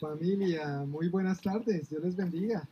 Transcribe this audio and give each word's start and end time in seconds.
Familia, 0.00 0.84
muy 0.86 1.08
buenas 1.08 1.42
tardes, 1.42 1.90
Dios 1.90 2.02
les 2.02 2.16
bendiga. 2.16 2.66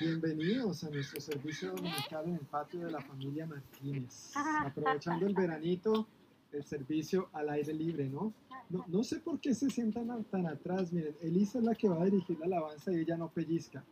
Bienvenidos 0.00 0.82
a 0.82 0.90
nuestro 0.90 1.20
servicio 1.20 1.70
dominical 1.70 2.24
en 2.26 2.34
el 2.34 2.40
patio 2.40 2.84
de 2.84 2.90
la 2.90 3.00
familia 3.00 3.46
Martínez. 3.46 4.32
Aprovechando 4.66 5.28
el 5.28 5.34
veranito, 5.34 6.08
el 6.50 6.64
servicio 6.64 7.28
al 7.32 7.50
aire 7.50 7.72
libre, 7.72 8.08
¿no? 8.08 8.32
No, 8.68 8.84
no 8.88 9.04
sé 9.04 9.20
por 9.20 9.38
qué 9.38 9.54
se 9.54 9.70
sientan 9.70 10.24
tan 10.24 10.46
atrás. 10.48 10.92
Miren, 10.92 11.14
Elisa 11.22 11.58
es 11.58 11.64
la 11.64 11.76
que 11.76 11.88
va 11.88 12.02
a 12.02 12.04
dirigir 12.04 12.36
la 12.40 12.46
alabanza 12.46 12.90
y 12.90 12.96
ella 12.96 13.16
no 13.16 13.28
pellizca. 13.28 13.84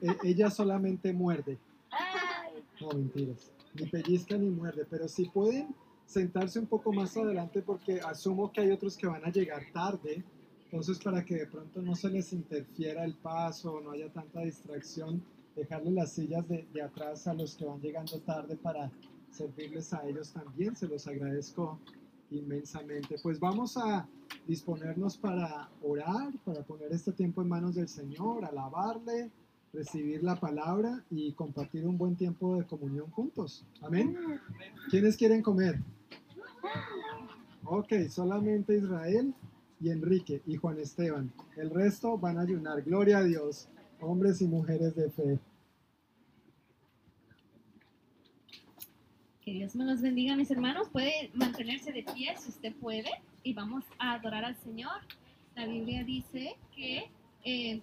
E- 0.00 0.16
ella 0.22 0.50
solamente 0.50 1.12
muerde. 1.12 1.58
No, 2.80 2.90
mentiras. 2.90 3.50
Ni 3.74 3.86
pellizca 3.86 4.38
ni 4.38 4.50
muerde, 4.50 4.86
pero 4.88 5.08
si 5.08 5.24
pueden 5.24 5.74
sentarse 6.06 6.60
un 6.60 6.66
poco 6.66 6.92
más 6.92 7.16
adelante 7.16 7.60
porque 7.60 8.00
asumo 8.00 8.52
que 8.52 8.60
hay 8.60 8.70
otros 8.70 8.96
que 8.96 9.08
van 9.08 9.24
a 9.24 9.30
llegar 9.32 9.64
tarde. 9.72 10.22
Entonces, 10.74 10.98
para 10.98 11.24
que 11.24 11.36
de 11.36 11.46
pronto 11.46 11.80
no 11.80 11.94
se 11.94 12.10
les 12.10 12.32
interfiera 12.32 13.04
el 13.04 13.14
paso, 13.14 13.80
no 13.80 13.92
haya 13.92 14.12
tanta 14.12 14.40
distracción, 14.40 15.22
dejarle 15.54 15.92
las 15.92 16.10
sillas 16.10 16.48
de, 16.48 16.66
de 16.74 16.82
atrás 16.82 17.28
a 17.28 17.34
los 17.34 17.54
que 17.54 17.64
van 17.64 17.80
llegando 17.80 18.18
tarde 18.18 18.56
para 18.56 18.90
servirles 19.30 19.94
a 19.94 20.04
ellos 20.04 20.32
también. 20.32 20.74
Se 20.74 20.88
los 20.88 21.06
agradezco 21.06 21.78
inmensamente. 22.32 23.18
Pues 23.22 23.38
vamos 23.38 23.76
a 23.76 24.08
disponernos 24.48 25.16
para 25.16 25.70
orar, 25.80 26.32
para 26.44 26.64
poner 26.64 26.90
este 26.90 27.12
tiempo 27.12 27.40
en 27.40 27.50
manos 27.50 27.76
del 27.76 27.86
Señor, 27.86 28.44
alabarle, 28.44 29.30
recibir 29.72 30.24
la 30.24 30.34
palabra 30.34 31.04
y 31.08 31.34
compartir 31.34 31.86
un 31.86 31.96
buen 31.96 32.16
tiempo 32.16 32.56
de 32.56 32.66
comunión 32.66 33.08
juntos. 33.12 33.64
Amén. 33.80 34.18
¿Quiénes 34.90 35.16
quieren 35.16 35.40
comer? 35.40 35.78
Ok, 37.64 37.92
solamente 38.08 38.76
Israel 38.76 39.32
y 39.84 39.90
Enrique 39.90 40.40
y 40.46 40.56
Juan 40.56 40.78
Esteban. 40.78 41.30
El 41.58 41.68
resto 41.68 42.16
van 42.16 42.38
a 42.38 42.42
ayunar. 42.42 42.80
Gloria 42.82 43.18
a 43.18 43.22
Dios, 43.22 43.68
hombres 44.00 44.40
y 44.40 44.48
mujeres 44.48 44.96
de 44.96 45.10
fe. 45.10 45.38
Que 49.42 49.52
Dios 49.52 49.76
me 49.76 49.84
los 49.84 50.00
bendiga, 50.00 50.36
mis 50.36 50.50
hermanos. 50.50 50.88
Puede 50.88 51.30
mantenerse 51.34 51.92
de 51.92 52.02
pie 52.02 52.34
si 52.38 52.48
usted 52.48 52.74
puede 52.76 53.10
y 53.42 53.52
vamos 53.52 53.84
a 53.98 54.14
adorar 54.14 54.46
al 54.46 54.56
Señor. 54.56 55.02
La 55.54 55.66
Biblia 55.66 56.02
dice 56.02 56.56
que... 56.74 57.10
eh, 57.44 57.82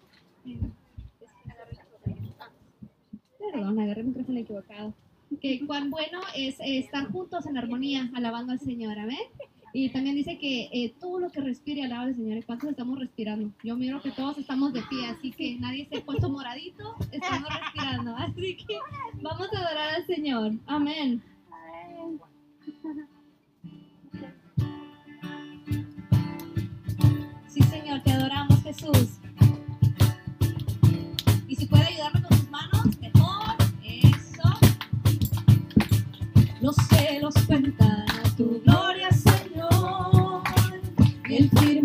perdón, 3.53 3.79
agarré 3.79 4.01
el 4.01 4.07
micrófono 4.07 4.39
equivocado. 4.39 4.93
Que 5.39 5.65
cuán 5.67 5.91
bueno 5.91 6.19
es 6.35 6.59
eh, 6.61 6.79
estar 6.79 7.11
juntos 7.11 7.45
en 7.45 7.59
armonía, 7.59 8.09
alabando 8.15 8.53
al 8.53 8.59
Señor, 8.59 8.97
amén. 8.97 9.19
Y 9.73 9.89
también 9.89 10.15
dice 10.15 10.37
que 10.37 10.69
eh, 10.73 10.93
todo 10.99 11.19
lo 11.19 11.29
que 11.29 11.39
respire 11.39 11.83
alaba 11.83 12.03
al 12.03 12.15
Señor. 12.15 12.37
¿Y 12.37 12.43
cuántos 12.43 12.69
estamos 12.69 12.99
respirando? 12.99 13.51
Yo 13.63 13.77
miro 13.77 14.01
que 14.01 14.11
todos 14.11 14.37
estamos 14.37 14.73
de 14.73 14.81
pie, 14.83 15.07
así 15.07 15.31
que 15.31 15.55
nadie 15.59 15.87
se 15.87 15.97
ha 15.97 16.01
puesto 16.05 16.29
moradito, 16.29 16.95
estamos 17.11 17.49
respirando. 17.49 18.15
Así 18.21 18.57
que 18.57 18.77
vamos 19.21 19.47
a 19.53 19.57
adorar 19.57 19.95
al 19.95 20.05
Señor. 20.05 20.53
Amén. 20.65 21.23
Sí, 27.47 27.61
Señor, 27.63 28.01
te 28.01 28.11
adoramos, 28.11 28.61
Jesús. 28.63 29.19
Y 31.47 31.55
si 31.55 31.65
puede 31.65 31.83
ayudarme 31.83 32.21
con 32.23 32.37
sus 32.37 32.49
manos, 32.49 32.99
mejor. 32.99 33.55
Eso. 33.83 34.43
Los 36.61 36.75
cielos 36.75 37.33
cuentan 37.47 38.05
tu 38.37 38.61
gloria. 38.61 38.90
El 41.53 41.83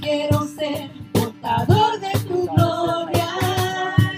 quiero 0.00 0.46
ser 0.46 0.90
portador 1.12 2.00
de 2.00 2.12
tu 2.20 2.46
gloria. 2.46 3.28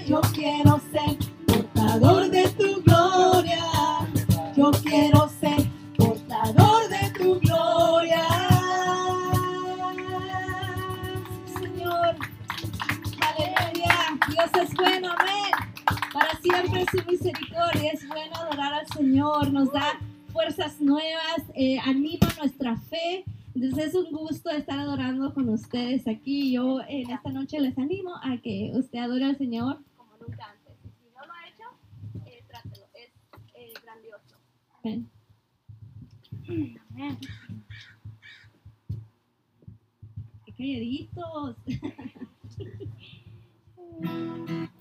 Yo 0.07 0.21
quiero 0.35 0.81
ser 0.93 1.17
portador 1.47 2.31
de 2.31 2.49
tu 2.51 2.83
gloria. 2.83 3.65
Yo 4.57 4.71
quiero 4.83 5.29
ser 5.41 5.69
portador 5.97 6.89
de 6.89 7.11
tu 7.19 7.41
gloria. 7.41 8.25
Señor, 11.61 12.17
aleluya. 13.21 13.97
Dios 14.29 14.51
es 14.63 14.75
bueno, 14.75 15.15
amén. 15.19 15.53
Para 16.13 16.39
siempre 16.41 16.83
es 16.83 16.89
su 16.91 17.11
misericordia. 17.11 17.93
Es 17.93 18.07
bueno 18.09 18.37
adorar 18.37 18.73
al 18.75 18.87
Señor. 18.89 19.53
Nos 19.53 19.73
da 19.73 19.99
fuerzas 20.33 20.81
nuevas, 20.81 21.43
eh, 21.55 21.79
anima 21.81 22.29
nuestra 22.39 22.77
fe. 22.77 23.25
Entonces 23.61 23.89
es 23.89 23.95
un 23.95 24.13
gusto 24.13 24.51
estar 24.51 24.68
ustedes 25.59 26.07
aquí. 26.07 26.53
Yo 26.53 26.81
eh, 26.81 27.03
en 27.03 27.11
esta 27.11 27.31
noche 27.31 27.61
les 27.61 27.77
animo 27.79 28.15
a 28.23 28.39
que 28.39 28.71
usted 28.75 28.99
adore 28.99 29.25
al 29.25 29.37
Señor 29.37 29.83
como 29.97 30.17
nunca 30.17 30.51
antes. 30.51 30.77
Y 30.85 30.89
Si 30.89 31.11
no 31.15 31.27
lo 31.27 31.33
ha 31.33 31.49
hecho, 31.49 31.65
eh, 32.27 32.45
trátelo. 32.49 32.87
Es 32.95 33.11
eh, 33.55 33.73
grandioso. 33.83 34.37
Amén. 34.83 35.11
Amén. 36.91 37.19
Qué 40.47 40.53
calladitos. 40.57 41.57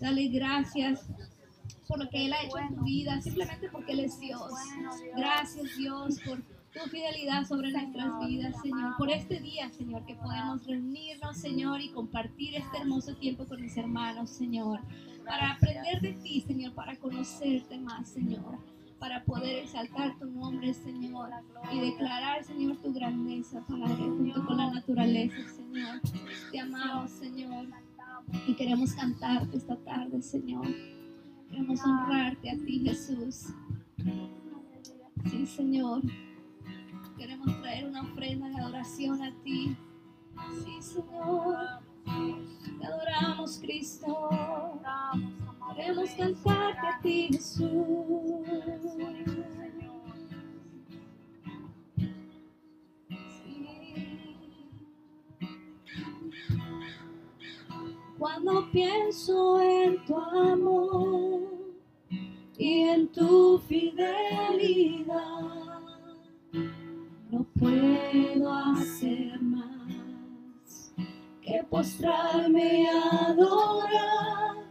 Dale 0.00 0.28
gracias 0.28 1.08
por 1.88 1.98
lo 1.98 2.08
que 2.08 2.26
Él 2.26 2.32
ha 2.32 2.42
hecho 2.42 2.58
en 2.58 2.76
tu 2.76 2.84
vida, 2.84 3.20
simplemente 3.20 3.68
porque 3.70 3.92
Él 3.92 4.00
es 4.00 4.20
Dios. 4.20 4.52
Gracias 5.16 5.76
Dios 5.76 6.20
por 6.24 6.42
tu 6.72 6.90
fidelidad 6.90 7.44
sobre 7.46 7.72
nuestras 7.72 8.26
vidas, 8.26 8.54
Señor. 8.62 8.96
Por 8.96 9.10
este 9.10 9.40
día, 9.40 9.70
Señor, 9.70 10.04
que 10.04 10.14
podemos 10.14 10.64
reunirnos, 10.66 11.36
Señor, 11.36 11.80
y 11.80 11.88
compartir 11.90 12.54
este 12.56 12.78
hermoso 12.78 13.16
tiempo 13.16 13.46
con 13.46 13.60
mis 13.60 13.76
hermanos, 13.76 14.30
Señor. 14.30 14.80
Para 15.26 15.52
aprender 15.52 16.00
de 16.00 16.12
ti, 16.12 16.42
Señor, 16.42 16.74
para 16.74 16.96
conocerte 16.96 17.78
más, 17.78 18.08
Señor. 18.08 18.58
Para 18.98 19.24
poder 19.24 19.64
exaltar 19.64 20.18
tu 20.18 20.26
nombre, 20.26 20.74
Señor. 20.74 21.30
Y 21.72 21.80
declarar, 21.80 22.44
Señor, 22.44 22.76
tu 22.76 22.92
grandeza, 22.92 23.64
Padre, 23.66 23.96
junto 23.96 24.44
con 24.44 24.56
la 24.58 24.70
naturaleza, 24.70 25.36
Señor. 25.48 26.00
Te 26.52 26.60
amamos, 26.60 27.10
Señor. 27.12 27.66
Y 28.46 28.54
queremos 28.54 28.92
cantarte 28.94 29.56
esta 29.56 29.76
tarde, 29.76 30.20
Señor. 30.22 30.66
Queremos 31.48 31.80
honrarte 31.84 32.50
a 32.50 32.54
ti, 32.54 32.80
Jesús. 32.84 33.46
Sí, 35.30 35.46
Señor. 35.46 36.02
Queremos 37.16 37.60
traer 37.60 37.86
una 37.86 38.02
ofrenda 38.02 38.48
de 38.48 38.56
adoración 38.60 39.22
a 39.22 39.32
ti. 39.42 39.76
Sí, 40.64 40.80
Señor. 40.80 41.56
Te 42.78 42.86
adoramos, 42.86 43.58
Cristo. 43.58 44.30
Queremos 45.74 46.10
cantarte 46.10 46.86
a 46.86 47.00
ti, 47.00 47.28
Jesús. 47.32 47.68
Cuando 58.18 58.68
pienso 58.72 59.60
en 59.60 60.04
tu 60.04 60.16
amor 60.16 61.40
y 62.58 62.80
en 62.80 63.06
tu 63.12 63.60
fidelidad, 63.60 65.14
no 67.30 67.46
puedo 67.56 68.52
hacer 68.52 69.40
más 69.40 70.92
que 71.40 71.62
postrarme 71.70 72.82
y 72.82 72.86
adorar. 72.86 74.66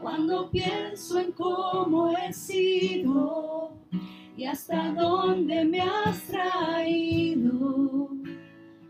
Cuando 0.00 0.50
pienso 0.50 1.20
en 1.20 1.32
cómo 1.32 2.16
he 2.16 2.32
sido 2.32 3.72
y 4.34 4.46
hasta 4.46 4.92
dónde 4.92 5.66
me 5.66 5.82
has 5.82 6.22
traído, 6.22 8.08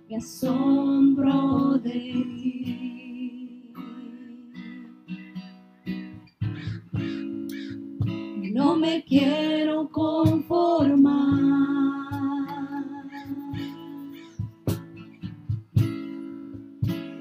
me 0.08 0.16
asombro 0.16 1.78
de 1.78 1.90
ti. 1.90 2.99
No 8.60 8.76
me 8.76 9.02
quiero 9.02 9.88
conformar. 9.88 11.16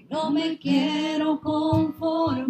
No 0.08 0.30
me 0.30 0.56
quiero 0.56 1.40
conformar. 1.40 2.49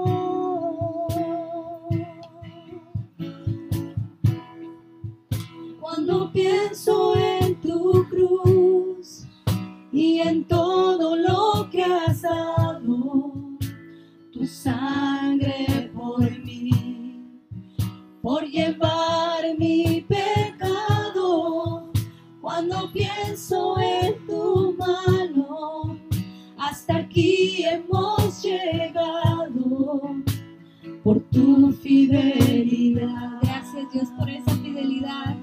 Cuando 5.81 6.31
pienso 6.31 7.13
en 7.17 7.59
tu 7.59 8.07
cruz 8.09 9.25
y 9.91 10.19
en 10.19 10.45
todo 10.45 11.17
lo 11.17 11.69
que 11.69 11.83
has 11.83 12.21
dado, 12.21 13.33
tu 14.31 14.47
sangre 14.47 15.91
por 15.93 16.21
mí, 16.39 17.41
por 18.21 18.45
llevar 18.45 19.57
mi. 19.59 20.05
Pienso 22.93 23.79
en 23.79 24.25
tu 24.27 24.75
mano, 24.77 25.97
hasta 26.57 26.97
aquí 26.97 27.63
hemos 27.63 28.43
llegado 28.43 30.17
por 31.01 31.21
tu 31.31 31.71
fidelidad. 31.71 33.39
Gracias 33.41 33.91
Dios 33.93 34.09
por 34.17 34.29
esa 34.29 34.51
fidelidad. 34.57 35.37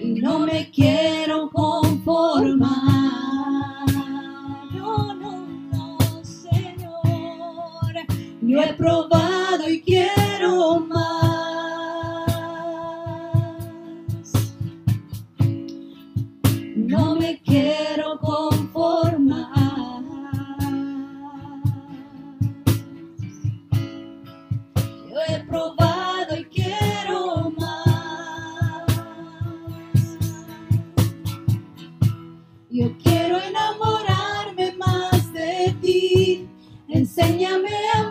Y 0.00 0.20
no 0.20 0.40
me 0.40 0.70
quiero 0.70 1.50
conformar. 1.50 2.70
No, 4.74 5.14
no, 5.14 5.46
no, 5.72 5.98
Señor. 6.22 8.04
Yo 8.42 8.60
he 8.60 8.74
probado 8.74 9.70
y 9.70 9.80
quiero 9.80 10.23
Enséñame 37.16 37.70
a 37.94 38.03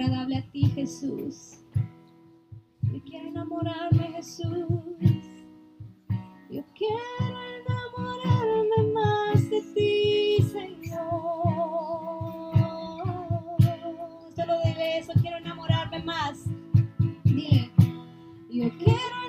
agradable 0.00 0.38
a 0.38 0.50
ti, 0.50 0.64
Jesús. 0.74 1.58
Yo 2.82 3.02
quiero 3.04 3.28
enamorarme, 3.28 4.12
Jesús. 4.14 4.66
Yo 6.50 6.64
quiero 6.74 7.38
enamorarme 7.60 8.92
más 8.94 9.50
de 9.50 9.60
ti, 9.74 10.42
Señor. 10.50 11.00
Solo 14.34 14.60
dile 14.64 14.98
eso, 14.98 15.12
quiero 15.20 15.36
enamorarme 15.36 16.02
más. 16.02 16.44
Dile, 17.24 17.70
yo 18.48 18.70
quiero 18.78 19.19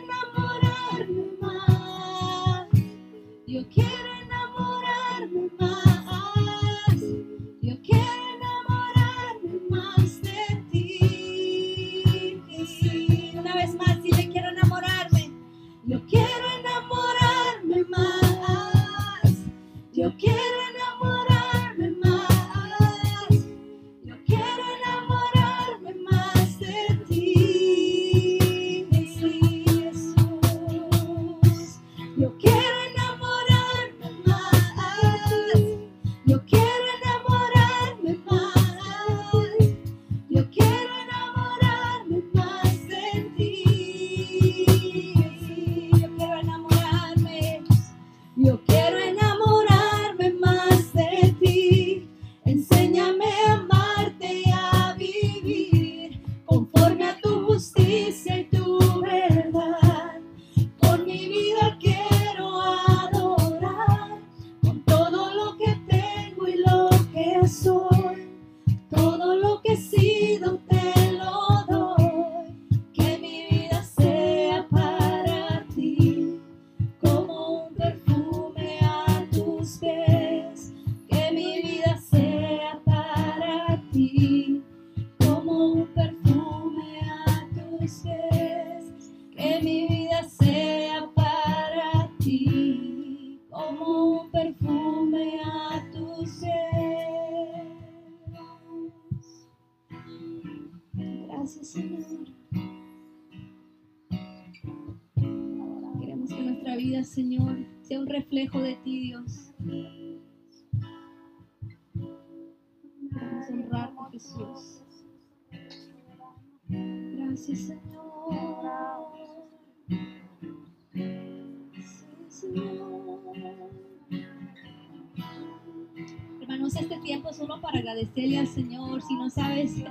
agradecerle 127.91 128.39
al 128.39 128.47
Señor. 128.47 129.01
Si 129.01 129.15
no 129.15 129.29
sabes 129.29 129.83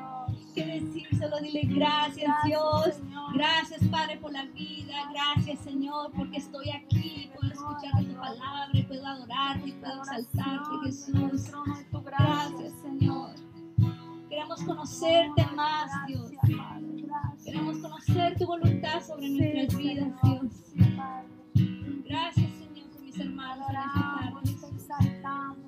qué 0.54 0.64
decir, 0.64 1.06
solo 1.18 1.40
dile 1.40 1.62
gracias, 1.64 2.34
Dios. 2.44 3.00
Gracias, 3.34 3.86
Padre, 3.88 4.18
por 4.18 4.32
la 4.32 4.44
vida. 4.46 4.94
Gracias, 5.12 5.60
Señor, 5.60 6.10
porque 6.16 6.38
estoy 6.38 6.70
aquí. 6.70 7.30
Puedo 7.34 7.52
escuchar 7.52 8.04
tu 8.04 8.14
palabra 8.14 8.70
y 8.72 8.82
puedo 8.82 9.06
adorarte 9.06 9.68
y 9.68 9.72
puedo 9.72 10.00
exaltarte, 10.00 10.70
Jesús. 10.84 11.50
Gracias, 12.04 12.72
Señor. 12.82 13.30
Queremos 14.28 14.62
conocerte 14.62 15.46
más, 15.54 15.90
Dios. 16.06 16.30
Queremos 17.44 17.78
conocer 17.78 18.38
tu 18.38 18.46
voluntad 18.46 19.02
sobre 19.02 19.28
nuestras 19.28 19.76
vidas, 19.76 20.12
Dios. 20.22 20.52
Gracias, 22.04 22.50
Señor, 22.58 22.90
por 22.90 23.00
mis 23.02 23.18
hermanos 23.18 23.66
en 24.44 24.76
esta 24.76 24.98
tarde. 25.22 25.59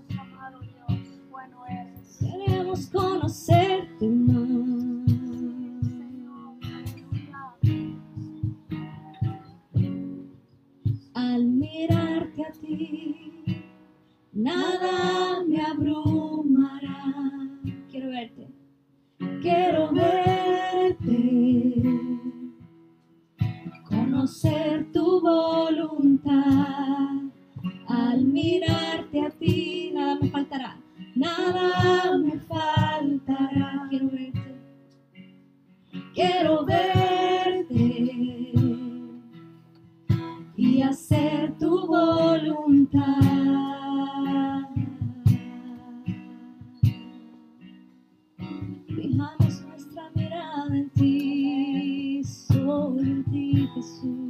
Queremos 2.63 2.87
conocerte 2.91 4.07
más. 4.07 5.11
Al 11.13 11.45
mirarte 11.45 12.45
a 12.45 12.53
ti, 12.53 13.65
nada 14.33 15.43
me 15.43 15.61
abrumará. 15.61 17.51
Quiero 17.91 18.11
verte. 18.11 18.49
Quiero 19.41 19.93
verte. 19.93 21.03
Conocer 23.89 24.87
tu 24.93 25.21
voluntad. 25.21 26.33
Al 27.89 28.25
mirarte 28.25 29.21
a 29.21 29.31
ti, 29.31 29.91
nada 29.93 30.15
me 30.21 30.31
faltará. 30.31 30.82
Nada 31.15 32.19
me 32.19 32.39
faltará. 32.39 33.87
Quiero 33.91 34.09
verte. 34.11 34.43
Quiero 36.15 36.65
verte 36.65 38.53
y 40.57 40.83
hacer 40.83 41.57
tu 41.59 41.87
voluntad. 41.87 43.03
Fijamos 48.87 49.63
nuestra 49.67 50.11
mirada 50.15 50.77
en 50.77 50.91
ti, 50.91 52.23
solo 52.25 52.99
en 53.01 53.25
ti, 53.25 53.69
Jesús. 53.75 54.22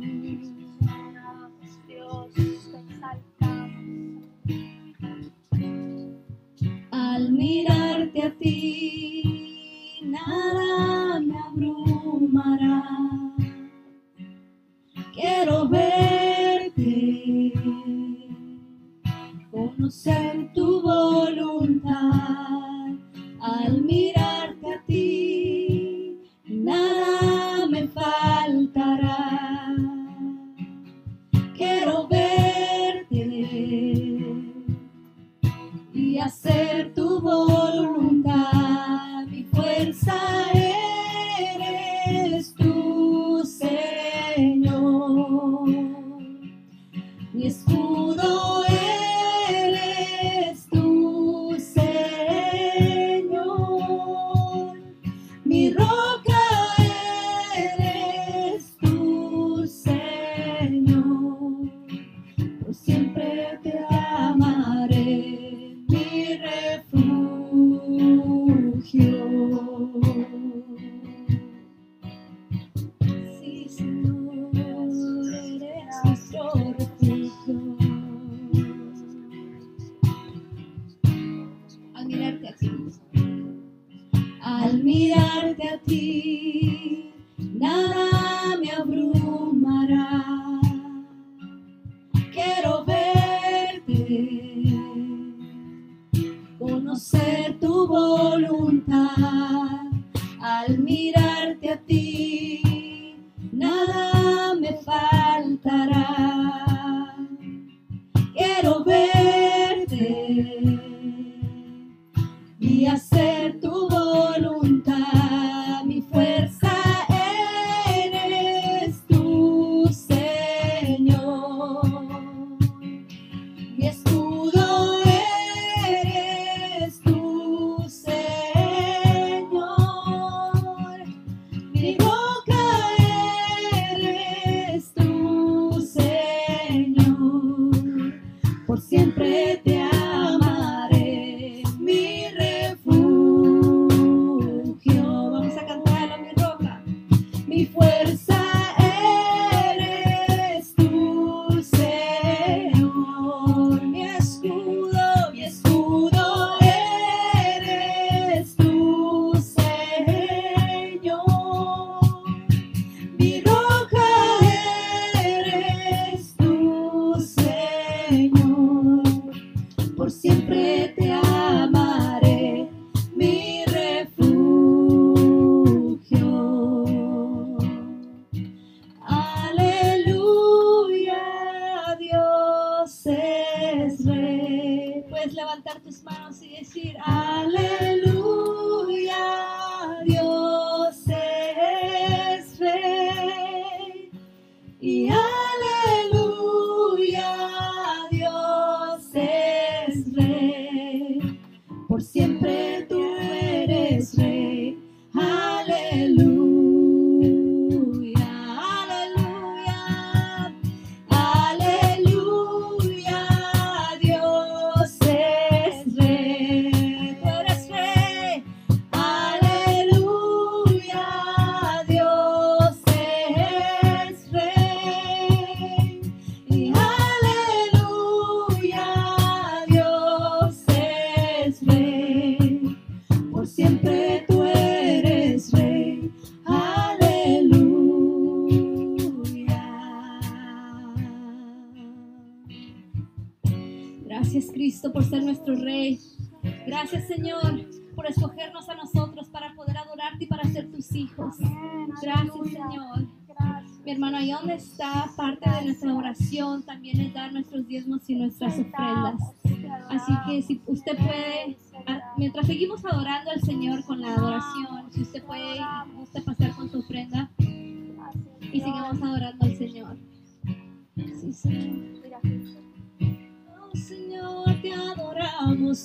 Mirarte 7.32 8.22
a 8.22 8.30
ti, 8.38 10.00
nada 10.04 11.18
me 11.20 11.38
abrumará. 11.38 12.82
Quiero 15.14 15.66
verte, 15.66 17.52
conocer 19.50 20.52
tu 20.54 20.82
voluntad. 20.82 21.88
Al 23.40 23.82
mirarte 23.82 24.74
a 24.74 24.84
ti, 24.86 26.18
nada 26.46 27.66
me 27.66 27.88
faltará. 27.88 29.12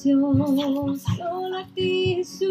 Dios, 0.08 1.02
solo 1.18 1.58
a 1.58 1.68
ti, 1.76 2.16
Jesús. 2.16 2.50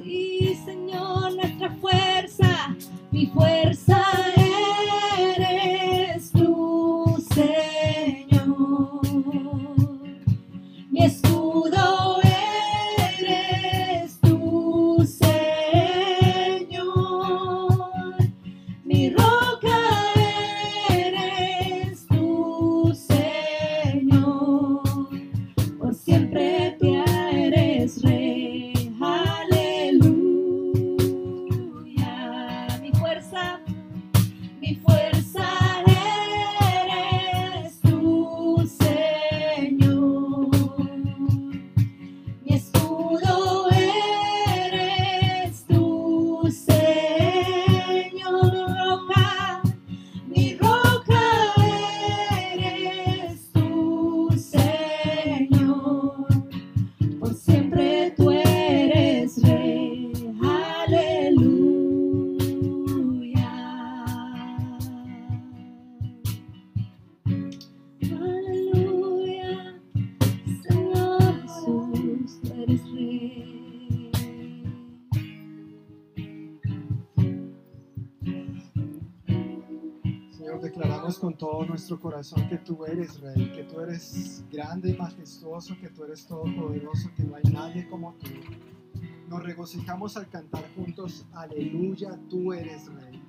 Sí, 0.00 0.56
Señor, 0.64 1.34
nuestra 1.34 1.70
fuerza, 1.80 2.76
mi 3.10 3.26
fuerza 3.26 4.03
todo 81.44 81.66
nuestro 81.66 82.00
corazón 82.00 82.48
que 82.48 82.56
tú 82.56 82.86
eres 82.86 83.20
Rey, 83.20 83.52
que 83.52 83.64
tú 83.64 83.78
eres 83.80 84.42
grande 84.50 84.92
y 84.92 84.96
majestuoso, 84.96 85.76
que 85.78 85.90
tú 85.90 86.04
eres 86.04 86.26
todopoderoso, 86.26 87.10
que 87.14 87.22
no 87.22 87.36
hay 87.36 87.42
nadie 87.52 87.86
como 87.86 88.14
tú. 88.14 88.30
Nos 89.28 89.42
regocijamos 89.42 90.16
al 90.16 90.26
cantar 90.30 90.64
juntos, 90.74 91.26
aleluya, 91.34 92.18
tú 92.30 92.54
eres 92.54 92.86
Rey. 92.94 93.22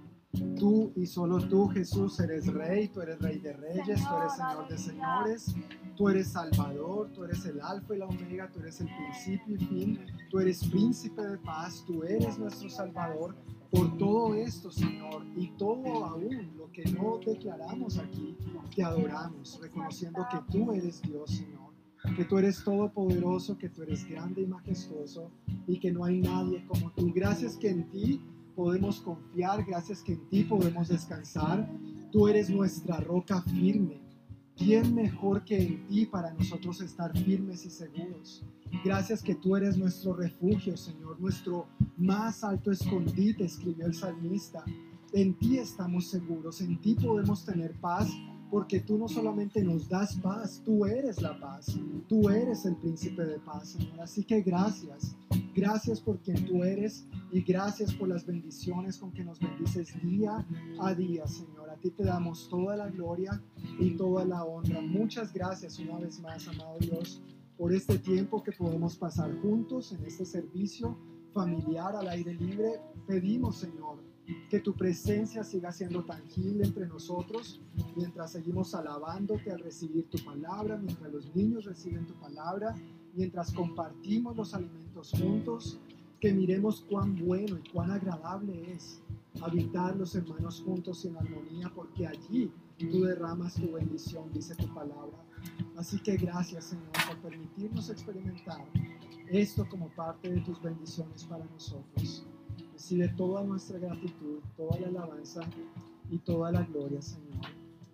Tú 0.57 0.93
y 0.95 1.05
solo 1.05 1.45
tú, 1.45 1.67
Jesús, 1.67 2.17
eres 2.21 2.47
Rey, 2.47 2.87
tú 2.87 3.01
eres 3.01 3.19
Rey 3.19 3.37
de 3.39 3.51
Reyes, 3.51 4.01
tú 4.07 4.15
eres 4.15 4.33
Señor 4.33 4.67
de 4.69 4.77
Señores, 4.77 5.55
tú 5.97 6.07
eres 6.07 6.29
Salvador, 6.29 7.11
tú 7.13 7.25
eres 7.25 7.45
el 7.45 7.59
Alfa 7.59 7.95
y 7.95 7.99
la 7.99 8.05
Omega, 8.05 8.49
tú 8.49 8.61
eres 8.61 8.79
el 8.79 8.87
principio 8.95 9.55
y 9.55 9.65
fin, 9.65 9.99
tú 10.29 10.39
eres 10.39 10.65
Príncipe 10.65 11.21
de 11.21 11.37
paz, 11.39 11.83
tú 11.85 12.01
eres 12.03 12.39
nuestro 12.39 12.69
Salvador. 12.69 13.35
Por 13.75 13.97
todo 13.97 14.35
esto, 14.35 14.71
Señor, 14.71 15.25
y 15.35 15.47
todo 15.57 16.05
aún 16.05 16.51
lo 16.57 16.71
que 16.71 16.83
no 16.91 17.19
declaramos 17.25 17.97
aquí, 17.97 18.37
te 18.73 18.83
adoramos, 18.83 19.59
reconociendo 19.61 20.25
que 20.31 20.37
tú 20.51 20.71
eres 20.71 21.01
Dios, 21.01 21.31
Señor 21.31 21.65
que 22.13 22.25
tú 22.25 22.37
eres 22.37 22.63
todopoderoso, 22.63 23.57
que 23.57 23.69
tú 23.69 23.81
eres 23.83 24.07
grande 24.07 24.41
y 24.41 24.47
majestuoso 24.47 25.31
y 25.67 25.79
que 25.79 25.91
no 25.91 26.03
hay 26.05 26.19
nadie 26.19 26.63
como 26.67 26.91
tú. 26.91 27.11
Gracias 27.13 27.57
que 27.57 27.69
en 27.69 27.89
ti 27.89 28.21
podemos 28.55 29.01
confiar, 29.01 29.65
gracias 29.65 30.01
que 30.01 30.13
en 30.13 30.29
ti 30.29 30.43
podemos 30.43 30.87
descansar. 30.87 31.67
Tú 32.11 32.27
eres 32.27 32.49
nuestra 32.49 32.99
roca 32.99 33.41
firme. 33.41 34.04
¿Quién 34.57 34.95
mejor 34.95 35.43
que 35.43 35.61
en 35.61 35.85
ti 35.87 36.05
para 36.05 36.33
nosotros 36.33 36.79
estar 36.81 37.11
firmes 37.17 37.65
y 37.65 37.69
seguros? 37.69 38.41
Gracias 38.85 39.21
que 39.21 39.35
tú 39.35 39.55
eres 39.57 39.77
nuestro 39.77 40.13
refugio, 40.13 40.77
Señor, 40.77 41.19
nuestro 41.19 41.67
más 41.97 42.41
alto 42.43 42.71
escondite, 42.71 43.43
escribió 43.43 43.85
el 43.85 43.93
salmista. 43.93 44.63
En 45.11 45.33
ti 45.33 45.57
estamos 45.57 46.07
seguros, 46.07 46.61
en 46.61 46.79
ti 46.79 46.95
podemos 46.95 47.43
tener 47.43 47.73
paz 47.81 48.09
porque 48.49 48.79
tú 48.79 48.97
no 48.97 49.07
solamente 49.07 49.63
nos 49.63 49.89
das 49.89 50.15
paz, 50.17 50.61
tú 50.63 50.85
eres 50.85 51.21
la 51.21 51.39
paz, 51.39 51.77
tú 52.07 52.29
eres 52.29 52.65
el 52.65 52.75
príncipe 52.75 53.25
de 53.25 53.39
paz, 53.39 53.69
Señor. 53.69 53.99
Así 54.01 54.23
que 54.23 54.41
gracias, 54.41 55.15
gracias 55.53 55.99
por 55.99 56.19
quien 56.19 56.45
tú 56.45 56.63
eres 56.63 57.05
y 57.31 57.41
gracias 57.41 57.93
por 57.93 58.07
las 58.07 58.25
bendiciones 58.25 58.97
con 58.97 59.11
que 59.11 59.23
nos 59.23 59.39
bendices 59.39 59.99
día 60.01 60.45
a 60.79 60.93
día, 60.93 61.27
Señor. 61.27 61.69
A 61.69 61.75
ti 61.75 61.89
te 61.89 62.03
damos 62.03 62.47
toda 62.49 62.75
la 62.75 62.89
gloria 62.89 63.41
y 63.79 63.91
toda 63.91 64.25
la 64.25 64.43
honra. 64.43 64.81
Muchas 64.81 65.33
gracias 65.33 65.79
una 65.79 65.97
vez 65.99 66.19
más, 66.19 66.47
amado 66.47 66.77
Dios, 66.79 67.21
por 67.57 67.73
este 67.73 67.97
tiempo 67.97 68.43
que 68.43 68.51
podemos 68.51 68.95
pasar 68.95 69.35
juntos 69.41 69.91
en 69.91 70.05
este 70.05 70.25
servicio 70.25 70.97
familiar 71.33 71.95
al 71.95 72.07
aire 72.07 72.33
libre. 72.33 72.79
Pedimos, 73.07 73.57
Señor, 73.57 73.99
que 74.49 74.59
tu 74.59 74.73
presencia 74.73 75.43
siga 75.43 75.71
siendo 75.71 76.03
tangible 76.03 76.65
entre 76.65 76.87
nosotros 76.87 77.61
mientras 77.95 78.31
seguimos 78.31 78.73
alabándote 78.73 79.51
al 79.51 79.59
recibir 79.59 80.09
tu 80.09 80.17
palabra, 80.23 80.77
mientras 80.77 81.11
los 81.11 81.35
niños 81.35 81.65
reciben 81.65 82.05
tu 82.05 82.13
palabra, 82.15 82.75
mientras 83.13 83.51
compartimos 83.53 84.35
los 84.35 84.53
alimentos 84.53 85.11
juntos, 85.11 85.79
que 86.19 86.33
miremos 86.33 86.83
cuán 86.89 87.15
bueno 87.15 87.57
y 87.57 87.69
cuán 87.69 87.91
agradable 87.91 88.73
es 88.73 89.01
habitar 89.41 89.95
los 89.95 90.15
hermanos 90.15 90.61
juntos 90.65 91.05
en 91.05 91.17
armonía, 91.17 91.71
porque 91.75 92.07
allí 92.07 92.51
tú 92.77 93.03
derramas 93.03 93.55
tu 93.55 93.71
bendición, 93.73 94.31
dice 94.33 94.55
tu 94.55 94.73
palabra. 94.73 95.23
Así 95.77 95.99
que 95.99 96.17
gracias 96.17 96.65
Señor 96.65 96.91
por 97.07 97.17
permitirnos 97.29 97.89
experimentar 97.89 98.65
esto 99.29 99.67
como 99.69 99.89
parte 99.89 100.31
de 100.31 100.41
tus 100.41 100.61
bendiciones 100.61 101.23
para 101.25 101.45
nosotros. 101.45 102.25
Recibe 102.75 103.07
toda 103.07 103.41
nuestra 103.41 103.79
gratitud, 103.79 104.39
toda 104.57 104.77
la 104.81 104.87
alabanza 104.89 105.39
y 106.09 106.17
toda 106.17 106.51
la 106.51 106.61
gloria, 106.63 107.01
Señor. 107.01 107.45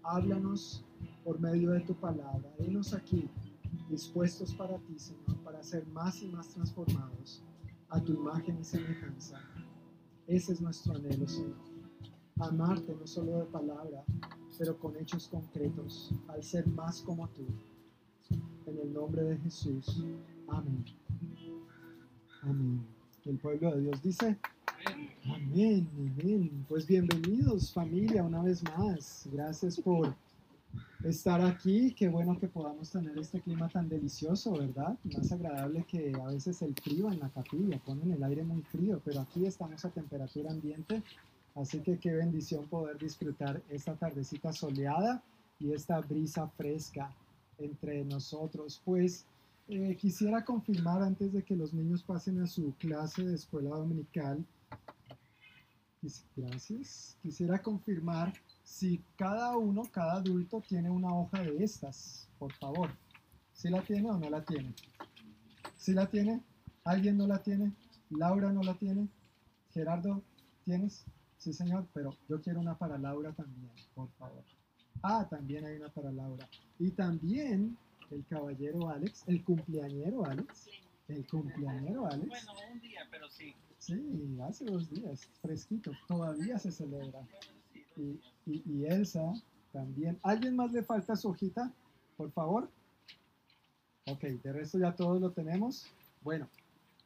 Háblanos 0.02 0.84
por 1.24 1.40
medio 1.40 1.70
de 1.70 1.82
tu 1.82 1.94
palabra. 1.94 2.52
Henos 2.58 2.92
aquí, 2.96 3.30
dispuestos 3.92 4.56
para 4.56 4.80
ti, 4.80 4.98
Señor, 4.98 5.38
para 5.44 5.62
ser 5.62 5.86
más 5.90 6.24
y 6.24 6.30
más 6.30 6.48
transformados 6.50 7.44
a 7.90 8.02
tu 8.02 8.14
imagen 8.14 8.58
y 8.60 8.64
semejanza. 8.64 9.40
Ese 10.26 10.54
es 10.54 10.62
nuestro 10.62 10.96
anhelo, 10.96 11.28
Señor. 11.28 11.58
Amarte 12.40 12.96
no 13.00 13.06
solo 13.06 13.38
de 13.38 13.46
palabra, 13.46 14.04
pero 14.58 14.80
con 14.80 14.98
hechos 14.98 15.28
concretos, 15.28 16.12
al 16.28 16.44
ser 16.44 16.66
más 16.66 17.04
como 17.04 17.30
tú. 17.30 17.46
En 18.66 18.80
el 18.80 18.92
nombre 18.92 19.22
de 19.26 19.38
Jesús. 19.38 20.04
Amén. 20.48 20.84
Amén. 22.42 22.84
El 23.26 23.38
pueblo 23.38 23.76
de 23.76 23.82
Dios 23.82 24.02
dice. 24.02 24.40
Amén, 24.86 25.88
amén. 25.96 26.66
Pues 26.68 26.88
bienvenidos 26.88 27.74
familia 27.74 28.24
una 28.24 28.42
vez 28.42 28.64
más. 28.64 29.28
Gracias 29.32 29.80
por 29.80 30.16
estar 31.04 31.42
aquí. 31.42 31.94
Qué 31.94 32.08
bueno 32.08 32.40
que 32.40 32.48
podamos 32.48 32.90
tener 32.90 33.18
este 33.18 33.42
clima 33.42 33.70
tan 33.70 33.88
delicioso, 33.90 34.54
¿verdad? 34.54 34.98
Más 35.04 35.32
agradable 35.32 35.84
que 35.84 36.14
a 36.16 36.28
veces 36.28 36.62
el 36.62 36.74
frío 36.76 37.12
en 37.12 37.20
la 37.20 37.30
capilla. 37.30 37.80
Ponen 37.80 38.12
el 38.12 38.24
aire 38.24 38.44
muy 38.44 38.62
frío, 38.64 39.02
pero 39.04 39.22
aquí 39.22 39.46
estamos 39.46 39.84
a 39.86 39.90
temperatura 39.90 40.52
ambiente. 40.52 41.04
Así 41.56 41.80
que 41.80 42.00
qué 42.00 42.14
bendición 42.14 42.66
poder 42.68 42.98
disfrutar 42.98 43.62
esta 43.70 43.96
tardecita 43.96 44.54
soleada 44.54 45.22
y 45.60 45.74
esta 45.74 46.00
brisa 46.00 46.48
fresca 46.48 47.14
entre 47.58 48.04
nosotros. 48.06 48.82
Pues 48.84 49.26
eh, 49.68 49.96
quisiera 50.00 50.44
confirmar 50.44 51.04
antes 51.04 51.34
de 51.34 51.44
que 51.44 51.56
los 51.56 51.74
niños 51.74 52.02
pasen 52.04 52.42
a 52.42 52.48
su 52.48 52.74
clase 52.80 53.24
de 53.24 53.36
escuela 53.36 53.70
dominical 53.72 54.44
Gracias. 56.36 57.18
Quisiera 57.22 57.62
confirmar 57.62 58.34
si 58.64 59.04
cada 59.16 59.56
uno, 59.58 59.84
cada 59.92 60.14
adulto 60.14 60.62
tiene 60.68 60.90
una 60.90 61.14
hoja 61.14 61.44
de 61.44 61.64
estas, 61.64 62.28
por 62.40 62.52
favor. 62.54 62.90
¿Si 63.54 63.70
la 63.70 63.82
tiene 63.84 64.10
o 64.10 64.18
no 64.18 64.30
la 64.30 64.44
tiene? 64.44 64.74
¿Si 65.78 65.94
la 65.94 66.10
tiene? 66.10 66.42
¿Alguien 66.84 67.18
no 67.18 67.28
la 67.28 67.44
tiene? 67.44 67.72
¿Laura 68.10 68.52
no 68.52 68.64
la 68.64 68.74
tiene? 68.74 69.08
¿Gerardo 69.74 70.24
tienes? 70.66 71.06
Sí, 71.38 71.54
señor, 71.54 71.88
pero 71.94 72.16
yo 72.28 72.42
quiero 72.42 72.60
una 72.60 72.78
para 72.78 72.98
Laura 72.98 73.34
también, 73.34 73.72
por 73.94 74.10
favor. 74.14 74.44
Ah, 75.04 75.28
también 75.30 75.66
hay 75.66 75.78
una 75.78 75.90
para 75.90 76.12
Laura. 76.12 76.48
Y 76.80 76.92
también 76.92 77.78
el 78.10 78.26
caballero 78.26 78.90
Alex, 78.90 79.24
el 79.28 79.44
cumpleañero 79.44 80.26
Alex. 80.26 80.70
El 81.08 81.28
cumpleañero 81.28 82.08
Alex. 82.08 82.28
Bueno, 82.28 82.52
un 82.74 82.80
día, 82.82 83.08
pero 83.12 83.30
sí. 83.30 83.54
Sí, 83.82 84.38
hace 84.48 84.64
dos 84.66 84.92
días, 84.92 85.28
fresquito, 85.42 85.92
todavía 86.08 86.60
se 86.60 86.72
celebra. 86.72 87.28
Y, 87.98 88.22
y, 88.46 88.86
Elsa 88.86 89.34
también. 89.74 90.20
¿Alguien 90.22 90.56
más 90.56 90.72
le 90.72 90.84
falta 90.84 91.16
su 91.16 91.30
hojita? 91.30 91.74
Por 92.16 92.32
favor. 92.32 92.70
Ok, 94.06 94.22
de 94.22 94.54
resto 94.54 94.78
ya 94.78 94.96
todos 94.96 95.20
lo 95.20 95.32
tenemos. 95.32 95.88
Bueno, 96.22 96.48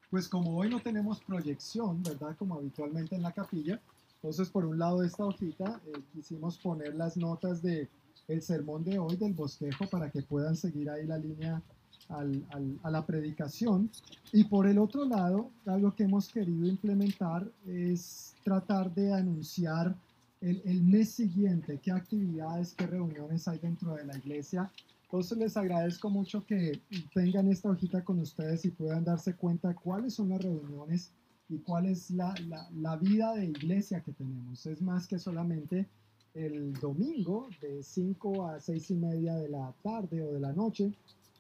pues 0.10 0.28
como 0.28 0.58
hoy 0.58 0.70
no 0.70 0.82
tenemos 0.82 1.22
proyección, 1.22 2.04
¿verdad? 2.04 2.36
Como 2.38 2.56
habitualmente 2.56 3.16
en 3.16 3.22
la 3.22 3.32
capilla, 3.32 3.80
entonces 4.16 4.50
por 4.50 4.66
un 4.66 4.78
lado 4.78 5.00
de 5.00 5.08
esta 5.08 5.24
hojita 5.24 5.80
eh, 5.88 5.94
quisimos 6.12 6.58
poner 6.58 6.94
las 6.94 7.16
notas 7.16 7.62
de 7.62 7.90
el 8.28 8.42
sermón 8.42 8.84
de 8.84 9.00
hoy 9.00 9.16
del 9.16 9.34
bosquejo 9.34 9.88
para 9.88 10.12
que 10.12 10.24
puedan 10.24 10.58
seguir 10.58 10.90
ahí 10.90 11.06
la 11.06 11.18
línea 11.18 11.62
a 12.10 12.90
la 12.90 13.06
predicación. 13.06 13.90
Y 14.32 14.44
por 14.44 14.68
el 14.68 14.78
otro 14.78 15.06
lado, 15.06 15.50
algo 15.66 15.96
que 15.96 16.04
hemos 16.04 16.30
querido 16.30 16.66
implementar 16.66 17.50
es 17.66 18.36
tratar 18.44 18.94
de 18.94 19.14
anunciar 19.14 19.96
el, 20.42 20.62
el, 20.66 20.84
mes 20.84 21.10
siguiente, 21.10 21.80
qué 21.82 21.92
actividades, 21.92 22.74
qué 22.74 22.86
reuniones 22.86 23.48
hay 23.48 23.58
dentro 23.58 23.96
de 23.96 24.06
la 24.06 24.18
iglesia. 24.18 24.72
Entonces 25.04 25.38
les 25.38 25.58
agradezco 25.58 26.10
mucho 26.10 26.46
que 26.46 26.82
tengan 27.14 27.48
esta 27.48 27.70
hojita 27.70 28.04
con 28.04 28.20
ustedes 28.20 28.66
y 28.66 28.72
puedan 28.72 29.04
darse 29.04 29.34
cuenta 29.34 29.74
cuáles 29.74 30.14
son 30.14 30.30
las 30.30 30.42
reuniones 30.42 31.12
y 31.48 31.58
cuál 31.60 31.86
es 31.86 32.12
la, 32.12 32.34
la, 32.48 32.68
la 32.76 32.98
vida 32.98 33.34
de 33.34 33.46
iglesia 33.46 34.02
que 34.02 34.12
tenemos. 34.12 34.66
Es 34.66 34.82
más 34.82 35.08
que 35.08 35.18
solamente 35.20 35.88
el 36.34 36.74
domingo 36.74 37.48
de 37.62 37.82
5 37.82 38.48
a 38.50 38.60
6 38.60 38.92
y 38.92 38.96
media 38.96 39.36
de 39.36 39.50
la 39.50 39.74
tarde 39.82 40.22
o 40.22 40.34
de 40.34 40.40
la 40.40 40.52
noche, 40.52 40.92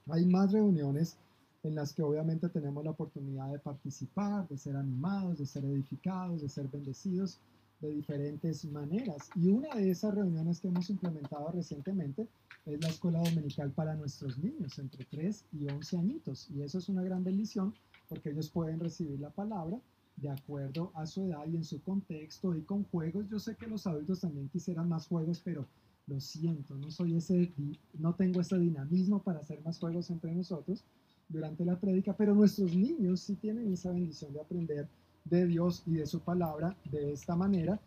hay 0.09 0.25
más 0.25 0.51
reuniones 0.51 1.17
en 1.63 1.75
las 1.75 1.93
que 1.93 2.03
obviamente 2.03 2.47
tenemos 2.49 2.83
la 2.83 2.91
oportunidad 2.91 3.51
de 3.51 3.59
participar, 3.59 4.47
de 4.47 4.57
ser 4.57 4.75
animados, 4.75 5.39
de 5.39 5.45
ser 5.45 5.65
edificados, 5.65 6.41
de 6.41 6.49
ser 6.49 6.67
bendecidos 6.67 7.39
de 7.81 7.89
diferentes 7.89 8.63
maneras. 8.65 9.29
Y 9.35 9.47
una 9.47 9.73
de 9.75 9.89
esas 9.89 10.13
reuniones 10.13 10.59
que 10.59 10.67
hemos 10.67 10.89
implementado 10.89 11.51
recientemente 11.51 12.27
es 12.65 12.81
la 12.81 12.89
escuela 12.89 13.19
dominical 13.19 13.71
para 13.71 13.95
nuestros 13.95 14.37
niños 14.37 14.77
entre 14.79 15.05
3 15.05 15.45
y 15.53 15.67
11 15.67 15.97
añitos. 15.97 16.49
Y 16.51 16.61
eso 16.61 16.77
es 16.77 16.89
una 16.89 17.03
gran 17.03 17.23
bendición 17.23 17.73
porque 18.07 18.29
ellos 18.29 18.49
pueden 18.49 18.79
recibir 18.79 19.19
la 19.19 19.31
palabra 19.31 19.79
de 20.17 20.29
acuerdo 20.29 20.91
a 20.93 21.05
su 21.05 21.25
edad 21.25 21.45
y 21.47 21.57
en 21.57 21.63
su 21.63 21.81
contexto 21.81 22.55
y 22.55 22.61
con 22.61 22.83
juegos. 22.85 23.27
Yo 23.29 23.39
sé 23.39 23.55
que 23.55 23.67
los 23.67 23.85
adultos 23.87 24.21
también 24.21 24.49
quisieran 24.49 24.87
más 24.87 25.07
juegos, 25.07 25.41
pero 25.43 25.65
lo 26.07 26.19
siento, 26.19 26.75
no 26.75 26.91
soy 26.91 27.15
ese, 27.15 27.51
no 27.93 28.13
tengo 28.13 28.41
ese 28.41 28.59
dinamismo 28.59 29.21
para 29.21 29.39
hacer 29.39 29.61
más 29.63 29.79
juegos 29.79 30.09
entre 30.09 30.33
nosotros 30.33 30.83
durante 31.27 31.65
la 31.65 31.79
prédica, 31.79 32.13
pero 32.15 32.35
nuestros 32.35 32.75
niños 32.75 33.21
sí 33.21 33.35
tienen 33.35 33.73
esa 33.73 33.91
bendición 33.91 34.33
de 34.33 34.41
aprender 34.41 34.87
de 35.23 35.47
Dios 35.47 35.83
y 35.87 35.93
de 35.93 36.05
su 36.05 36.19
palabra 36.19 36.77
de 36.91 37.11
esta 37.11 37.35
manera. 37.35 37.79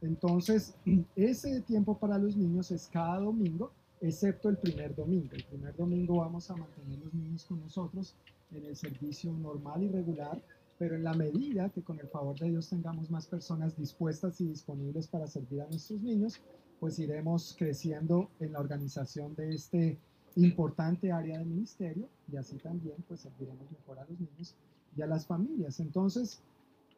Entonces, 0.00 0.74
ese 1.16 1.60
tiempo 1.62 1.98
para 1.98 2.18
los 2.18 2.36
niños 2.36 2.70
es 2.70 2.88
cada 2.90 3.20
domingo, 3.20 3.72
excepto 4.00 4.48
el 4.48 4.56
primer 4.56 4.94
domingo. 4.94 5.34
El 5.34 5.44
primer 5.44 5.76
domingo 5.76 6.16
vamos 6.18 6.50
a 6.50 6.56
mantener 6.56 6.98
los 6.98 7.12
niños 7.12 7.44
con 7.44 7.60
nosotros 7.60 8.14
en 8.52 8.64
el 8.64 8.76
servicio 8.76 9.32
normal 9.32 9.82
y 9.82 9.88
regular, 9.88 10.42
pero 10.78 10.94
en 10.94 11.04
la 11.04 11.14
medida 11.14 11.68
que 11.70 11.82
con 11.82 11.98
el 11.98 12.08
favor 12.08 12.38
de 12.38 12.50
Dios 12.50 12.68
tengamos 12.68 13.10
más 13.10 13.26
personas 13.26 13.76
dispuestas 13.76 14.40
y 14.40 14.46
disponibles 14.46 15.06
para 15.06 15.26
servir 15.26 15.62
a 15.62 15.66
nuestros 15.66 16.00
niños, 16.00 16.40
pues 16.80 16.98
iremos 16.98 17.54
creciendo 17.58 18.30
en 18.40 18.52
la 18.52 18.60
organización 18.60 19.34
de 19.34 19.54
este 19.54 19.98
importante 20.36 21.10
área 21.12 21.38
de 21.38 21.44
ministerio 21.44 22.08
y 22.30 22.36
así 22.36 22.56
también 22.58 22.96
pues 23.08 23.20
serviremos 23.20 23.70
mejor 23.70 23.98
a 23.98 24.04
los 24.04 24.20
niños 24.20 24.54
y 24.96 25.02
a 25.02 25.06
las 25.06 25.26
familias. 25.26 25.80
Entonces, 25.80 26.42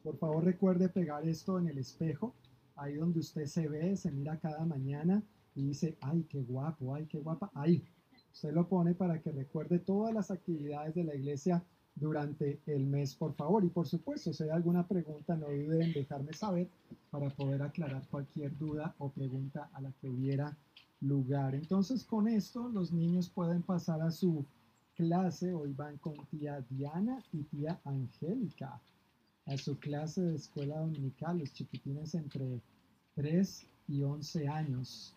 por 0.03 0.17
favor 0.17 0.45
recuerde 0.45 0.89
pegar 0.89 1.27
esto 1.27 1.59
en 1.59 1.69
el 1.69 1.79
espejo, 1.79 2.35
ahí 2.77 2.95
donde 2.95 3.21
usted 3.21 3.47
se 3.47 3.69
ve, 3.69 3.97
se 3.97 4.11
mira 4.11 4.39
cada 4.39 4.65
mañana 4.65 5.23
y 5.55 5.63
dice, 5.63 5.97
ay, 6.01 6.25
qué 6.29 6.43
guapo, 6.43 6.95
ay, 6.95 7.07
qué 7.07 7.19
guapa, 7.19 7.51
ahí. 7.55 7.85
Usted 8.33 8.53
lo 8.53 8.69
pone 8.69 8.95
para 8.95 9.21
que 9.21 9.33
recuerde 9.33 9.79
todas 9.79 10.15
las 10.15 10.31
actividades 10.31 10.95
de 10.95 11.05
la 11.05 11.15
iglesia 11.15 11.65
durante 12.01 12.61
el 12.67 12.87
mes, 12.87 13.15
por 13.15 13.35
favor. 13.35 13.65
Y 13.65 13.69
por 13.69 13.87
supuesto, 13.87 14.33
si 14.33 14.43
hay 14.45 14.51
alguna 14.51 14.87
pregunta, 14.87 15.37
no 15.37 15.47
duden 15.47 15.83
en 15.83 15.93
dejarme 15.93 16.33
saber 16.33 16.69
para 17.11 17.31
poder 17.31 17.63
aclarar 17.63 18.07
cualquier 18.09 18.57
duda 18.59 18.95
o 18.99 19.11
pregunta 19.11 19.71
a 19.73 19.81
la 19.81 19.93
que 20.01 20.09
hubiera 20.09 20.57
lugar. 21.01 21.55
Entonces, 21.55 22.05
con 22.05 22.29
esto, 22.29 22.69
los 22.69 22.93
niños 22.93 23.29
pueden 23.29 23.63
pasar 23.63 24.03
a 24.03 24.11
su 24.11 24.45
clase. 24.95 25.53
Hoy 25.53 25.73
van 25.73 25.97
con 25.99 26.15
tía 26.27 26.65
Diana 26.71 27.23
y 27.33 27.43
tía 27.45 27.81
Angélica 27.85 28.81
a 29.47 29.57
su 29.57 29.79
clase 29.79 30.21
de 30.21 30.37
escuela 30.37 30.79
dominical, 30.79 31.39
los 31.39 31.53
chiquitines 31.53 32.15
entre 32.15 32.61
3 33.15 33.67
y 33.89 34.03
11 34.03 34.49
años. 34.49 35.15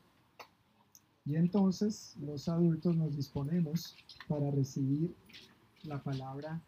Y 1.26 1.36
entonces 1.36 2.16
los 2.22 2.48
adultos 2.48 2.96
nos 2.96 3.16
disponemos 3.16 3.96
para 4.28 4.50
recibir 4.52 5.14
la 5.84 6.02
palabra 6.02 6.62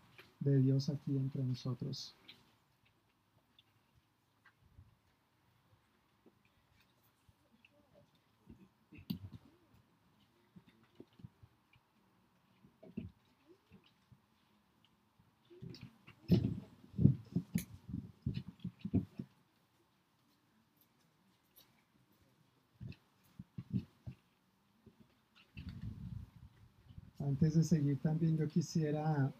de 0.43 0.59
Dios 0.59 0.89
aquí 0.89 1.15
entre 1.17 1.43
nosotros. 1.43 2.15
Antes 27.19 27.55
de 27.55 27.63
seguir 27.63 28.01
también 28.01 28.37
yo 28.37 28.47
quisiera 28.47 29.33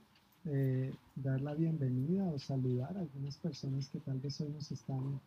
eh, 0.45 0.93
dar 1.15 1.39
la 1.41 1.53
bienvenida 1.53 2.25
o 2.25 2.37
saludar 2.37 2.95
a 2.97 3.01
algunas 3.01 3.37
personas 3.37 3.87
que 3.87 3.99
tal 3.99 4.19
vez 4.19 4.41
hoy 4.41 4.49
nos 4.49 4.71
están 4.71 5.19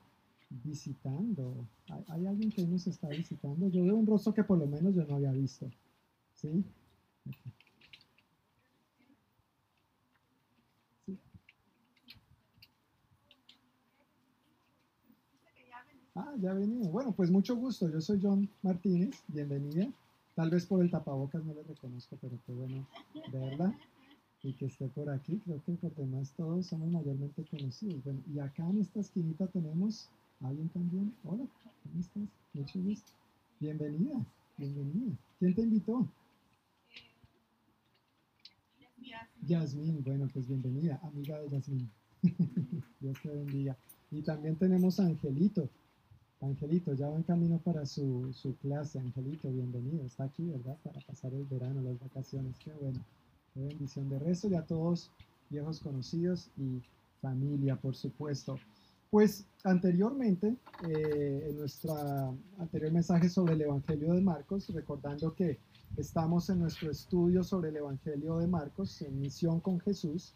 visitando. 0.50 1.66
¿Hay, 2.08 2.26
alguien 2.26 2.50
que 2.50 2.62
hoy 2.62 2.68
nos 2.68 2.86
está 2.86 3.08
visitando? 3.08 3.68
Yo 3.68 3.82
veo 3.84 3.96
un 3.96 4.06
rostro 4.06 4.34
que 4.34 4.44
por 4.44 4.58
lo 4.58 4.66
menos 4.66 4.94
yo 4.94 5.04
no 5.06 5.16
había 5.16 5.32
visto. 5.32 5.70
¿Sí? 6.34 6.64
Sí. 11.06 11.18
Ah, 16.14 16.34
ya 16.38 16.50
ha 16.50 16.54
venido. 16.54 16.90
Bueno, 16.90 17.12
pues 17.12 17.30
mucho 17.30 17.56
gusto. 17.56 17.90
Yo 17.90 18.00
soy 18.00 18.20
John 18.22 18.48
Martínez. 18.62 19.22
Bienvenida. 19.28 19.88
Tal 20.34 20.50
vez 20.50 20.66
por 20.66 20.82
el 20.82 20.90
tapabocas 20.90 21.42
no 21.44 21.54
le 21.54 21.62
reconozco, 21.62 22.18
pero 22.20 22.38
qué 22.44 22.52
bueno 22.52 22.86
verla 23.32 23.74
y 24.46 24.52
que 24.52 24.66
esté 24.66 24.86
por 24.88 25.10
aquí. 25.10 25.40
Creo 25.44 25.60
que 25.64 25.72
por 25.72 25.92
demás 25.96 26.32
todos 26.36 26.66
somos 26.66 26.88
mayormente 26.90 27.44
conocidos. 27.50 28.02
Bueno, 28.04 28.20
y 28.32 28.38
acá 28.38 28.68
en 28.70 28.80
esta 28.80 29.00
esquinita 29.00 29.48
tenemos 29.48 30.08
a 30.40 30.48
alguien 30.48 30.68
también. 30.68 31.12
Hola, 31.24 31.44
¿cómo 31.82 32.00
estás? 32.00 32.22
Mucho 32.54 32.78
gusto. 32.80 33.10
Bienvenida, 33.58 34.24
bienvenida. 34.56 35.16
¿Quién 35.40 35.54
te 35.54 35.62
invitó? 35.62 36.08
Yasmín, 39.42 40.02
bueno, 40.04 40.28
pues 40.32 40.46
bienvenida, 40.46 41.00
amiga 41.02 41.40
de 41.40 41.50
Yasmín. 41.50 41.90
Dios 43.00 43.18
te 43.22 43.28
bendiga. 43.28 43.76
Y 44.12 44.22
también 44.22 44.56
tenemos 44.56 45.00
a 45.00 45.06
Angelito. 45.06 45.68
Angelito, 46.40 46.94
ya 46.94 47.08
va 47.08 47.16
en 47.16 47.22
camino 47.24 47.58
para 47.58 47.84
su, 47.84 48.32
su 48.32 48.54
clase. 48.58 49.00
Angelito, 49.00 49.50
bienvenido. 49.50 50.04
Está 50.04 50.24
aquí, 50.24 50.44
¿verdad? 50.44 50.76
Para 50.84 51.00
pasar 51.00 51.34
el 51.34 51.44
verano, 51.46 51.82
las 51.82 51.98
vacaciones. 51.98 52.56
Qué 52.58 52.72
bueno. 52.74 53.00
Bendición 53.56 54.08
de 54.10 54.18
resto 54.18 54.48
y 54.48 54.54
a 54.54 54.62
todos 54.62 55.10
viejos 55.48 55.80
conocidos 55.80 56.50
y 56.58 56.82
familia, 57.22 57.76
por 57.76 57.96
supuesto. 57.96 58.58
Pues 59.10 59.46
anteriormente, 59.64 60.56
eh, 60.86 61.46
en 61.48 61.56
nuestro 61.56 62.36
anterior 62.58 62.92
mensaje 62.92 63.30
sobre 63.30 63.54
el 63.54 63.62
Evangelio 63.62 64.12
de 64.12 64.20
Marcos, 64.20 64.68
recordando 64.68 65.34
que 65.34 65.58
estamos 65.96 66.50
en 66.50 66.60
nuestro 66.60 66.90
estudio 66.90 67.42
sobre 67.42 67.70
el 67.70 67.76
Evangelio 67.76 68.38
de 68.38 68.46
Marcos, 68.46 69.00
en 69.00 69.18
misión 69.20 69.60
con 69.60 69.80
Jesús, 69.80 70.34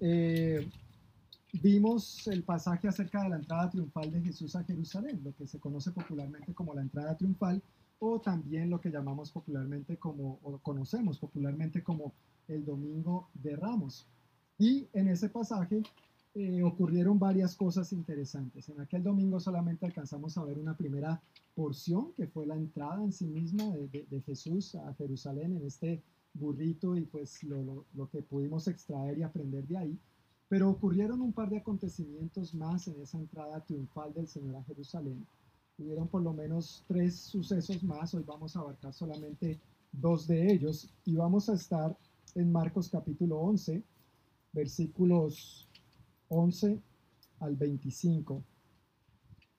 eh, 0.00 0.70
vimos 1.54 2.26
el 2.28 2.44
pasaje 2.44 2.86
acerca 2.86 3.22
de 3.24 3.30
la 3.30 3.36
entrada 3.36 3.68
triunfal 3.68 4.12
de 4.12 4.20
Jesús 4.22 4.54
a 4.54 4.62
Jerusalén, 4.62 5.20
lo 5.24 5.34
que 5.34 5.46
se 5.46 5.58
conoce 5.58 5.90
popularmente 5.90 6.54
como 6.54 6.72
la 6.72 6.82
entrada 6.82 7.16
triunfal, 7.16 7.60
o 8.00 8.20
también 8.20 8.70
lo 8.70 8.80
que 8.80 8.90
llamamos 8.90 9.30
popularmente 9.30 9.98
como, 9.98 10.40
o 10.42 10.58
conocemos 10.58 11.18
popularmente 11.18 11.82
como 11.82 12.12
el 12.48 12.64
Domingo 12.64 13.28
de 13.34 13.54
Ramos. 13.56 14.06
Y 14.58 14.88
en 14.92 15.08
ese 15.08 15.28
pasaje 15.28 15.82
eh, 16.34 16.62
ocurrieron 16.62 17.18
varias 17.18 17.54
cosas 17.54 17.92
interesantes. 17.92 18.68
En 18.68 18.80
aquel 18.80 19.02
domingo 19.02 19.38
solamente 19.38 19.86
alcanzamos 19.86 20.36
a 20.38 20.44
ver 20.44 20.58
una 20.58 20.76
primera 20.76 21.20
porción, 21.54 22.12
que 22.16 22.26
fue 22.26 22.46
la 22.46 22.56
entrada 22.56 23.02
en 23.04 23.12
sí 23.12 23.26
misma 23.26 23.64
de, 23.64 24.22
Jesús 24.24 24.74
a 24.74 24.94
Jerusalén 24.94 25.56
en 25.56 25.66
este 25.66 26.02
burrito 26.32 26.96
y 26.96 27.02
pues 27.02 27.42
lo 27.42 28.08
que 28.10 28.22
pudimos 28.22 28.68
extraer 28.68 29.18
y 29.18 29.22
aprender 29.22 29.66
de 29.66 29.76
ahí. 29.76 29.98
Pero 30.48 30.70
ocurrieron 30.70 31.20
un 31.20 31.32
par 31.32 31.50
de 31.50 31.58
acontecimientos 31.58 32.54
más 32.54 32.88
en 32.88 33.00
esa 33.00 33.18
entrada 33.18 33.64
triunfal 33.64 34.12
del 34.14 34.26
Señor 34.26 34.56
a 34.56 34.64
Jerusalén. 34.64 35.26
Hubieron 35.80 36.08
por 36.08 36.20
lo 36.20 36.34
menos 36.34 36.84
tres 36.86 37.16
sucesos 37.16 37.82
más, 37.82 38.12
hoy 38.14 38.22
vamos 38.26 38.54
a 38.54 38.60
abarcar 38.60 38.92
solamente 38.92 39.58
dos 39.90 40.26
de 40.26 40.52
ellos 40.52 40.92
y 41.06 41.16
vamos 41.16 41.48
a 41.48 41.54
estar 41.54 41.96
en 42.34 42.52
Marcos 42.52 42.90
capítulo 42.90 43.38
11, 43.38 43.82
versículos 44.52 45.66
11 46.28 46.78
al 47.38 47.56
25. 47.56 48.42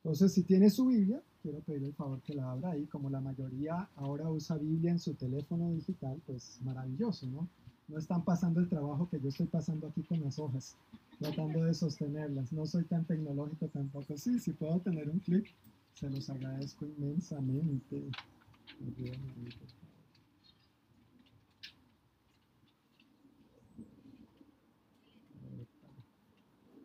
Entonces, 0.04 0.32
si 0.32 0.44
tiene 0.44 0.70
su 0.70 0.86
Biblia, 0.86 1.24
quiero 1.42 1.60
pedirle 1.62 1.88
el 1.88 1.96
favor 1.96 2.22
que 2.22 2.36
la 2.36 2.52
abra 2.52 2.72
ahí, 2.72 2.86
como 2.86 3.10
la 3.10 3.20
mayoría 3.20 3.90
ahora 3.96 4.30
usa 4.30 4.58
Biblia 4.58 4.92
en 4.92 5.00
su 5.00 5.16
teléfono 5.16 5.72
digital, 5.72 6.22
pues 6.28 6.60
maravilloso, 6.62 7.26
¿no? 7.26 7.48
no 7.92 7.98
están 7.98 8.24
pasando 8.24 8.60
el 8.60 8.70
trabajo 8.70 9.08
que 9.10 9.20
yo 9.20 9.30
estoy 9.30 9.48
pasando 9.48 9.88
aquí 9.88 10.04
con 10.04 10.22
las 10.22 10.40
hojas, 10.40 10.76
tratando 11.20 11.64
de 11.64 11.74
sostenerlas. 11.74 12.52
No 12.54 12.66
soy 12.66 12.86
tan 12.86 13.06
tecnológico 13.06 13.68
tampoco. 13.68 14.16
Sí, 14.18 14.40
si 14.40 14.54
puedo 14.54 14.80
tener 14.80 15.10
un 15.10 15.20
clic, 15.20 15.54
se 15.94 16.10
los 16.10 16.30
agradezco 16.30 16.86
inmensamente. 16.86 18.10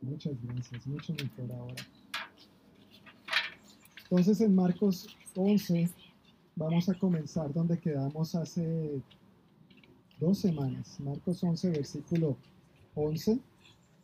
Muchas 0.02 0.34
gracias, 0.42 0.86
mucho 0.86 1.14
mejor 1.14 1.52
ahora. 1.52 1.84
Entonces 4.02 4.40
en 4.40 4.54
Marcos 4.54 5.08
11 5.34 5.90
vamos 6.54 6.88
a 6.88 6.94
comenzar 6.94 7.52
donde 7.52 7.78
quedamos 7.78 8.34
hace 8.34 9.02
dos 10.20 10.38
semanas. 10.38 11.00
Marcos 11.00 11.42
11, 11.42 11.70
versículo 11.70 12.36
11. 12.94 13.38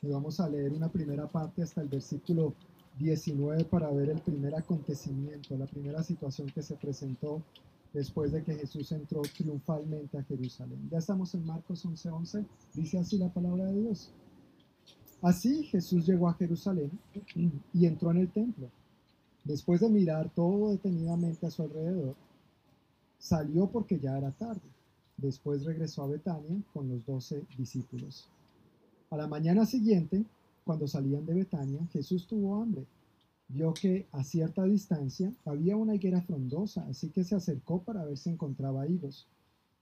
Y 0.03 0.09
vamos 0.09 0.40
a 0.40 0.48
leer 0.48 0.72
una 0.72 0.88
primera 0.90 1.28
parte 1.28 1.62
hasta 1.62 1.82
el 1.82 1.88
versículo 1.88 2.55
19 2.99 3.64
para 3.64 3.90
ver 3.90 4.11
el 4.11 4.20
primer 4.20 4.55
acontecimiento, 4.55 5.57
la 5.57 5.66
primera 5.66 6.03
situación 6.03 6.49
que 6.51 6.62
se 6.62 6.76
presentó 6.76 7.43
después 7.93 8.32
de 8.32 8.43
que 8.43 8.55
Jesús 8.55 8.93
entró 8.93 9.22
triunfalmente 9.22 10.18
a 10.18 10.24
Jerusalén. 10.24 10.88
Ya 10.90 10.99
estamos 10.99 11.34
en 11.34 11.45
Marcos 11.45 11.84
11:11, 11.84 12.12
11, 12.12 12.45
dice 12.74 12.99
así 12.99 13.18
la 13.18 13.28
palabra 13.28 13.66
de 13.66 13.80
Dios. 13.80 14.11
Así 15.20 15.64
Jesús 15.64 16.07
llegó 16.07 16.28
a 16.28 16.34
Jerusalén 16.34 16.90
y 17.72 17.86
entró 17.86 18.11
en 18.11 18.18
el 18.18 18.28
templo. 18.30 18.68
Después 19.45 19.80
de 19.80 19.88
mirar 19.88 20.30
todo 20.34 20.70
detenidamente 20.70 21.47
a 21.47 21.51
su 21.51 21.62
alrededor, 21.62 22.14
salió 23.18 23.68
porque 23.68 23.99
ya 23.99 24.18
era 24.18 24.30
tarde 24.32 24.72
Después 25.22 25.64
regresó 25.64 26.03
a 26.03 26.09
Betania 26.09 26.61
con 26.72 26.88
los 26.88 27.07
doce 27.07 27.45
discípulos. 27.57 28.28
A 29.11 29.16
la 29.16 29.28
mañana 29.28 29.64
siguiente, 29.66 30.24
cuando 30.64 30.86
salían 30.86 31.26
de 31.26 31.34
Betania, 31.34 31.86
Jesús 31.92 32.26
tuvo 32.26 32.60
hambre. 32.60 32.86
vio 33.48 33.74
que 33.74 34.06
a 34.12 34.24
cierta 34.24 34.64
distancia 34.64 35.30
había 35.44 35.76
una 35.76 35.94
higuera 35.94 36.22
frondosa, 36.22 36.86
así 36.88 37.10
que 37.10 37.22
se 37.22 37.34
acercó 37.34 37.82
para 37.82 38.04
ver 38.04 38.16
si 38.16 38.30
encontraba 38.30 38.88
higos. 38.88 39.28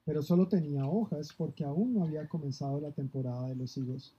Pero 0.04 0.22
solo 0.22 0.48
tenía 0.48 0.86
hojas 0.86 1.32
porque 1.36 1.64
aún 1.64 1.94
no 1.94 2.02
había 2.02 2.28
comenzado 2.28 2.80
la 2.80 2.90
temporada 2.90 3.48
de 3.48 3.54
los 3.54 3.76
higos. 3.76 4.14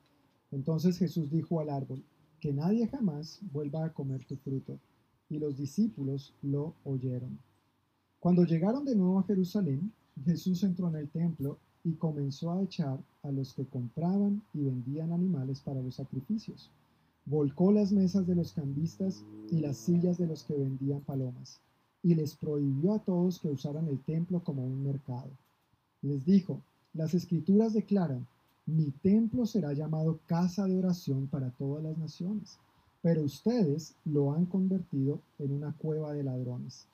Entonces 0.51 0.97
Jesús 0.97 1.29
dijo 1.29 1.59
al 1.59 1.69
árbol, 1.69 2.03
que 2.41 2.51
nadie 2.51 2.87
jamás 2.87 3.39
vuelva 3.51 3.85
a 3.85 3.93
comer 3.93 4.25
tu 4.25 4.35
fruto. 4.35 4.79
Y 5.29 5.37
los 5.39 5.55
discípulos 5.55 6.33
lo 6.41 6.75
oyeron. 6.83 7.39
Cuando 8.19 8.43
llegaron 8.43 8.83
de 8.83 8.95
nuevo 8.95 9.19
a 9.19 9.23
Jerusalén, 9.23 9.93
Jesús 10.25 10.63
entró 10.63 10.89
en 10.89 10.95
el 10.95 11.09
templo 11.09 11.59
y 11.83 11.93
comenzó 11.93 12.51
a 12.51 12.61
echar 12.61 12.99
a 13.23 13.31
los 13.31 13.53
que 13.53 13.65
compraban 13.65 14.41
y 14.53 14.63
vendían 14.63 15.11
animales 15.11 15.59
para 15.61 15.81
los 15.81 15.95
sacrificios. 15.95 16.69
Volcó 17.25 17.71
las 17.71 17.91
mesas 17.91 18.25
de 18.27 18.35
los 18.35 18.53
cambistas 18.53 19.23
y 19.49 19.59
las 19.59 19.77
sillas 19.77 20.17
de 20.17 20.27
los 20.27 20.43
que 20.43 20.55
vendían 20.55 21.01
palomas, 21.01 21.59
y 22.03 22.15
les 22.15 22.35
prohibió 22.35 22.93
a 22.93 22.99
todos 22.99 23.39
que 23.39 23.49
usaran 23.49 23.87
el 23.87 23.99
templo 23.99 24.43
como 24.43 24.65
un 24.65 24.83
mercado. 24.83 25.29
Les 26.01 26.25
dijo, 26.25 26.61
las 26.93 27.13
escrituras 27.13 27.73
declaran, 27.73 28.25
mi 28.65 28.91
templo 28.91 29.45
será 29.45 29.73
llamado 29.73 30.19
casa 30.27 30.65
de 30.65 30.77
oración 30.77 31.27
para 31.27 31.51
todas 31.51 31.83
las 31.83 31.97
naciones, 31.97 32.57
pero 33.01 33.23
ustedes 33.23 33.95
lo 34.05 34.33
han 34.33 34.45
convertido 34.45 35.19
en 35.39 35.51
una 35.51 35.73
cueva 35.73 36.13
de 36.13 36.23
ladrones. 36.23 36.87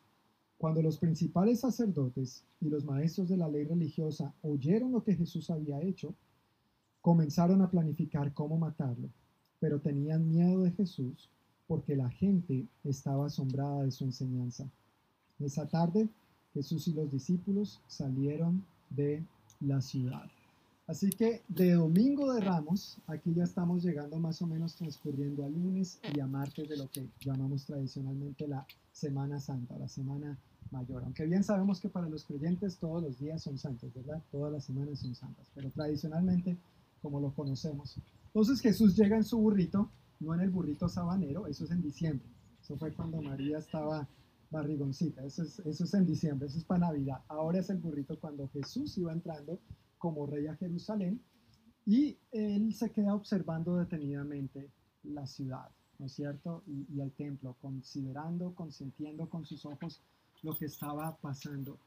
Cuando 0.58 0.82
los 0.82 0.97
principales 0.97 1.60
sacerdotes 1.60 2.43
y 2.60 2.70
los 2.70 2.84
maestros 2.84 3.30
de 3.30 3.38
la 3.38 3.47
ley 3.47 3.66
religiosa 3.66 4.34
oyeron 4.41 4.91
lo 4.91 5.03
que 5.03 5.16
Jesús 5.16 5.51
había 5.51 5.82
hecho, 5.82 6.16
comenzaron 7.01 7.62
a 7.62 7.70
planificar 7.70 8.34
cómo 8.34 8.58
matarlo, 8.58 9.10
pero 9.60 9.80
tenían 9.80 10.28
miedo 10.28 10.64
de 10.64 10.72
Jesús 10.72 11.30
porque 11.68 11.95
la 11.95 12.10
gente 12.10 12.66
estaba 12.84 13.28
asombrada 13.28 13.84
de 13.84 13.91
su 13.91 14.03
enseñanza. 14.05 14.68
Esa 15.39 15.68
tarde, 15.68 16.10
Jesús 16.53 16.88
y 16.88 16.93
los 16.93 17.12
discípulos 17.12 17.80
salieron 17.88 18.66
de 18.89 19.24
la 19.60 19.80
ciudad. 19.82 20.26
Así 20.88 21.10
que 21.10 21.43
de 21.49 21.74
domingo 21.74 22.34
de 22.34 22.39
Ramos, 22.39 22.97
aquí 23.08 23.34
ya 23.34 23.43
estamos 23.43 23.84
llegando 23.84 24.18
más 24.20 24.41
o 24.41 24.47
menos 24.47 24.74
transcurriendo 24.76 25.45
a 25.45 25.49
lunes 25.49 25.99
y 26.16 26.20
a 26.22 26.26
martes 26.26 26.70
de 26.70 26.78
lo 26.78 26.89
que 26.89 27.05
llamamos 27.20 27.66
tradicionalmente 27.66 28.47
la 28.47 28.66
Semana 28.93 29.39
Santa, 29.39 29.78
la 29.78 29.89
Semana 29.89 30.39
Mayor. 30.72 31.03
Aunque 31.03 31.26
bien 31.26 31.43
sabemos 31.43 31.80
que 31.80 31.89
para 31.89 32.09
los 32.09 32.24
creyentes 32.26 32.78
todos 32.78 33.01
los 33.01 33.20
días 33.20 33.41
son 33.43 33.57
santos, 33.57 33.93
¿verdad? 33.93 34.22
Todas 34.32 34.51
las 34.51 34.65
semanas 34.65 34.99
son 34.99 35.15
santas, 35.15 35.47
pero 35.53 35.70
tradicionalmente 35.72 36.57
como 37.01 37.20
lo 37.20 37.32
conocemos. 37.32 37.95
Entonces 38.28 38.61
Jesús 38.61 38.95
llega 38.95 39.18
en 39.18 39.24
su 39.24 39.38
burrito, 39.38 39.89
no 40.20 40.34
en 40.34 40.41
el 40.41 40.49
burrito 40.49 40.89
sabanero, 40.89 41.47
eso 41.47 41.65
es 41.65 41.72
en 41.72 41.82
diciembre. 41.82 42.28
Eso 42.61 42.78
fue 42.78 42.91
cuando 42.93 43.22
María 43.22 43.59
estaba 43.59 44.07
barrigoncita, 44.49 45.24
eso 45.24 45.43
es, 45.43 45.59
eso 45.59 45.84
es 45.84 45.93
en 45.93 46.05
diciembre, 46.05 46.47
eso 46.47 46.57
es 46.57 46.63
para 46.63 46.88
Navidad. 46.88 47.22
Ahora 47.28 47.59
es 47.59 47.70
el 47.70 47.78
burrito 47.78 48.20
cuando 48.20 48.47
Jesús 48.49 48.97
iba 48.97 49.11
entrando 49.11 49.59
como 49.97 50.26
rey 50.26 50.47
a 50.47 50.55
Jerusalén 50.55 51.22
y 51.86 52.18
él 52.32 52.74
se 52.74 52.91
queda 52.91 53.15
observando 53.15 53.78
detenidamente 53.78 54.70
la 55.03 55.26
ciudad, 55.26 55.70
¿no 55.99 56.07
es 56.07 56.13
cierto? 56.13 56.63
Y, 56.68 56.86
y 56.93 57.01
el 57.01 57.11
templo, 57.13 57.55
considerando, 57.61 58.53
consintiendo 58.53 59.30
con 59.30 59.45
sus 59.45 59.65
ojos 59.65 60.01
lo 60.43 60.55
que 60.55 60.65
estaba 60.65 61.15
pasando. 61.17 61.77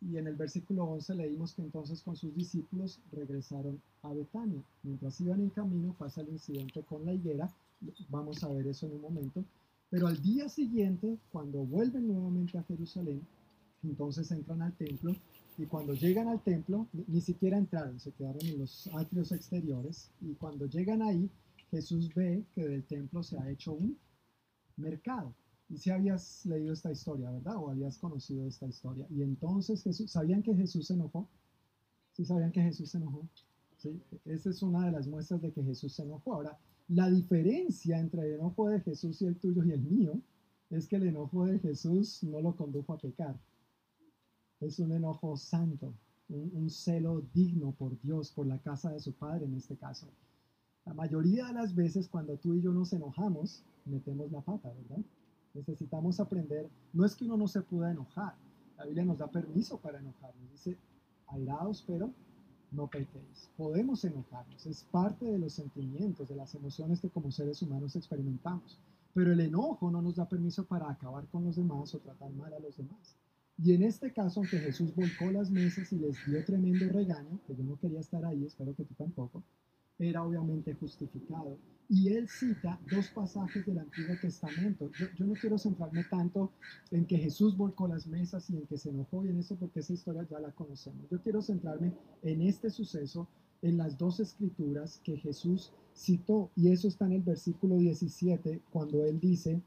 Y 0.00 0.16
en 0.16 0.26
el 0.26 0.36
versículo 0.36 0.84
11 0.84 1.14
leímos 1.14 1.54
que 1.54 1.62
entonces 1.62 2.02
con 2.02 2.16
sus 2.16 2.34
discípulos 2.34 3.00
regresaron 3.12 3.80
a 4.02 4.12
Betania. 4.12 4.62
Mientras 4.82 5.20
iban 5.20 5.40
en 5.40 5.50
camino 5.50 5.94
pasa 5.98 6.22
el 6.22 6.30
incidente 6.30 6.82
con 6.82 7.04
la 7.04 7.12
higuera, 7.12 7.50
vamos 8.08 8.42
a 8.42 8.48
ver 8.48 8.66
eso 8.66 8.86
en 8.86 8.94
un 8.94 9.02
momento. 9.02 9.44
Pero 9.90 10.06
al 10.06 10.22
día 10.22 10.48
siguiente, 10.48 11.18
cuando 11.32 11.58
vuelven 11.58 12.06
nuevamente 12.06 12.56
a 12.56 12.62
Jerusalén, 12.62 13.26
entonces 13.82 14.30
entran 14.30 14.62
al 14.62 14.72
templo 14.74 15.14
y 15.58 15.66
cuando 15.66 15.92
llegan 15.92 16.28
al 16.28 16.42
templo, 16.42 16.86
ni, 17.06 17.20
siquiera 17.20 17.58
entraron, 17.58 18.00
se 18.00 18.12
quedaron 18.12 18.44
en 18.46 18.58
los 18.58 18.88
atrios 18.94 19.30
exteriores. 19.30 20.10
Y 20.22 20.32
cuando 20.34 20.66
llegan 20.66 21.02
ahí, 21.02 21.28
Jesús 21.70 22.14
ve 22.14 22.44
que 22.54 22.66
del 22.66 22.84
templo 22.84 23.22
se 23.22 23.36
ha 23.38 23.50
hecho 23.50 23.72
un 23.72 23.98
mercado. 24.78 25.34
Y 25.70 25.78
si 25.78 25.90
habías 25.90 26.44
leído 26.44 26.72
esta 26.72 26.92
historia, 26.92 27.30
¿verdad? 27.30 27.56
O 27.56 27.70
habías 27.70 27.96
conocido 27.96 28.46
esta 28.46 28.66
historia. 28.66 29.06
Y 29.10 29.22
entonces 29.22 29.82
Jesús, 29.82 30.10
¿sabían 30.10 30.42
que 30.42 30.54
Jesús 30.54 30.86
se 30.88 30.94
enojó? 30.94 31.28
¿Sí 32.12 32.24
sabían 32.24 32.52
que 32.52 32.62
Jesús 32.62 32.90
se 32.90 32.98
enojó? 32.98 33.26
¿Sí? 33.78 34.00
Esa 34.24 34.50
es 34.50 34.62
una 34.62 34.84
de 34.86 34.92
las 34.92 35.06
muestras 35.06 35.40
de 35.40 35.52
que 35.52 35.62
Jesús 35.62 35.94
se 35.94 36.02
enojó. 36.02 36.34
Ahora, 36.34 36.58
la 36.88 37.08
diferencia 37.08 37.98
entre 37.98 38.26
el 38.26 38.34
enojo 38.34 38.68
de 38.68 38.80
Jesús 38.80 39.22
y 39.22 39.26
el 39.26 39.36
tuyo 39.36 39.64
y 39.64 39.70
el 39.70 39.80
mío 39.80 40.20
es 40.70 40.86
que 40.88 40.96
el 40.96 41.06
enojo 41.06 41.46
de 41.46 41.58
Jesús 41.60 42.22
no 42.24 42.40
lo 42.40 42.54
condujo 42.56 42.92
a 42.92 42.98
pecar 42.98 43.38
es 44.60 44.78
un 44.78 44.92
enojo 44.92 45.36
santo, 45.36 45.94
un, 46.28 46.70
celo 46.70 47.22
digno 47.34 47.72
por 47.72 47.98
Dios, 48.02 48.30
por 48.30 48.46
la 48.46 48.58
casa 48.58 48.92
de 48.92 49.00
su 49.00 49.12
Padre 49.12 49.46
en 49.46 49.54
este 49.54 49.76
caso. 49.76 50.06
La 50.84 50.94
mayoría 50.94 51.46
de 51.46 51.54
las 51.54 51.74
veces 51.74 52.08
cuando 52.08 52.36
tú 52.36 52.54
y 52.54 52.60
yo 52.60 52.72
nos 52.72 52.92
enojamos, 52.92 53.64
metemos 53.84 54.30
la 54.30 54.40
pata, 54.40 54.72
¿verdad? 54.72 55.04
Necesitamos 55.54 56.20
aprender, 56.20 56.68
no 56.92 57.04
es 57.04 57.14
que 57.14 57.24
uno 57.24 57.36
no 57.36 57.48
se 57.48 57.62
pueda 57.62 57.90
enojar, 57.90 58.34
la 58.78 58.84
Biblia 58.84 59.04
nos 59.04 59.18
da 59.18 59.26
permiso 59.26 59.78
para 59.78 59.98
enojarnos, 59.98 60.50
dice, 60.52 60.76
airados 61.26 61.84
pero 61.86 62.10
no 62.70 62.86
pequéis. 62.86 63.50
Podemos 63.56 64.04
enojarnos, 64.04 64.66
es 64.66 64.84
parte 64.84 65.24
de 65.26 65.38
los 65.38 65.52
sentimientos, 65.52 66.28
de 66.28 66.36
las 66.36 66.54
emociones 66.54 67.00
que 67.00 67.10
como 67.10 67.30
seres 67.30 67.62
humanos 67.62 67.96
experimentamos, 67.96 68.78
pero 69.12 69.32
el 69.32 69.40
enojo 69.40 69.90
no 69.90 70.00
nos 70.00 70.16
da 70.16 70.28
permiso 70.28 70.64
para 70.64 70.90
acabar 70.90 71.26
con 71.26 71.44
los 71.44 71.56
demás 71.56 71.94
o 71.94 71.98
tratar 71.98 72.30
mal 72.32 72.52
a 72.52 72.60
los 72.60 72.76
demás. 72.76 73.16
Y 73.62 73.74
en 73.74 73.82
este 73.82 74.12
caso, 74.12 74.40
aunque 74.40 74.58
Jesús 74.58 74.94
volcó 74.94 75.30
las 75.30 75.50
mesas 75.50 75.92
y 75.92 75.98
les 75.98 76.16
dio 76.24 76.42
tremendo 76.44 76.88
regaño, 76.88 77.40
que 77.46 77.54
yo 77.54 77.64
no 77.64 77.76
quería 77.78 78.00
estar 78.00 78.24
ahí, 78.24 78.46
espero 78.46 78.74
que 78.74 78.84
tú 78.84 78.94
tampoco, 78.94 79.42
era 79.98 80.22
obviamente 80.22 80.72
justificado. 80.74 81.58
Y 81.92 82.06
él 82.06 82.28
cita 82.28 82.78
dos 82.88 83.08
pasajes 83.08 83.66
del 83.66 83.80
Antiguo 83.80 84.14
Testamento. 84.22 84.88
Yo, 85.18 85.26
no 85.26 85.32
quiero 85.32 85.58
centrarme 85.58 86.04
tanto 86.04 86.52
en 86.92 87.04
que 87.04 87.18
Jesús 87.18 87.56
volcó 87.56 87.88
las 87.88 88.06
mesas 88.06 88.48
y 88.48 88.58
en 88.58 88.66
que 88.68 88.78
se 88.78 88.90
enojó 88.90 89.24
y 89.24 89.30
en 89.30 89.38
eso, 89.38 89.56
porque 89.56 89.80
esa 89.80 89.94
historia 89.94 90.24
ya 90.30 90.38
la 90.38 90.52
conocemos. 90.52 91.10
Yo 91.10 91.20
quiero 91.20 91.42
centrarme 91.42 91.92
en 92.22 92.42
este 92.42 92.70
suceso, 92.70 93.26
en 93.60 93.76
las 93.76 93.98
dos 93.98 94.20
escrituras 94.20 95.00
que 95.02 95.16
Jesús 95.16 95.72
citó. 95.92 96.52
Y 96.54 96.70
eso 96.70 96.86
está 96.86 97.06
en 97.06 97.14
el 97.14 97.22
versículo 97.22 97.76
17, 97.76 98.62
cuando 98.70 99.04
él 99.04 99.18
dice, 99.18 99.60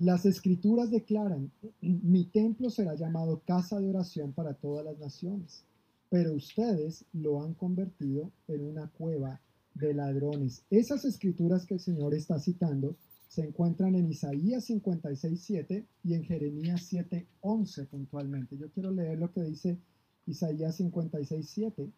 las 0.00 0.26
escrituras 0.26 0.90
declaran, 0.90 1.52
mi 1.80 2.24
templo 2.24 2.68
será 2.68 2.96
llamado 2.96 3.42
casa 3.46 3.78
de 3.78 3.90
oración 3.90 4.32
para 4.32 4.54
todas 4.54 4.84
las 4.84 4.98
naciones, 4.98 5.64
pero 6.10 6.32
ustedes 6.32 7.04
lo 7.12 7.44
han 7.44 7.54
convertido 7.54 8.32
en 8.48 8.64
una 8.64 8.88
cueva 8.88 9.40
de 9.74 9.94
ladrones. 9.94 10.64
Esas 10.70 11.04
escrituras 11.04 11.66
que 11.66 11.74
el 11.74 11.80
Señor 11.80 12.14
está 12.14 12.38
citando 12.38 12.96
se 13.28 13.42
encuentran 13.42 13.94
en 13.96 14.08
Isaías 14.08 14.68
56.7 14.70 15.84
y 16.04 16.14
en 16.14 16.24
Jeremías 16.24 16.92
7.11 16.92 17.88
puntualmente. 17.88 18.56
Yo 18.56 18.70
quiero 18.70 18.90
leer 18.90 19.18
lo 19.18 19.32
que 19.32 19.42
dice 19.42 19.78
Isaías 20.26 20.80
56.7. 20.80 21.90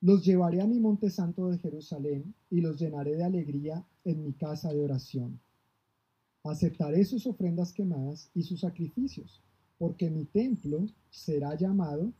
Los 0.00 0.24
llevaré 0.24 0.60
a 0.60 0.66
mi 0.66 0.80
monte 0.80 1.10
santo 1.10 1.48
de 1.48 1.58
Jerusalén 1.58 2.34
y 2.50 2.60
los 2.60 2.78
llenaré 2.78 3.16
de 3.16 3.24
alegría 3.24 3.84
en 4.04 4.24
mi 4.24 4.32
casa 4.32 4.72
de 4.72 4.80
oración 4.80 5.40
aceptaré 6.44 7.04
sus 7.04 7.26
ofrendas 7.26 7.72
quemadas 7.72 8.30
y 8.34 8.42
sus 8.42 8.60
sacrificios, 8.60 9.42
porque 9.78 10.10
mi 10.10 10.24
templo 10.24 10.86
será 11.10 11.56
llamado 11.56 12.12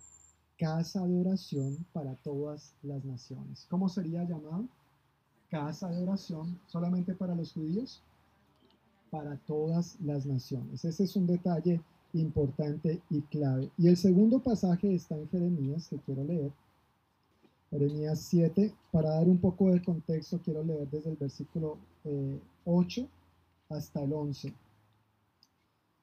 casa 0.59 1.07
de 1.07 1.21
oración 1.21 1.87
para 1.93 2.15
todas 2.17 2.75
las 2.83 3.05
naciones. 3.05 3.67
¿Cómo 3.71 3.89
sería 3.89 4.25
llamado? 4.25 4.65
Casa 5.51 5.89
de 5.89 6.03
oración 6.03 6.59
solamente 6.67 7.15
para 7.15 7.35
los 7.35 7.53
judíos, 7.53 8.03
para 9.11 9.37
todas 9.47 9.99
las 10.01 10.27
naciones. 10.27 10.85
Ese 10.85 11.05
es 11.05 11.17
un 11.17 11.27
detalle 11.27 11.81
importante 12.13 13.01
y 13.09 13.21
clave. 13.23 13.71
Y 13.79 13.89
el 13.89 13.97
segundo 13.97 14.41
pasaje 14.41 14.95
está 14.95 15.17
en 15.17 15.29
Jeremías, 15.29 15.89
que 15.89 15.99
quiero 15.99 16.25
leer. 16.25 16.53
Jeremías 17.71 18.21
7, 18.21 18.75
para 18.91 19.11
dar 19.11 19.29
un 19.29 19.39
poco 19.39 19.71
de 19.71 19.83
contexto, 19.83 20.41
quiero 20.43 20.65
leer 20.65 20.89
desde 20.91 21.11
el 21.11 21.17
versículo 21.17 21.79
8 22.65 23.01
eh, 23.01 23.09
hasta 23.69 24.03
el 24.03 24.13
11. 24.13 24.53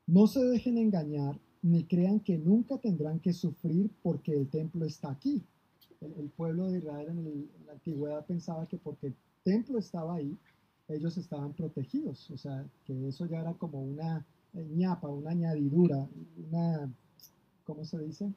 No 0.08 0.28
se 0.28 0.44
dejen 0.44 0.78
engañar 0.78 1.40
ni 1.66 1.84
crean 1.84 2.20
que 2.20 2.38
nunca 2.38 2.78
tendrán 2.78 3.20
que 3.20 3.34
sufrir 3.34 3.90
porque 4.04 4.34
el 4.34 4.48
templo 4.50 4.86
está 4.86 5.10
aquí. 5.10 5.44
El, 6.00 6.30
pueblo 6.30 6.68
de 6.70 6.78
Israel 6.78 7.10
en, 7.10 7.50
la 7.66 7.74
antigüedad 7.74 8.24
pensaba 8.26 8.68
que 8.68 8.78
porque 8.78 9.08
el 9.08 9.16
templo 9.44 9.80
estaba 9.80 10.16
ahí, 10.16 10.38
ellos 10.88 11.18
estaban 11.18 11.54
protegidos. 11.54 12.30
O 12.30 12.38
sea, 12.38 12.64
que 12.86 13.08
eso 13.08 13.26
ya 13.26 13.40
era 13.42 13.54
como 13.56 13.82
una 13.82 14.24
ñapa, 14.54 15.08
una 15.08 15.32
añadidura, 15.32 16.08
una, 16.38 16.94
¿cómo 17.64 17.84
se 17.84 17.98
dice? 17.98 18.32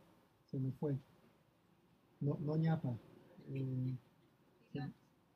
Se 0.51 0.59
me 0.59 0.73
fue. 0.73 0.97
No, 2.21 2.39
no 2.41 2.57
ñapa. 2.57 2.97
Eh, 3.51 3.95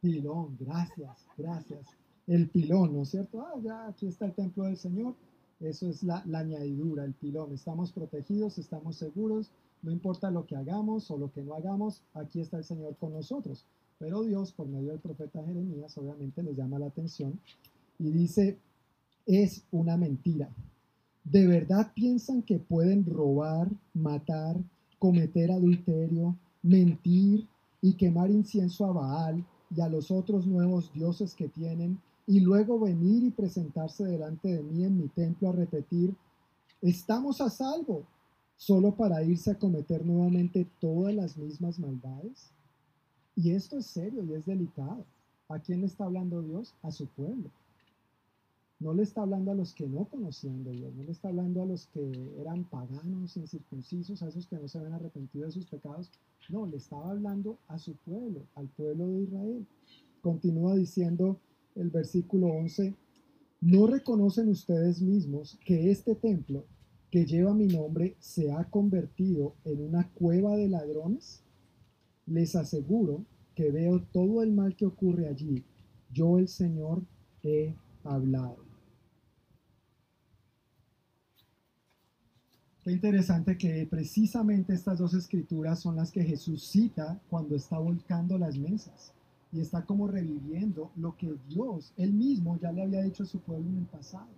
pilón, 0.00 0.56
gracias, 0.58 1.26
gracias 1.36 1.86
el 2.26 2.48
pilón, 2.48 2.94
¿no 2.94 3.02
es 3.02 3.10
cierto? 3.10 3.42
Ah, 3.42 3.54
ya 3.62 3.88
aquí 3.88 4.06
está 4.06 4.26
el 4.26 4.34
templo 4.34 4.64
del 4.64 4.76
Señor. 4.76 5.14
Eso 5.62 5.88
es 5.88 6.02
la, 6.02 6.24
añadidura, 6.34 7.04
el 7.04 7.14
pilón. 7.14 7.52
Estamos 7.52 7.92
protegidos, 7.92 8.58
estamos 8.58 8.96
seguros, 8.96 9.50
no 9.82 9.92
importa 9.92 10.30
lo 10.30 10.46
que 10.46 10.56
hagamos 10.56 11.10
o 11.10 11.18
lo 11.18 11.32
que 11.32 11.42
no 11.42 11.54
hagamos, 11.54 12.02
aquí 12.14 12.40
está 12.40 12.58
el 12.58 12.64
Señor 12.64 12.96
con 12.96 13.12
nosotros. 13.12 13.64
Pero 13.98 14.22
Dios, 14.24 14.52
por 14.52 14.66
medio 14.66 14.90
del 14.90 14.98
profeta 14.98 15.44
Jeremías, 15.44 15.96
obviamente 15.96 16.42
les 16.42 16.56
llama 16.56 16.78
la 16.78 16.86
atención 16.86 17.38
y 17.98 18.10
dice, 18.10 18.58
es 19.26 19.64
una 19.70 19.96
mentira. 19.96 20.48
¿De 21.24 21.46
verdad 21.46 21.92
piensan 21.94 22.42
que 22.42 22.58
pueden 22.58 23.06
robar, 23.06 23.68
matar, 23.94 24.56
cometer 24.98 25.52
adulterio, 25.52 26.36
mentir 26.62 27.46
y 27.80 27.94
quemar 27.94 28.30
incienso 28.30 28.86
a 28.86 28.92
Baal 28.92 29.44
y 29.74 29.80
a 29.80 29.88
los 29.88 30.10
otros 30.10 30.46
nuevos 30.46 30.92
dioses 30.92 31.34
que 31.34 31.48
tienen 31.48 31.98
y 32.26 32.40
luego 32.40 32.78
venir 32.78 33.24
y 33.24 33.30
presentarse 33.30 34.04
delante 34.04 34.48
de 34.48 34.62
mí 34.62 34.84
en 34.84 34.98
mi 34.98 35.08
templo 35.08 35.48
a 35.48 35.52
repetir, 35.52 36.14
estamos 36.80 37.40
a 37.40 37.50
salvo, 37.50 38.04
solo 38.56 38.94
para 38.94 39.22
irse 39.22 39.50
a 39.50 39.58
cometer 39.58 40.04
nuevamente 40.06 40.66
todas 40.80 41.14
las 41.14 41.36
mismas 41.36 41.78
maldades? 41.78 42.50
Y 43.34 43.50
esto 43.50 43.78
es 43.78 43.86
serio 43.86 44.24
y 44.24 44.34
es 44.34 44.46
delicado. 44.46 45.04
¿A 45.48 45.58
quién 45.58 45.80
le 45.80 45.86
está 45.86 46.04
hablando 46.04 46.42
Dios? 46.42 46.74
A 46.82 46.90
su 46.90 47.06
pueblo. 47.06 47.50
No 48.78 48.94
le 48.94 49.04
está 49.04 49.22
hablando 49.22 49.52
a 49.52 49.54
los 49.54 49.74
que 49.74 49.86
no 49.86 50.06
conocían 50.06 50.64
de 50.64 50.72
Dios, 50.72 50.92
no 50.96 51.04
le 51.04 51.12
está 51.12 51.28
hablando 51.28 51.62
a 51.62 51.66
los 51.66 51.86
que 51.86 52.34
eran 52.40 52.64
paganos, 52.64 53.36
incircuncisos, 53.36 54.22
a 54.22 54.28
esos 54.28 54.48
que 54.48 54.56
no 54.56 54.66
se 54.66 54.78
habían 54.78 54.94
arrepentido 54.94 55.46
de 55.46 55.52
sus 55.52 55.66
pecados. 55.66 56.10
No, 56.48 56.66
le 56.66 56.78
estaba 56.78 57.10
hablando 57.10 57.58
a 57.68 57.78
su 57.78 57.94
pueblo, 57.94 58.40
al 58.56 58.66
pueblo 58.68 59.06
de 59.06 59.20
Israel. 59.22 59.66
Continúa 60.20 60.74
diciendo 60.74 61.38
el 61.74 61.90
versículo 61.90 62.48
11, 62.48 62.94
¿no 63.60 63.86
reconocen 63.86 64.48
ustedes 64.48 65.00
mismos 65.00 65.58
que 65.64 65.90
este 65.90 66.14
templo 66.14 66.64
que 67.10 67.26
lleva 67.26 67.54
mi 67.54 67.66
nombre 67.66 68.16
se 68.18 68.50
ha 68.52 68.64
convertido 68.64 69.54
en 69.64 69.82
una 69.82 70.08
cueva 70.10 70.56
de 70.56 70.68
ladrones? 70.68 71.42
Les 72.26 72.54
aseguro 72.56 73.24
que 73.54 73.70
veo 73.70 74.02
todo 74.12 74.42
el 74.42 74.52
mal 74.52 74.76
que 74.76 74.86
ocurre 74.86 75.28
allí. 75.28 75.64
Yo 76.12 76.38
el 76.38 76.48
Señor 76.48 77.02
he 77.42 77.74
hablado. 78.04 78.64
Qué 82.82 82.90
interesante 82.90 83.56
que 83.56 83.86
precisamente 83.88 84.74
estas 84.74 84.98
dos 84.98 85.14
escrituras 85.14 85.78
son 85.78 85.96
las 85.96 86.10
que 86.10 86.24
Jesús 86.24 86.64
cita 86.64 87.20
cuando 87.30 87.54
está 87.54 87.78
volcando 87.78 88.36
las 88.38 88.58
mesas 88.58 89.12
y 89.52 89.60
está 89.60 89.84
como 89.84 90.08
reviviendo 90.08 90.90
lo 90.96 91.16
que 91.16 91.34
Dios, 91.48 91.92
él 91.96 92.12
mismo, 92.12 92.58
ya 92.60 92.72
le 92.72 92.82
había 92.82 93.02
dicho 93.02 93.22
a 93.22 93.26
su 93.26 93.38
pueblo 93.40 93.68
en 93.68 93.78
el 93.78 93.86
pasado. 93.86 94.28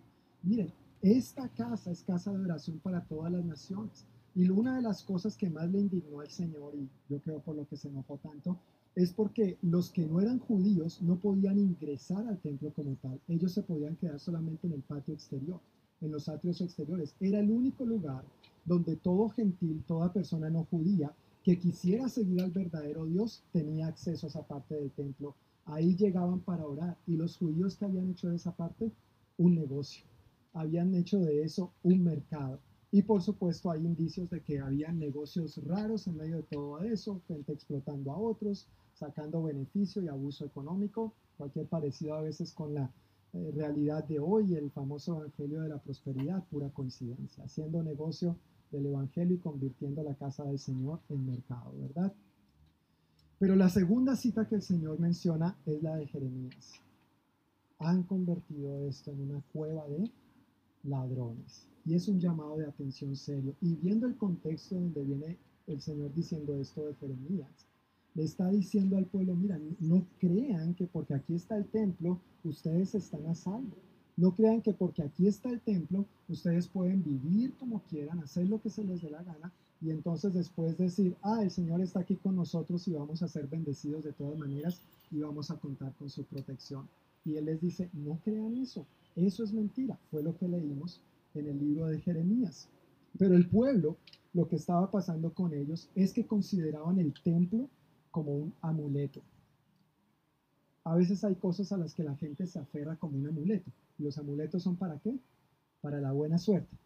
Miren, 0.43 0.73
esta 1.01 1.49
casa 1.49 1.91
es 1.91 2.03
casa 2.03 2.33
de 2.33 2.45
oración 2.45 2.79
para 2.81 3.05
todas 3.05 3.31
las 3.33 3.45
naciones. 3.45 4.05
Y 4.35 4.49
una 4.49 4.77
de 4.77 4.83
las 4.83 5.05
cosas 5.05 5.37
que 5.37 5.49
más 5.49 5.71
le 5.71 5.79
indignó 5.79 6.21
al 6.21 6.31
Señor, 6.31 6.75
y 6.75 6.89
yo 7.09 7.21
creo 7.21 7.39
por 7.39 7.55
lo 7.55 7.69
que 7.69 7.77
se 7.77 7.89
enojó 7.89 8.19
tanto, 8.19 8.59
es 8.97 9.12
porque 9.12 9.57
los 9.62 9.91
que 9.91 10.07
no 10.07 10.21
eran 10.21 10.41
judíos 10.41 11.01
no 11.03 11.17
podían 11.17 11.59
ingresar 11.59 12.27
al 12.27 12.39
templo 12.39 12.73
como 12.73 12.97
tal. 12.97 13.21
Ellos 13.29 13.53
se 13.53 13.62
podían 13.62 13.97
quedar 13.97 14.19
solamente 14.19 14.67
en 14.67 14.73
el 14.73 14.83
patio 14.83 15.15
exterior, 15.15 15.61
en 16.01 16.11
los 16.11 16.29
atrios 16.29 16.61
exteriores. 16.61 17.15
Era 17.21 17.39
el 17.39 17.51
único 17.51 17.85
lugar 17.85 18.25
donde 18.65 18.97
todo 18.97 19.29
gentil, 19.29 19.85
toda 19.87 20.12
persona 20.12 20.51
no 20.51 20.65
judía 20.71 21.12
que 21.45 21.59
quisiera 21.59 22.09
seguir 22.09 22.40
al 22.40 22.51
verdadero 22.51 23.05
Dios 23.05 23.45
tenía 23.53 23.88
acceso 23.88 24.26
a 24.26 24.30
esa 24.30 24.47
parte 24.47 24.76
del 24.76 24.90
templo. 24.90 25.36
Ahí 25.66 25.95
llegaban 25.95 26.40
para 26.40 26.66
orar. 26.66 26.97
Y 27.07 27.16
los 27.16 27.36
judíos 27.36 27.76
que 27.76 27.84
habían 27.84 28.11
hecho 28.11 28.30
de 28.30 28.36
esa 28.36 28.57
parte 28.57 28.90
un 29.36 29.55
negocio. 29.55 30.05
Habían 30.55 30.95
hecho 30.95 31.18
de 31.20 31.42
eso 31.42 31.70
un 31.82 32.03
mercado. 32.03 32.61
Y 32.90 33.03
por 33.03 33.20
supuesto 33.20 33.70
hay 33.70 33.84
indicios 33.84 34.30
de 34.30 34.40
que 34.40 34.59
había 34.59 34.90
negocios 34.90 35.61
raros 35.66 36.07
en 36.07 36.16
medio 36.16 36.36
de 36.36 36.42
todo 36.45 36.80
eso, 36.80 37.20
gente 37.28 37.53
explotando 37.53 38.12
a 38.12 38.16
otros, 38.16 38.66
sacando 38.95 39.42
beneficio 39.42 40.01
y 40.01 40.09
abuso 40.09 40.47
económico, 40.47 41.12
cualquier 41.36 41.66
parecido 41.66 42.14
a 42.14 42.22
veces 42.22 42.53
con 42.53 42.72
la 42.72 42.90
eh, 43.34 43.51
realidad 43.55 44.05
de 44.05 44.20
hoy, 44.20 44.55
el 44.55 44.70
famoso 44.70 45.16
Evangelio 45.16 45.61
de 45.61 45.68
la 45.70 45.78
Prosperidad, 45.78 46.45
pura 46.45 46.70
coincidencia, 46.70 47.45
haciendo 47.45 47.82
negocio 47.82 48.38
del 48.75 48.87
Evangelio 48.87 49.37
y 49.37 49.41
convirtiendo 49.41 50.03
la 50.03 50.14
casa 50.14 50.45
del 50.45 50.59
Señor 50.59 51.01
en 51.09 51.27
mercado, 51.27 51.72
¿verdad? 51.81 52.12
Pero 53.39 53.57
la 53.57 53.68
segunda 53.68 54.16
cita 54.16 54.47
que 54.49 54.57
el 54.57 54.62
Señor 54.62 54.99
menciona 55.01 55.57
es 55.66 55.83
la 55.83 55.97
de 55.97 56.07
Jeremías. 56.07 56.72
Han 57.79 58.03
convertido 58.05 58.79
esto 58.89 59.11
en 59.11 59.20
una 59.31 59.43
cueva 59.53 59.87
de 59.89 60.11
ladrones. 60.85 61.66
Y 61.85 61.95
es 61.95 62.09
un 62.09 62.20
llamado 62.20 62.57
de 62.57 62.66
atención 62.66 63.14
serio. 63.16 63.55
Y 63.61 63.75
viendo 63.77 64.07
el 64.07 64.16
contexto 64.16 64.77
donde 64.77 65.03
viene 65.03 65.37
el 65.66 65.81
Señor 65.81 66.14
diciendo 66.14 66.55
esto 66.59 66.87
de 66.87 66.95
Jeremías, 66.95 67.66
le 68.14 68.22
está 68.22 68.49
diciendo 68.49 68.97
al 68.97 69.07
pueblo, 69.07 69.35
mira, 69.35 69.61
no 69.81 70.07
crean 70.18 70.75
que 70.75 70.87
porque 70.87 71.14
aquí 71.14 71.35
está 71.35 71.57
el 71.57 71.66
templo, 71.66 72.20
ustedes 72.45 72.95
están 72.95 73.27
a 73.27 73.35
salvo. 73.35 73.77
No 74.17 74.33
crean 74.33 74.62
que 74.62 74.73
porque 74.73 75.03
aquí 75.03 75.27
está 75.27 75.51
el 75.51 75.61
templo, 75.61 76.05
ustedes 76.29 76.69
pueden 76.69 77.03
vivir 77.03 77.53
como 77.55 77.83
quieran, 77.83 78.21
hacer 78.21 78.49
lo 78.49 78.61
que 78.61 78.71
se 78.71 78.85
les 78.85 79.03
dé 79.03 79.11
la 79.11 79.23
gana 79.23 79.53
y 79.81 79.91
entonces 79.91 80.33
después 80.33 80.79
decir, 80.79 81.17
ah, 81.23 81.43
el 81.43 81.51
Señor 81.51 81.81
está 81.81 82.01
aquí 82.01 82.17
con 82.17 82.37
nosotros 82.37 82.87
y 82.87 82.93
vamos 82.93 83.23
a 83.23 83.29
ser 83.29 83.49
bendecidos 83.49 84.05
de 84.05 84.12
todas 84.12 84.39
maneras 84.39 84.81
y 85.11 85.19
vamos 85.21 85.51
a 85.51 85.57
contar 85.57 85.93
con 85.99 86.09
su 86.09 86.25
protección. 86.25 86.89
Y 87.25 87.37
Él 87.37 87.47
les 87.47 87.61
dice, 87.61 87.91
no 87.93 88.19
crean 88.25 88.57
eso, 88.57 88.87
eso 89.17 89.45
es 89.45 89.53
mentira, 89.53 89.99
fue 90.11 90.23
lo 90.23 90.37
que 90.37 90.49
leímos 90.49 91.01
en 91.35 91.49
el 91.49 91.59
libro 91.59 91.87
de 91.87 92.01
Jeremías. 92.01 92.69
Pero 93.19 93.35
el 93.35 93.49
pueblo, 93.49 93.97
lo 94.33 94.49
que 94.49 94.57
estaba 94.57 94.91
pasando 94.91 95.33
con 95.33 95.53
ellos 95.53 95.89
es 95.95 96.12
que 96.12 96.27
consideraban 96.27 96.99
el 96.99 97.12
templo 97.23 97.69
como 98.11 98.33
un 98.33 98.55
amuleto. 98.61 99.21
A 100.85 100.95
veces 100.95 101.25
hay 101.25 101.35
cosas 101.35 101.73
a 101.73 101.77
las 101.77 101.95
que 101.95 102.05
la 102.05 102.17
gente 102.17 102.47
se 102.47 102.59
aferra 102.59 102.97
como 102.97 103.19
un 103.19 103.27
amuleto. 103.27 103.71
¿Los 103.99 104.18
amuletos 104.18 104.62
son 104.62 104.76
para 104.76 104.99
qué? 104.99 105.18
Para 105.80 106.01
la 106.01 106.12
buena 106.12 106.38
suerte. 106.38 106.76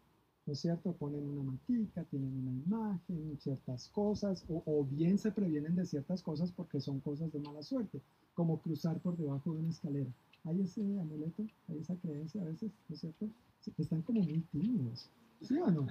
¿No 0.47 0.53
es 0.53 0.61
cierto? 0.61 0.93
Ponen 0.93 1.29
una 1.29 1.43
matica, 1.43 2.05
tienen 2.05 2.35
una 2.35 2.51
imagen, 2.51 3.39
ciertas 3.39 3.89
cosas, 3.89 4.45
o, 4.49 4.85
bien 4.85 5.19
se 5.19 5.31
previenen 5.31 5.77
de 5.77 5.85
ciertas 5.85 6.23
cosas 6.23 6.51
porque 6.53 6.81
son 6.81 7.01
cosas 7.01 7.31
de 7.33 7.39
mala 7.39 7.63
suerte, 7.63 8.01
como 8.35 8.59
cruzar 8.59 8.99
por 9.01 9.17
debajo 9.17 9.53
de 9.53 9.59
una 9.59 9.69
escalera. 9.69 10.11
Hay 10.45 10.63
ese 10.63 10.81
amuleto, 10.81 11.45
hay 11.69 11.79
esa 11.79 11.95
creencia 11.97 12.41
a 12.41 12.47
veces, 12.47 12.71
¿no 12.89 12.95
es 12.95 13.01
cierto? 13.01 13.29
están 13.77 14.01
como 14.03 14.23
muy 14.23 14.41
tímidos. 14.51 15.11
¿Sí 15.43 15.59
o 15.59 15.71
no? 15.71 15.87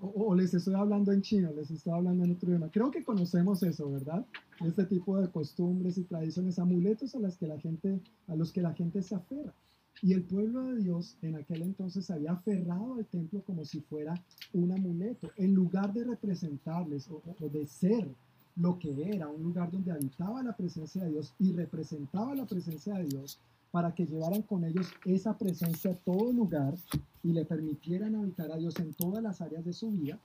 O, 0.00 0.34
les 0.34 0.52
estoy 0.52 0.74
hablando 0.74 1.12
en 1.12 1.22
chino, 1.22 1.52
les 1.52 1.70
estoy 1.70 1.92
hablando 1.92 2.24
en 2.24 2.32
otro 2.32 2.48
idioma. 2.48 2.70
Creo 2.70 2.90
que 2.90 3.04
conocemos 3.04 3.62
eso, 3.62 3.90
¿verdad? 3.90 4.26
Este 4.64 4.84
tipo 4.84 5.20
de 5.20 5.28
costumbres 5.28 5.96
y 5.96 6.04
tradiciones, 6.04 6.58
amuletos 6.58 7.14
a, 7.14 7.20
las 7.20 7.36
que 7.36 7.46
la 7.46 7.58
gente, 7.58 8.00
a 8.26 8.34
los 8.34 8.52
que 8.52 8.62
la 8.62 8.74
gente 8.74 9.00
se 9.02 9.14
aferra. 9.14 9.54
Y 10.00 10.12
el 10.12 10.22
pueblo 10.22 10.62
de 10.64 10.82
Dios 10.82 11.16
en 11.22 11.34
aquel 11.34 11.62
entonces 11.62 12.10
había 12.10 12.32
aferrado 12.32 12.94
al 12.94 13.06
templo 13.06 13.42
como 13.42 13.64
si 13.64 13.80
fuera 13.80 14.14
un 14.52 14.70
amuleto, 14.70 15.30
en 15.36 15.54
lugar 15.54 15.92
de 15.92 16.04
representarles 16.04 17.08
o, 17.10 17.20
de 17.48 17.66
ser 17.66 18.08
lo 18.56 18.78
que 18.78 19.10
era, 19.10 19.28
un 19.28 19.42
lugar 19.42 19.70
donde 19.70 19.90
habitaba 19.90 20.42
la 20.42 20.56
presencia 20.56 21.02
de 21.02 21.10
Dios 21.10 21.34
y 21.38 21.52
representaba 21.52 22.34
la 22.34 22.46
presencia 22.46 22.94
de 22.94 23.04
Dios, 23.04 23.40
para 23.70 23.94
que 23.94 24.06
llevaran 24.06 24.42
con 24.42 24.64
ellos 24.64 24.86
esa 25.04 25.36
presencia 25.36 25.90
a 25.90 25.94
todo 25.94 26.32
lugar 26.32 26.74
y 27.22 27.32
le 27.32 27.44
permitieran 27.44 28.14
habitar 28.14 28.50
a 28.50 28.56
Dios 28.56 28.78
en 28.78 28.94
todas 28.94 29.22
las 29.22 29.40
áreas 29.40 29.64
de 29.64 29.72
su 29.72 29.90
vida, 29.90 30.18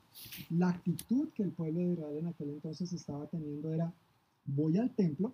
la 0.50 0.70
actitud 0.70 1.30
que 1.36 1.44
el 1.44 1.52
pueblo 1.52 1.82
de 1.82 1.94
Israel 1.94 2.18
en 2.20 2.28
aquel 2.28 2.50
entonces 2.52 2.94
estaba 2.94 3.28
teniendo 3.28 3.74
era, 3.74 3.92
voy 4.46 4.78
al 4.78 4.92
templo, 4.92 5.34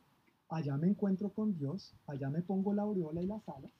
allá 0.49 0.77
me 0.77 0.87
encuentro 0.87 1.29
con 1.29 1.55
Dios, 1.57 1.93
allá 2.07 2.29
me 2.29 2.41
pongo 2.41 2.73
la 2.73 2.81
aureola 2.81 3.21
y 3.21 3.27
las 3.27 3.47
alas, 3.47 3.71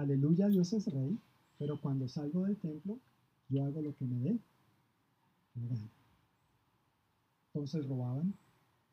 aleluya, 0.00 0.48
Dios 0.48 0.72
es 0.72 0.86
rey, 0.92 1.18
pero 1.58 1.80
cuando 1.80 2.08
salgo 2.08 2.44
del 2.44 2.56
templo, 2.56 2.98
yo 3.48 3.64
hago 3.64 3.82
lo 3.82 3.94
que 3.96 4.04
me 4.04 4.18
dé. 4.20 4.38
Entonces 7.52 7.86
robaban, 7.88 8.32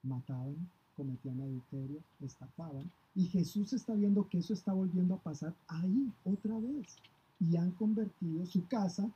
mataban, 0.04 0.56
cometían 0.96 1.40
adulterio, 1.40 2.00
estafaban, 2.22 2.92
y 3.16 3.26
Jesús 3.26 3.74
está 3.74 3.94
viendo 3.94 4.28
que 4.28 4.40
eso 4.40 4.54
está 4.54 4.74
volviendo 4.74 5.16
a 5.16 5.20
pasar 5.20 5.54
ahí 5.68 6.12
otra 6.24 6.60
vez. 6.60 6.98
Y 7.40 7.56
han 7.56 7.72
convertido 7.72 8.46
su 8.46 8.68
casa 8.68 9.10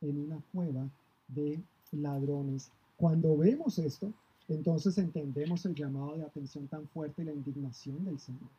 en 0.00 0.18
una 0.18 0.40
cueva 0.52 0.88
de 1.28 1.62
ladrones. 1.92 2.70
Cuando 2.96 3.36
vemos 3.36 3.78
esto, 3.78 4.12
entonces 4.48 4.98
entendemos 4.98 5.64
el 5.66 5.74
llamado 5.74 6.16
de 6.16 6.24
atención 6.24 6.66
tan 6.68 6.88
fuerte 6.88 7.22
y 7.22 7.26
la 7.26 7.32
indignación 7.32 8.04
del 8.04 8.18
Señor. 8.18 8.50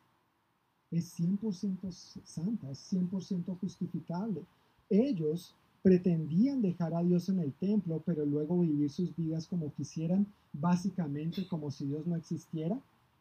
Es 0.90 1.18
100% 1.18 1.90
santa, 2.24 2.70
es 2.70 2.92
100% 2.92 3.58
justificable. 3.58 4.42
Ellos 4.88 5.54
pretendían 5.82 6.60
dejar 6.60 6.94
a 6.94 7.02
Dios 7.02 7.28
en 7.28 7.38
el 7.38 7.52
templo, 7.52 8.02
pero 8.04 8.26
luego 8.26 8.60
vivir 8.60 8.90
sus 8.90 9.14
vidas 9.14 9.46
como 9.46 9.72
quisieran, 9.72 10.26
básicamente 10.52 11.46
como 11.46 11.70
si 11.70 11.86
Dios 11.86 12.06
no 12.06 12.16
existiera, 12.16 12.78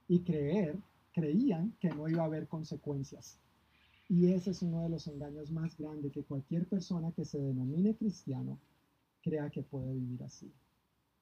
y 0.07 0.19
creer 0.19 0.77
creían 1.13 1.73
que 1.79 1.89
no 1.89 2.07
iba 2.07 2.23
a 2.23 2.25
haber 2.25 2.47
consecuencias. 2.47 3.37
Y 4.09 4.31
ese 4.31 4.51
es 4.51 4.63
uno 4.63 4.81
de 4.81 4.89
los 4.89 5.05
engaños 5.07 5.51
más 5.51 5.77
grandes 5.77 6.11
que 6.11 6.23
cualquier 6.23 6.65
persona 6.65 7.11
que 7.11 7.25
se 7.25 7.39
denomine 7.39 7.95
cristiano 7.95 8.57
crea 9.21 9.49
que 9.51 9.61
puede 9.61 9.93
vivir 9.93 10.23
así. 10.23 10.51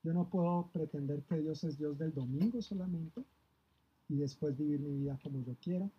Yo 0.03 0.13
no 0.13 0.29
puedo 0.29 0.69
pretender 0.71 1.21
que 1.23 1.41
Dios 1.41 1.63
es 1.65 1.77
Dios 1.77 1.97
del 1.97 2.13
domingo 2.13 2.61
solamente 2.61 3.21
y 4.07 4.15
después 4.15 4.57
vivir 4.57 4.79
mi 4.79 4.99
vida 4.99 5.19
como 5.21 5.43
yo 5.43 5.53
quiera 5.61 5.89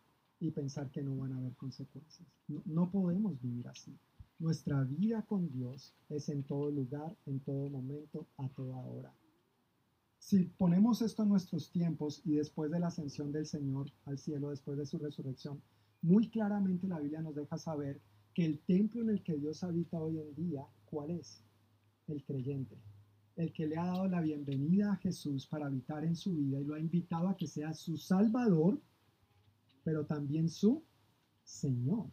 y 0.40 0.50
pensar 0.50 0.90
que 0.90 1.02
no 1.02 1.16
van 1.16 1.32
a 1.32 1.38
haber 1.38 1.54
consecuencias. 1.56 2.28
No, 2.64 2.90
podemos 2.90 3.40
vivir 3.40 3.66
así. 3.68 3.96
Nuestra 4.38 4.84
vida 4.84 5.22
con 5.22 5.50
Dios 5.50 5.94
es 6.08 6.28
en 6.28 6.44
todo 6.44 6.70
lugar, 6.70 7.16
en 7.26 7.40
todo 7.40 7.68
momento, 7.68 8.26
a 8.36 8.48
toda 8.48 8.76
hora. 8.76 9.12
Si 10.18 10.44
ponemos 10.44 11.02
esto 11.02 11.22
en 11.22 11.30
nuestros 11.30 11.70
tiempos 11.70 12.22
y 12.24 12.34
después 12.34 12.70
de 12.70 12.78
la 12.78 12.88
ascensión 12.88 13.32
del 13.32 13.46
Señor 13.46 13.90
al 14.04 14.18
cielo, 14.18 14.50
después 14.50 14.78
de 14.78 14.86
su 14.86 14.98
resurrección, 14.98 15.60
muy 16.02 16.28
claramente 16.28 16.86
la 16.86 17.00
Biblia 17.00 17.22
nos 17.22 17.34
deja 17.34 17.58
saber 17.58 18.00
que 18.34 18.44
el 18.44 18.60
templo 18.60 19.02
en 19.02 19.10
el 19.10 19.22
que 19.22 19.36
Dios 19.36 19.64
habita 19.64 19.98
hoy 19.98 20.20
en 20.20 20.34
día, 20.34 20.64
¿cuál 20.84 21.10
es? 21.10 21.42
El 22.06 22.22
creyente. 22.24 22.76
El 23.34 23.52
que 23.52 23.66
le 23.66 23.76
ha 23.76 23.86
dado 23.86 24.08
la 24.08 24.20
bienvenida 24.20 24.92
a 24.92 24.96
Jesús 24.96 25.46
para 25.46 25.66
habitar 25.66 26.04
en 26.04 26.14
su 26.14 26.34
vida 26.34 26.60
y 26.60 26.64
lo 26.64 26.74
ha 26.74 26.80
invitado 26.80 27.28
a 27.28 27.36
que 27.36 27.46
sea 27.46 27.72
su 27.72 27.96
Salvador, 27.96 28.80
pero 29.88 30.04
también 30.04 30.50
su 30.50 30.82
Señor. 31.44 32.10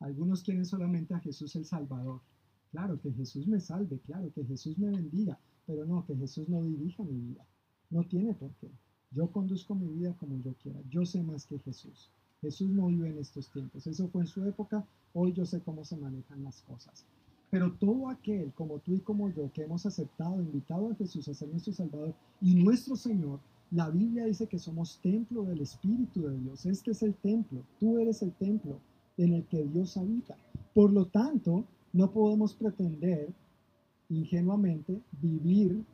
Algunos 0.00 0.42
quieren 0.42 0.64
solamente 0.64 1.12
a 1.12 1.20
Jesús 1.20 1.54
el 1.54 1.66
Salvador. 1.66 2.22
Claro, 2.70 2.98
que 2.98 3.12
Jesús 3.12 3.46
me 3.46 3.60
salve, 3.60 3.98
claro, 4.06 4.32
que 4.32 4.42
Jesús 4.42 4.78
me 4.78 4.88
bendiga, 4.88 5.38
pero 5.66 5.84
no, 5.84 6.06
que 6.06 6.16
Jesús 6.16 6.48
no 6.48 6.62
dirija 6.62 7.02
mi 7.04 7.20
vida. 7.20 7.46
No 7.90 8.04
tiene 8.04 8.32
por 8.32 8.52
qué. 8.54 8.70
Yo 9.10 9.30
conduzco 9.30 9.74
mi 9.74 9.86
vida 9.86 10.14
como 10.14 10.38
yo 10.38 10.54
quiera. 10.54 10.80
Yo 10.88 11.04
sé 11.04 11.22
más 11.22 11.44
que 11.44 11.58
Jesús. 11.58 12.10
Jesús 12.40 12.70
no 12.70 12.86
vive 12.86 13.10
en 13.10 13.18
estos 13.18 13.50
tiempos. 13.50 13.86
Eso 13.86 14.08
fue 14.08 14.22
en 14.22 14.28
su 14.28 14.42
época. 14.46 14.82
Hoy 15.12 15.34
yo 15.34 15.44
sé 15.44 15.60
cómo 15.60 15.84
se 15.84 15.98
manejan 15.98 16.42
las 16.42 16.62
cosas. 16.62 17.04
Pero 17.50 17.70
todo 17.74 18.08
aquel, 18.08 18.50
como 18.54 18.78
tú 18.78 18.94
y 18.94 19.00
como 19.00 19.28
yo, 19.28 19.52
que 19.52 19.64
hemos 19.64 19.84
aceptado, 19.84 20.40
invitado 20.40 20.90
a 20.90 20.94
Jesús 20.94 21.28
a 21.28 21.34
ser 21.34 21.50
nuestro 21.50 21.74
Salvador 21.74 22.14
y 22.40 22.54
nuestro 22.54 22.96
Señor, 22.96 23.40
la 23.70 23.90
Biblia 23.90 24.24
dice 24.24 24.46
que 24.46 24.58
somos 24.58 25.00
templo 25.02 25.42
del 25.44 25.60
Espíritu 25.60 26.22
de 26.22 26.38
Dios. 26.38 26.66
Este 26.66 26.92
es 26.92 27.02
el 27.02 27.14
templo. 27.14 27.64
Tú 27.80 27.98
eres 27.98 28.22
el 28.22 28.32
templo 28.32 28.80
en 29.16 29.32
el 29.32 29.44
que 29.46 29.64
Dios 29.64 29.96
habita. 29.96 30.36
Por 30.74 30.92
lo 30.92 31.06
tanto, 31.06 31.64
no 31.92 32.10
podemos 32.12 32.54
pretender 32.54 33.32
ingenuamente 34.08 35.00
vivir, 35.20 35.84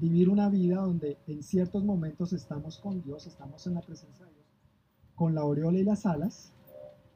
vivir 0.00 0.28
una 0.28 0.48
vida 0.48 0.82
donde 0.82 1.18
en 1.26 1.42
ciertos 1.42 1.84
momentos 1.84 2.32
estamos 2.32 2.78
con 2.78 3.02
Dios, 3.02 3.26
estamos 3.26 3.66
en 3.66 3.74
la 3.74 3.80
presencia 3.80 4.24
de 4.24 4.32
Dios, 4.32 4.46
con 5.14 5.34
la 5.34 5.40
aureola 5.40 5.78
y 5.78 5.84
las 5.84 6.06
alas, 6.06 6.52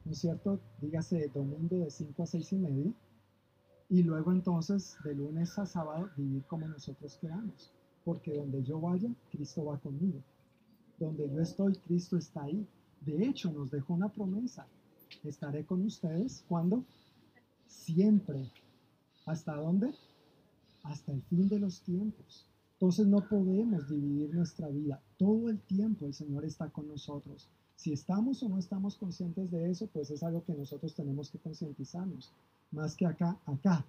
¿no 0.05 0.13
es 0.13 0.19
cierto? 0.19 0.61
Dígase 0.81 1.31
domingo 1.33 1.77
de 1.77 1.91
5 1.91 2.23
a 2.23 2.27
6 2.27 2.53
y 2.53 2.57
media, 2.57 2.93
y 3.89 4.03
luego 4.03 4.33
entonces 4.33 4.97
de 5.05 5.15
lunes 5.15 5.59
a 5.59 5.67
sábado 5.67 6.11
vivir 6.17 6.45
como 6.45 6.67
nosotros 6.67 7.17
queramos, 7.21 7.73
porque 8.05 8.35
donde 8.35 8.63
yo 8.63 8.81
vaya, 8.81 9.09
Cristo 9.31 9.65
va 9.65 9.79
conmigo. 9.79 10.21
Donde 10.99 11.29
yo 11.31 11.41
estoy, 11.41 11.75
Cristo 11.75 12.17
está 12.17 12.45
ahí. 12.45 12.67
De 13.01 13.27
hecho, 13.27 13.51
nos 13.51 13.71
dejó 13.71 13.95
una 13.95 14.09
promesa. 14.09 14.67
Estaré 15.25 15.65
con 15.65 15.85
ustedes 15.85 16.45
cuando 16.49 16.85
siempre 17.67 18.51
¿Hasta 19.31 19.55
dónde? 19.55 19.95
Hasta 20.83 21.13
el 21.13 21.23
fin 21.23 21.49
de 21.49 21.61
los 21.61 21.83
tiempos. 21.83 22.47
Entonces 22.73 23.07
no 23.07 23.29
podemos 23.29 23.89
dividir 23.89 24.35
nuestra 24.35 24.69
vida. 24.69 25.01
Todo 25.19 25.51
el 25.51 25.61
tiempo 25.61 26.07
el 26.07 26.15
Señor 26.15 26.45
está 26.45 26.69
con 26.71 26.89
nosotros. 26.89 27.49
Si 27.77 27.93
estamos 27.93 28.43
o 28.43 28.49
no 28.49 28.59
estamos 28.59 28.97
conscientes 28.97 29.51
de 29.51 29.71
eso, 29.71 29.87
pues 29.87 30.11
es 30.11 30.23
algo 30.23 30.45
que 30.45 30.55
nosotros 30.55 30.95
tenemos 30.95 31.31
que 31.31 31.39
concientizarnos. 31.39 32.33
Más 32.73 32.97
que 32.97 33.07
acá, 33.07 33.39
acá. 33.47 33.85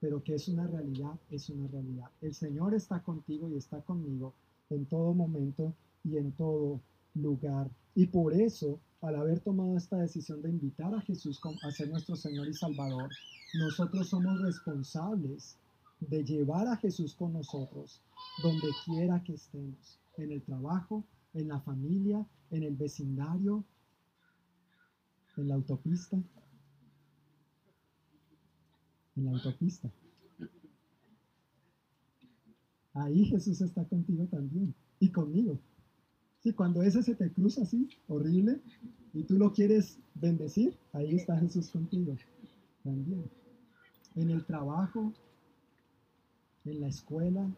Pero 0.00 0.22
que 0.22 0.34
es 0.34 0.48
una 0.48 0.66
realidad, 0.66 1.18
es 1.30 1.48
una 1.48 1.68
realidad. 1.68 2.10
El 2.20 2.34
Señor 2.34 2.74
está 2.74 3.02
contigo 3.02 3.48
y 3.48 3.56
está 3.56 3.80
conmigo 3.80 4.34
en 4.70 4.84
todo 4.86 5.14
momento 5.14 5.74
y 6.04 6.16
en 6.18 6.32
todo 6.32 6.80
lugar. 7.14 7.70
Y 7.94 8.06
por 8.06 8.34
eso, 8.34 8.78
al 9.00 9.16
haber 9.16 9.40
tomado 9.40 9.76
esta 9.76 9.96
decisión 9.96 10.42
de 10.42 10.50
invitar 10.50 10.94
a 10.94 11.00
Jesús 11.00 11.40
a 11.62 11.70
ser 11.70 11.88
nuestro 11.88 12.16
Señor 12.16 12.48
y 12.48 12.52
Salvador, 12.52 13.10
nosotros 13.54 14.08
somos 14.08 14.40
responsables 14.42 15.56
de 16.00 16.24
llevar 16.24 16.68
a 16.68 16.76
Jesús 16.76 17.14
con 17.14 17.32
nosotros 17.32 18.02
donde 18.42 18.68
quiera 18.84 19.22
que 19.22 19.34
estemos, 19.34 19.98
en 20.18 20.32
el 20.32 20.42
trabajo, 20.42 21.04
en 21.34 21.48
la 21.48 21.60
familia, 21.60 22.26
en 22.50 22.62
el 22.62 22.76
vecindario, 22.76 23.64
en 25.36 25.48
la 25.48 25.54
autopista. 25.54 26.18
En 29.16 29.24
la 29.24 29.32
autopista. 29.32 29.90
Ahí 32.92 33.24
Jesús 33.26 33.60
está 33.60 33.84
contigo 33.84 34.26
también 34.26 34.74
y 35.00 35.10
conmigo. 35.10 35.58
Sí, 36.40 36.52
cuando 36.52 36.82
ese 36.82 37.02
se 37.02 37.14
te 37.14 37.30
cruza 37.30 37.62
así, 37.62 37.88
horrible, 38.08 38.60
y 39.12 39.24
tú 39.24 39.38
lo 39.38 39.52
quieres 39.52 39.98
bendecir, 40.14 40.76
ahí 40.92 41.16
está 41.16 41.38
Jesús 41.38 41.70
contigo 41.70 42.16
también. 42.84 43.24
En 44.14 44.30
el 44.30 44.44
trabajo, 44.44 45.12
en 46.64 46.80
la 46.80 46.88
escuela, 46.88 47.50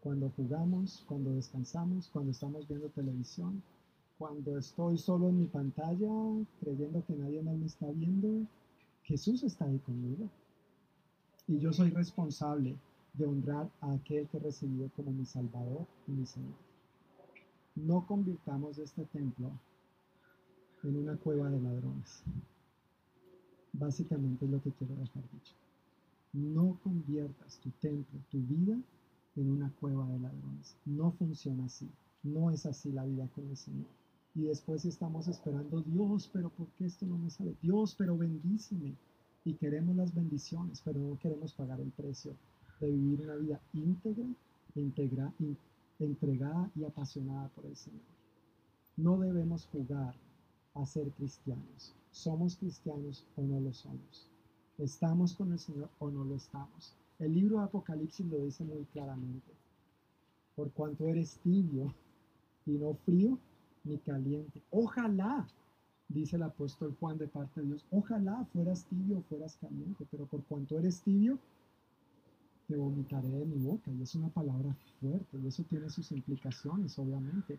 cuando 0.00 0.30
jugamos, 0.30 1.04
cuando 1.06 1.32
descansamos, 1.32 2.08
cuando 2.08 2.32
estamos 2.32 2.66
viendo 2.68 2.88
televisión, 2.90 3.62
cuando 4.18 4.58
estoy 4.58 4.98
solo 4.98 5.28
en 5.28 5.40
mi 5.40 5.46
pantalla 5.46 6.10
creyendo 6.60 7.04
que 7.06 7.14
nadie 7.14 7.42
más 7.42 7.56
me 7.56 7.66
está 7.66 7.90
viendo, 7.90 8.46
Jesús 9.02 9.42
está 9.42 9.64
ahí 9.64 9.78
conmigo. 9.78 10.28
Y 11.52 11.58
yo 11.58 11.70
soy 11.70 11.90
responsable 11.90 12.78
de 13.12 13.26
honrar 13.26 13.70
a 13.82 13.92
aquel 13.92 14.26
que 14.28 14.38
recibió 14.38 14.90
como 14.96 15.12
mi 15.12 15.26
Salvador 15.26 15.86
y 16.08 16.12
mi 16.12 16.24
Señor. 16.24 16.56
No 17.74 18.06
convirtamos 18.06 18.78
este 18.78 19.04
templo 19.04 19.50
en 20.82 20.96
una 20.96 21.14
cueva 21.18 21.50
de 21.50 21.60
ladrones. 21.60 22.22
Básicamente 23.74 24.46
es 24.46 24.50
lo 24.50 24.62
que 24.62 24.70
quiero 24.70 24.94
dejar 24.94 25.22
dicho. 25.30 25.54
No 26.32 26.80
conviertas 26.82 27.58
tu 27.58 27.68
templo, 27.72 28.18
tu 28.30 28.38
vida, 28.38 28.78
en 29.36 29.50
una 29.50 29.70
cueva 29.78 30.08
de 30.08 30.20
ladrones. 30.20 30.78
No 30.86 31.12
funciona 31.12 31.66
así. 31.66 31.90
No 32.22 32.50
es 32.50 32.64
así 32.64 32.92
la 32.92 33.04
vida 33.04 33.28
con 33.34 33.46
el 33.46 33.58
Señor. 33.58 33.90
Y 34.34 34.44
después 34.44 34.86
estamos 34.86 35.28
esperando, 35.28 35.82
Dios, 35.82 36.30
pero 36.32 36.48
¿por 36.48 36.68
qué 36.78 36.86
esto 36.86 37.04
no 37.04 37.18
me 37.18 37.28
sale? 37.28 37.54
Dios, 37.60 37.94
pero 37.94 38.16
bendíceme. 38.16 38.96
Y 39.44 39.54
queremos 39.54 39.96
las 39.96 40.14
bendiciones, 40.14 40.80
pero 40.84 41.00
no 41.00 41.18
queremos 41.18 41.52
pagar 41.52 41.80
el 41.80 41.90
precio 41.90 42.34
de 42.80 42.90
vivir 42.90 43.22
una 43.22 43.36
vida 43.36 43.60
íntegra, 43.72 44.26
integra, 44.74 45.32
entregada 45.98 46.70
y 46.76 46.84
apasionada 46.84 47.48
por 47.48 47.66
el 47.66 47.76
Señor. 47.76 48.00
No 48.96 49.18
debemos 49.18 49.66
jugar 49.66 50.14
a 50.74 50.86
ser 50.86 51.10
cristianos. 51.12 51.94
¿Somos 52.10 52.56
cristianos 52.56 53.26
o 53.36 53.42
no 53.42 53.60
lo 53.60 53.72
somos? 53.72 54.28
¿Estamos 54.78 55.34
con 55.34 55.52
el 55.52 55.58
Señor 55.58 55.88
o 55.98 56.10
no 56.10 56.24
lo 56.24 56.36
estamos? 56.36 56.94
El 57.18 57.34
libro 57.34 57.58
de 57.58 57.64
Apocalipsis 57.64 58.26
lo 58.26 58.38
dice 58.38 58.64
muy 58.64 58.84
claramente. 58.92 59.52
Por 60.56 60.70
cuanto 60.72 61.06
eres 61.06 61.38
tibio 61.38 61.92
y 62.66 62.72
no 62.72 62.94
frío 62.94 63.38
ni 63.84 63.98
caliente. 63.98 64.60
Ojalá, 64.70 65.46
dice 66.12 66.36
el 66.36 66.42
apóstol 66.42 66.96
Juan 66.98 67.18
de 67.18 67.28
parte 67.28 67.60
de 67.60 67.68
Dios, 67.68 67.84
ojalá 67.90 68.44
fueras 68.52 68.84
tibio 68.84 69.18
o 69.18 69.22
fueras 69.22 69.56
caliente, 69.56 70.06
pero 70.10 70.26
por 70.26 70.44
cuanto 70.44 70.78
eres 70.78 71.00
tibio, 71.02 71.38
te 72.68 72.76
vomitaré 72.76 73.28
de 73.28 73.44
mi 73.44 73.58
boca. 73.58 73.90
Y 73.90 74.02
es 74.02 74.14
una 74.14 74.28
palabra 74.28 74.74
fuerte 75.00 75.38
y 75.38 75.46
eso 75.46 75.62
tiene 75.64 75.90
sus 75.90 76.10
implicaciones, 76.12 76.98
obviamente. 76.98 77.58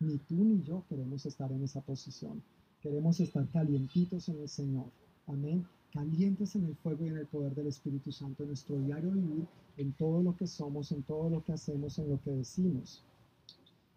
Ni 0.00 0.18
tú 0.18 0.44
ni 0.44 0.62
yo 0.62 0.84
queremos 0.88 1.26
estar 1.26 1.50
en 1.52 1.62
esa 1.62 1.80
posición. 1.80 2.42
Queremos 2.80 3.18
estar 3.20 3.48
calientitos 3.48 4.28
en 4.28 4.40
el 4.40 4.48
Señor. 4.48 4.86
Amén. 5.26 5.66
Calientes 5.92 6.54
en 6.54 6.66
el 6.66 6.76
fuego 6.76 7.04
y 7.04 7.08
en 7.08 7.16
el 7.18 7.26
poder 7.26 7.54
del 7.54 7.66
Espíritu 7.66 8.12
Santo 8.12 8.42
en 8.42 8.50
nuestro 8.50 8.78
diario 8.78 9.10
vivir, 9.10 9.46
en 9.76 9.92
todo 9.92 10.22
lo 10.22 10.36
que 10.36 10.46
somos, 10.46 10.92
en 10.92 11.02
todo 11.02 11.30
lo 11.30 11.42
que 11.42 11.52
hacemos, 11.52 11.98
en 11.98 12.10
lo 12.10 12.20
que 12.20 12.30
decimos. 12.30 13.02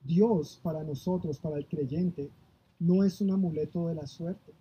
Dios 0.04 0.60
para 0.64 0.84
nosotros, 0.84 1.38
para 1.38 1.58
el 1.58 1.68
creyente, 1.68 2.32
no 2.82 3.04
es 3.04 3.22
un 3.22 3.30
amuleto 3.30 3.88
de 3.88 3.96
la 3.96 4.08
suerte. 4.08 4.54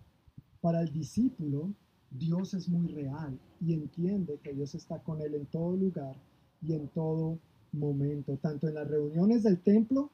Para 0.61 0.81
el 0.81 0.93
discípulo, 0.93 1.73
Dios 2.11 2.53
es 2.53 2.69
muy 2.69 2.87
real 2.87 3.37
y 3.59 3.73
entiende 3.73 4.39
que 4.43 4.53
Dios 4.53 4.75
está 4.75 4.99
con 4.99 5.21
él 5.21 5.33
en 5.33 5.47
todo 5.47 5.75
lugar 5.75 6.15
y 6.61 6.73
en 6.73 6.87
todo 6.89 7.39
momento, 7.71 8.37
tanto 8.37 8.67
en 8.67 8.75
las 8.75 8.87
reuniones 8.87 9.41
del 9.41 9.59
templo 9.59 10.11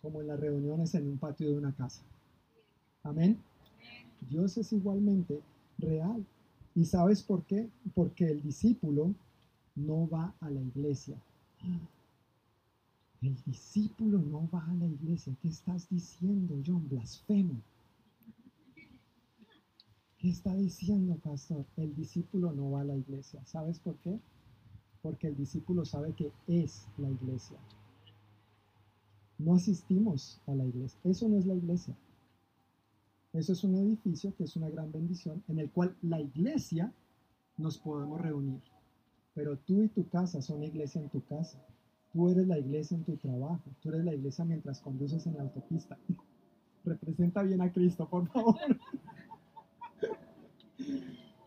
como 0.00 0.22
en 0.22 0.28
las 0.28 0.40
reuniones 0.40 0.94
en 0.94 1.06
un 1.06 1.18
patio 1.18 1.50
de 1.50 1.58
una 1.58 1.72
casa. 1.72 2.00
Amén. 3.02 3.38
Dios 4.30 4.56
es 4.56 4.72
igualmente 4.72 5.40
real. 5.78 6.24
¿Y 6.74 6.86
sabes 6.86 7.22
por 7.22 7.44
qué? 7.44 7.68
Porque 7.94 8.24
el 8.30 8.42
discípulo 8.42 9.14
no 9.76 10.08
va 10.08 10.34
a 10.40 10.48
la 10.48 10.60
iglesia. 10.60 11.16
El 13.22 13.40
discípulo 13.44 14.18
no 14.18 14.50
va 14.52 14.66
a 14.66 14.74
la 14.74 14.86
iglesia. 14.86 15.32
¿Qué 15.40 15.48
estás 15.48 15.88
diciendo, 15.88 16.60
John? 16.66 16.88
Blasfemo. 16.88 17.62
¿Qué 20.18 20.28
está 20.28 20.54
diciendo, 20.56 21.14
pastor? 21.22 21.64
El 21.76 21.94
discípulo 21.94 22.52
no 22.52 22.72
va 22.72 22.80
a 22.80 22.84
la 22.84 22.96
iglesia. 22.96 23.40
¿Sabes 23.46 23.78
por 23.78 23.96
qué? 23.98 24.18
Porque 25.02 25.28
el 25.28 25.36
discípulo 25.36 25.84
sabe 25.84 26.14
que 26.14 26.32
es 26.48 26.88
la 26.98 27.10
iglesia. 27.10 27.58
No 29.38 29.54
asistimos 29.54 30.40
a 30.46 30.54
la 30.56 30.64
iglesia. 30.64 30.98
Eso 31.04 31.28
no 31.28 31.38
es 31.38 31.46
la 31.46 31.54
iglesia. 31.54 31.96
Eso 33.32 33.52
es 33.52 33.62
un 33.62 33.76
edificio 33.76 34.34
que 34.34 34.44
es 34.44 34.56
una 34.56 34.68
gran 34.68 34.90
bendición 34.90 35.44
en 35.46 35.60
el 35.60 35.70
cual 35.70 35.96
la 36.02 36.20
iglesia 36.20 36.92
nos 37.56 37.78
podemos 37.78 38.20
reunir. 38.20 38.60
Pero 39.34 39.56
tú 39.58 39.82
y 39.82 39.88
tu 39.88 40.08
casa 40.08 40.42
son 40.42 40.64
iglesia 40.64 41.00
en 41.00 41.08
tu 41.08 41.24
casa. 41.24 41.64
Tú 42.12 42.28
eres 42.28 42.46
la 42.46 42.58
iglesia 42.58 42.96
en 42.96 43.04
tu 43.04 43.16
trabajo. 43.16 43.62
Tú 43.80 43.88
eres 43.88 44.04
la 44.04 44.14
iglesia 44.14 44.44
mientras 44.44 44.80
conduces 44.80 45.26
en 45.26 45.36
la 45.36 45.42
autopista. 45.42 45.98
Representa 46.84 47.42
bien 47.42 47.60
a 47.62 47.72
Cristo, 47.72 48.08
por 48.08 48.28
favor. 48.28 48.56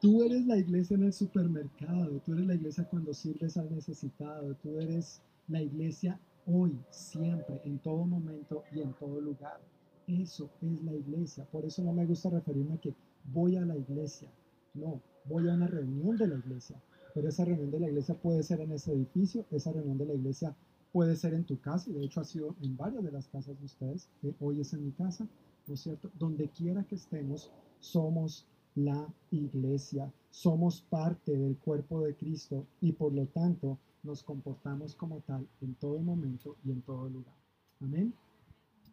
Tú 0.01 0.23
eres 0.23 0.45
la 0.45 0.57
iglesia 0.57 0.95
en 0.95 1.03
el 1.03 1.13
supermercado. 1.13 2.19
Tú 2.25 2.33
eres 2.33 2.45
la 2.45 2.55
iglesia 2.55 2.83
cuando 2.83 3.13
sirves 3.13 3.57
al 3.57 3.73
necesitado. 3.73 4.55
Tú 4.55 4.79
eres 4.79 5.21
la 5.47 5.61
iglesia 5.61 6.19
hoy, 6.45 6.77
siempre, 6.89 7.61
en 7.65 7.79
todo 7.79 8.05
momento 8.05 8.63
y 8.71 8.81
en 8.81 8.93
todo 8.93 9.19
lugar. 9.19 9.59
Eso 10.07 10.49
es 10.61 10.83
la 10.83 10.93
iglesia. 10.93 11.45
Por 11.45 11.65
eso 11.65 11.83
no 11.83 11.91
me 11.91 12.05
gusta 12.05 12.29
referirme 12.29 12.75
a 12.75 12.77
que 12.77 12.93
voy 13.33 13.55
a 13.55 13.61
la 13.61 13.75
iglesia. 13.75 14.29
No, 14.73 15.01
voy 15.25 15.49
a 15.49 15.53
una 15.53 15.67
reunión 15.67 16.15
de 16.17 16.27
la 16.27 16.35
iglesia. 16.35 16.79
Pero 17.15 17.29
esa 17.29 17.45
reunión 17.45 17.71
de 17.71 17.79
la 17.79 17.87
iglesia 17.87 18.13
puede 18.13 18.43
ser 18.43 18.59
en 18.59 18.73
ese 18.73 18.91
edificio, 18.91 19.45
esa 19.49 19.71
reunión 19.71 19.97
de 19.97 20.05
la 20.05 20.13
iglesia 20.13 20.53
puede 20.91 21.15
ser 21.15 21.33
en 21.33 21.45
tu 21.45 21.57
casa, 21.61 21.89
y 21.89 21.93
de 21.93 22.03
hecho 22.03 22.19
ha 22.19 22.25
sido 22.25 22.55
en 22.61 22.75
varias 22.75 23.05
de 23.05 23.11
las 23.11 23.29
casas 23.29 23.57
de 23.57 23.65
ustedes, 23.65 24.09
hoy 24.41 24.59
es 24.59 24.73
en 24.73 24.83
mi 24.83 24.91
casa, 24.91 25.25
¿no 25.65 25.73
es 25.73 25.79
cierto? 25.79 26.11
Donde 26.19 26.49
quiera 26.49 26.83
que 26.83 26.95
estemos, 26.95 27.49
somos 27.79 28.45
la 28.75 29.07
iglesia, 29.31 30.11
somos 30.29 30.81
parte 30.81 31.37
del 31.37 31.55
cuerpo 31.55 32.01
de 32.01 32.15
Cristo 32.15 32.65
y 32.81 32.91
por 32.91 33.13
lo 33.13 33.25
tanto 33.27 33.77
nos 34.03 34.21
comportamos 34.21 34.93
como 34.93 35.21
tal 35.21 35.47
en 35.61 35.73
todo 35.75 35.99
momento 35.99 36.57
y 36.65 36.71
en 36.71 36.81
todo 36.81 37.07
lugar. 37.07 37.35
Amén. 37.79 38.13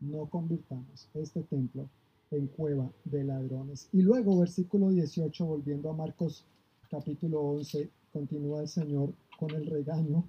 No 0.00 0.26
convirtamos 0.26 1.08
este 1.14 1.42
templo 1.42 1.88
en 2.30 2.46
cueva 2.46 2.88
de 3.04 3.24
ladrones. 3.24 3.88
Y 3.92 4.02
luego, 4.02 4.38
versículo 4.38 4.90
18, 4.90 5.44
volviendo 5.44 5.90
a 5.90 5.96
Marcos 5.96 6.46
capítulo 6.88 7.40
11, 7.40 7.90
continúa 8.12 8.60
el 8.60 8.68
Señor 8.68 9.14
con 9.38 9.50
el 9.50 9.66
regaño, 9.66 10.28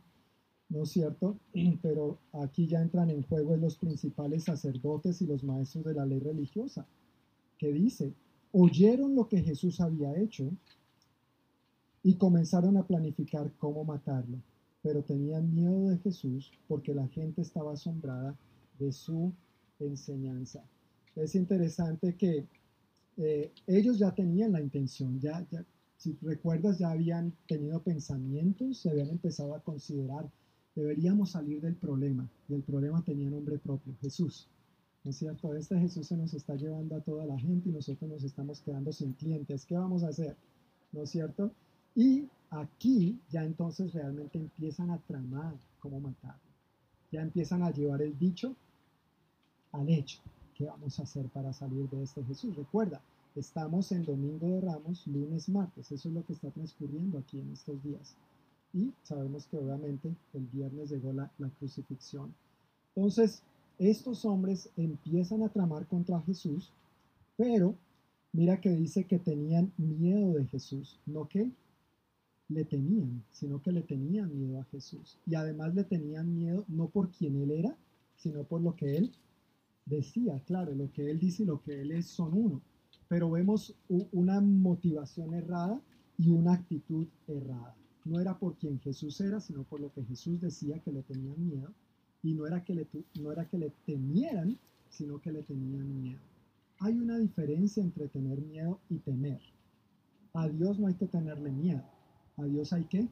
¿no 0.69 0.83
es 0.83 0.89
cierto? 0.89 1.37
Pero 1.81 2.17
aquí 2.33 2.67
ya 2.67 2.81
entran 2.81 3.09
en 3.09 3.23
juego 3.23 3.55
los 3.57 3.77
principales 3.77 4.45
sacerdotes 4.45 5.21
y 5.21 5.27
los 5.27 5.43
maestros 5.43 5.85
de 5.85 5.93
la 5.93 6.05
ley 6.05 6.19
religiosa, 6.19 6.85
que 7.57 7.71
dice, 7.71 8.13
oyeron 8.51 9.15
lo 9.15 9.27
que 9.27 9.41
Jesús 9.41 9.79
había 9.79 10.15
hecho 10.17 10.51
y 12.01 12.15
comenzaron 12.15 12.77
a 12.77 12.85
planificar 12.85 13.51
cómo 13.57 13.83
matarlo, 13.83 14.37
pero 14.81 15.03
tenían 15.03 15.53
miedo 15.53 15.89
de 15.89 15.97
Jesús 15.99 16.51
porque 16.67 16.93
la 16.93 17.07
gente 17.07 17.41
estaba 17.41 17.73
asombrada 17.73 18.35
de 18.79 18.91
su 18.91 19.31
enseñanza. 19.79 20.63
Es 21.15 21.35
interesante 21.35 22.15
que 22.15 22.45
eh, 23.17 23.51
ellos 23.67 23.99
ya 23.99 24.13
tenían 24.13 24.51
la 24.51 24.61
intención, 24.61 25.19
ya, 25.19 25.45
ya, 25.51 25.63
si 26.03 26.17
recuerdas, 26.21 26.79
ya 26.79 26.91
habían 26.91 27.31
tenido 27.47 27.81
pensamientos, 27.81 28.79
se 28.79 28.89
habían 28.89 29.07
empezado 29.07 29.55
a 29.55 29.61
considerar, 29.61 30.29
deberíamos 30.75 31.31
salir 31.31 31.61
del 31.61 31.75
problema, 31.75 32.29
y 32.49 32.55
el 32.55 32.61
problema 32.61 33.01
tenía 33.05 33.29
nombre 33.29 33.57
propio, 33.57 33.95
Jesús. 34.01 34.49
¿No 35.05 35.11
es 35.11 35.17
cierto? 35.17 35.55
Este 35.55 35.79
Jesús 35.79 36.05
se 36.07 36.17
nos 36.17 36.33
está 36.33 36.55
llevando 36.55 36.97
a 36.97 36.99
toda 36.99 37.25
la 37.25 37.39
gente 37.39 37.69
y 37.69 37.71
nosotros 37.71 38.09
nos 38.09 38.23
estamos 38.25 38.59
quedando 38.59 38.91
sin 38.91 39.13
clientes. 39.13 39.65
¿Qué 39.65 39.75
vamos 39.75 40.03
a 40.03 40.09
hacer? 40.09 40.35
¿No 40.91 41.03
es 41.03 41.09
cierto? 41.09 41.51
Y 41.95 42.27
aquí 42.49 43.17
ya 43.29 43.45
entonces 43.45 43.93
realmente 43.93 44.39
empiezan 44.39 44.91
a 44.91 44.97
tramar 44.97 45.55
cómo 45.79 46.01
matarlo. 46.01 46.51
Ya 47.13 47.21
empiezan 47.21 47.63
a 47.63 47.71
llevar 47.71 48.01
el 48.01 48.17
dicho 48.19 48.57
al 49.71 49.87
hecho. 49.87 50.19
¿Qué 50.53 50.65
vamos 50.65 50.99
a 50.99 51.03
hacer 51.03 51.27
para 51.27 51.53
salir 51.53 51.89
de 51.89 52.03
este 52.03 52.23
Jesús? 52.25 52.55
Recuerda, 52.57 53.01
estamos 53.35 53.91
en 53.91 54.03
Domingo 54.03 54.47
de 54.47 54.61
Ramos, 54.61 55.07
lunes, 55.07 55.49
martes. 55.49 55.91
Eso 55.91 56.09
es 56.09 56.15
lo 56.15 56.25
que 56.25 56.33
está 56.33 56.51
transcurriendo 56.51 57.17
aquí 57.17 57.39
en 57.39 57.51
estos 57.51 57.81
días. 57.83 58.15
Y 58.73 58.91
sabemos 59.03 59.45
que 59.47 59.57
obviamente 59.57 60.13
el 60.33 60.47
viernes 60.47 60.89
llegó 60.89 61.13
la, 61.13 61.31
crucifixión. 61.59 62.33
Entonces, 62.95 63.41
estos 63.79 64.25
hombres 64.25 64.69
empiezan 64.77 65.43
a 65.43 65.49
tramar 65.49 65.87
contra 65.87 66.21
Jesús, 66.21 66.71
pero 67.37 67.75
mira 68.31 68.61
que 68.61 68.69
dice 68.69 69.05
que 69.05 69.19
tenían 69.19 69.71
miedo 69.77 70.33
de 70.33 70.45
Jesús, 70.45 70.99
no 71.05 71.27
que 71.27 71.49
le 72.49 72.65
temían, 72.65 73.23
sino 73.31 73.61
que 73.61 73.71
le 73.71 73.81
tenían 73.81 74.37
miedo 74.37 74.59
a 74.59 74.65
Jesús. 74.65 75.17
Y 75.25 75.35
además 75.35 75.73
le 75.73 75.83
tenían 75.83 76.35
miedo 76.35 76.65
no 76.67 76.87
por 76.87 77.09
quien 77.09 77.41
él 77.41 77.51
era, 77.51 77.75
sino 78.17 78.43
por 78.43 78.61
lo 78.61 78.75
que 78.75 78.97
él 78.97 79.11
decía, 79.85 80.39
claro, 80.45 80.73
lo 80.75 80.91
que 80.91 81.09
él 81.09 81.19
dice 81.19 81.43
y 81.43 81.45
lo 81.45 81.61
que 81.61 81.81
él 81.81 81.91
es 81.91 82.07
son 82.07 82.33
uno, 82.33 82.61
pero 83.13 83.29
vemos 83.29 83.75
una 84.11 84.41
motivación 84.41 85.35
errada 85.35 85.79
y 86.17 86.31
una 86.31 86.53
actitud 86.53 87.05
errada. 87.27 87.75
No 88.05 88.19
era 88.19 88.39
por 88.39 88.55
quien 88.55 88.79
Jesús 88.79 89.21
era, 89.21 89.39
sino 89.39 89.61
por 89.65 89.81
lo 89.81 89.93
que 89.93 90.03
Jesús 90.03 90.41
decía 90.41 90.79
que 90.79 90.91
le 90.91 91.03
tenían 91.03 91.47
miedo, 91.47 91.71
y 92.23 92.33
no 92.33 92.47
era 92.47 92.63
que 92.63 92.73
le, 92.73 92.87
no 93.21 93.31
era 93.31 93.47
que 93.47 93.59
le 93.59 93.71
temieran, 93.85 94.57
sino 94.89 95.21
que 95.21 95.31
le 95.31 95.43
tenían 95.43 96.01
miedo. 96.01 96.21
Hay 96.79 96.97
una 96.97 97.19
diferencia 97.19 97.83
entre 97.83 98.07
tener 98.07 98.41
miedo 98.41 98.79
y 98.89 98.97
temer. 98.97 99.41
A 100.33 100.49
Dios 100.49 100.79
no 100.79 100.87
hay 100.87 100.95
que 100.95 101.05
tenerle 101.05 101.51
miedo, 101.51 101.83
a 102.37 102.45
Dios 102.45 102.73
hay 102.73 102.85
que 102.85 103.07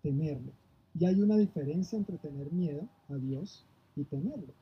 temerle. 0.00 0.52
Y 0.96 1.06
hay 1.06 1.20
una 1.20 1.36
diferencia 1.36 1.98
entre 1.98 2.18
tener 2.18 2.52
miedo 2.52 2.88
a 3.08 3.16
Dios 3.16 3.66
y 3.96 4.04
temerlo. 4.04 4.54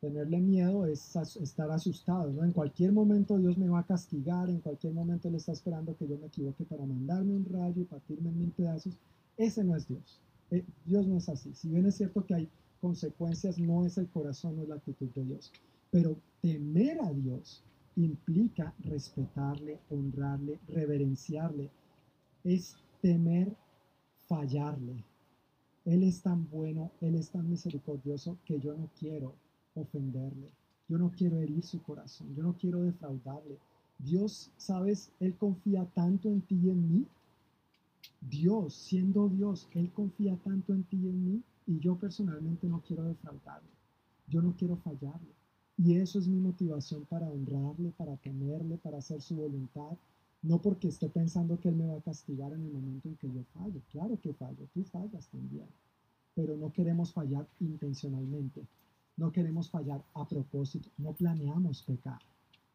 Tenerle 0.00 0.38
miedo 0.38 0.86
es 0.86 1.16
estar 1.16 1.70
asustado, 1.72 2.32
¿no? 2.32 2.44
En 2.44 2.52
cualquier 2.52 2.92
momento 2.92 3.36
Dios 3.36 3.58
me 3.58 3.68
va 3.68 3.80
a 3.80 3.86
castigar, 3.86 4.48
en 4.48 4.60
cualquier 4.60 4.92
momento 4.92 5.26
Él 5.26 5.34
está 5.34 5.50
esperando 5.50 5.96
que 5.96 6.06
yo 6.06 6.16
me 6.18 6.28
equivoque 6.28 6.64
para 6.64 6.86
mandarme 6.86 7.34
un 7.34 7.44
rayo 7.44 7.82
y 7.82 7.84
partirme 7.84 8.28
en 8.28 8.38
mil 8.38 8.52
pedazos. 8.52 8.96
Ese 9.36 9.64
no 9.64 9.74
es 9.74 9.88
Dios. 9.88 10.20
Eh, 10.52 10.64
Dios 10.84 11.06
no 11.08 11.16
es 11.16 11.28
así. 11.28 11.52
Si 11.52 11.68
bien 11.68 11.86
es 11.86 11.96
cierto 11.96 12.24
que 12.24 12.34
hay 12.34 12.48
consecuencias, 12.80 13.58
no 13.58 13.84
es 13.84 13.98
el 13.98 14.08
corazón, 14.08 14.54
no 14.56 14.62
es 14.62 14.68
la 14.68 14.76
actitud 14.76 15.08
de 15.16 15.24
Dios. 15.24 15.52
Pero 15.90 16.16
temer 16.42 17.00
a 17.00 17.12
Dios 17.12 17.64
implica 17.96 18.72
respetarle, 18.84 19.80
honrarle, 19.90 20.60
reverenciarle. 20.68 21.70
Es 22.44 22.76
temer 23.02 23.52
fallarle. 24.28 25.04
Él 25.84 26.04
es 26.04 26.22
tan 26.22 26.48
bueno, 26.50 26.92
Él 27.00 27.16
es 27.16 27.30
tan 27.30 27.48
misericordioso 27.50 28.38
que 28.44 28.60
yo 28.60 28.76
no 28.76 28.88
quiero 28.98 29.34
ofenderle. 29.78 30.50
Yo 30.88 30.98
no 30.98 31.10
quiero 31.10 31.40
herir 31.40 31.62
su 31.62 31.82
corazón, 31.82 32.34
yo 32.34 32.42
no 32.42 32.54
quiero 32.56 32.82
defraudarle. 32.82 33.58
Dios, 33.98 34.50
sabes, 34.56 35.10
Él 35.20 35.36
confía 35.36 35.84
tanto 35.94 36.28
en 36.28 36.40
ti 36.42 36.58
y 36.62 36.70
en 36.70 36.92
mí. 36.92 37.06
Dios, 38.20 38.74
siendo 38.74 39.28
Dios, 39.28 39.68
Él 39.74 39.90
confía 39.92 40.36
tanto 40.44 40.72
en 40.72 40.84
ti 40.84 40.96
y 40.96 41.08
en 41.08 41.24
mí 41.24 41.42
y 41.68 41.78
yo 41.80 41.96
personalmente 41.96 42.66
no 42.66 42.80
quiero 42.80 43.04
defraudarle. 43.04 43.68
Yo 44.26 44.40
no 44.40 44.54
quiero 44.56 44.76
fallarle. 44.76 45.34
Y 45.76 45.96
eso 45.96 46.18
es 46.18 46.26
mi 46.26 46.40
motivación 46.40 47.04
para 47.04 47.28
honrarle, 47.28 47.92
para 47.96 48.16
temerle, 48.16 48.78
para 48.78 48.98
hacer 48.98 49.20
su 49.20 49.36
voluntad. 49.36 49.96
No 50.42 50.62
porque 50.62 50.88
esté 50.88 51.08
pensando 51.08 51.60
que 51.60 51.68
Él 51.68 51.76
me 51.76 51.86
va 51.86 51.98
a 51.98 52.02
castigar 52.02 52.52
en 52.52 52.62
el 52.62 52.72
momento 52.72 53.08
en 53.08 53.16
que 53.16 53.30
yo 53.30 53.44
falle. 53.52 53.82
Claro 53.90 54.18
que 54.20 54.32
fallo, 54.32 54.66
tú 54.72 54.82
fallas 54.84 55.28
también. 55.28 55.66
Pero 56.34 56.56
no 56.56 56.72
queremos 56.72 57.12
fallar 57.12 57.46
intencionalmente. 57.60 58.62
No 59.18 59.32
queremos 59.32 59.68
fallar 59.68 60.04
a 60.14 60.28
propósito, 60.28 60.90
no 60.96 61.12
planeamos 61.12 61.82
pecar. 61.82 62.20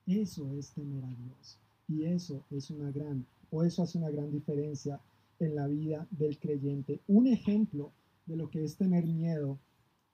Eso 0.06 0.52
es 0.52 0.74
temer 0.74 1.06
a 1.06 1.08
Dios. 1.08 1.58
Y 1.88 2.04
eso 2.04 2.44
es 2.52 2.70
una 2.70 2.92
gran, 2.92 3.26
o 3.50 3.64
eso 3.64 3.82
hace 3.82 3.98
una 3.98 4.10
gran 4.10 4.30
diferencia 4.30 5.00
en 5.40 5.56
la 5.56 5.68
vida 5.68 6.06
del 6.12 6.38
creyente. 6.38 7.00
Un 7.08 7.28
ejemplo 7.28 7.94
de 8.26 8.36
lo 8.36 8.50
que 8.50 8.62
es 8.62 8.76
tener 8.76 9.06
miedo 9.06 9.58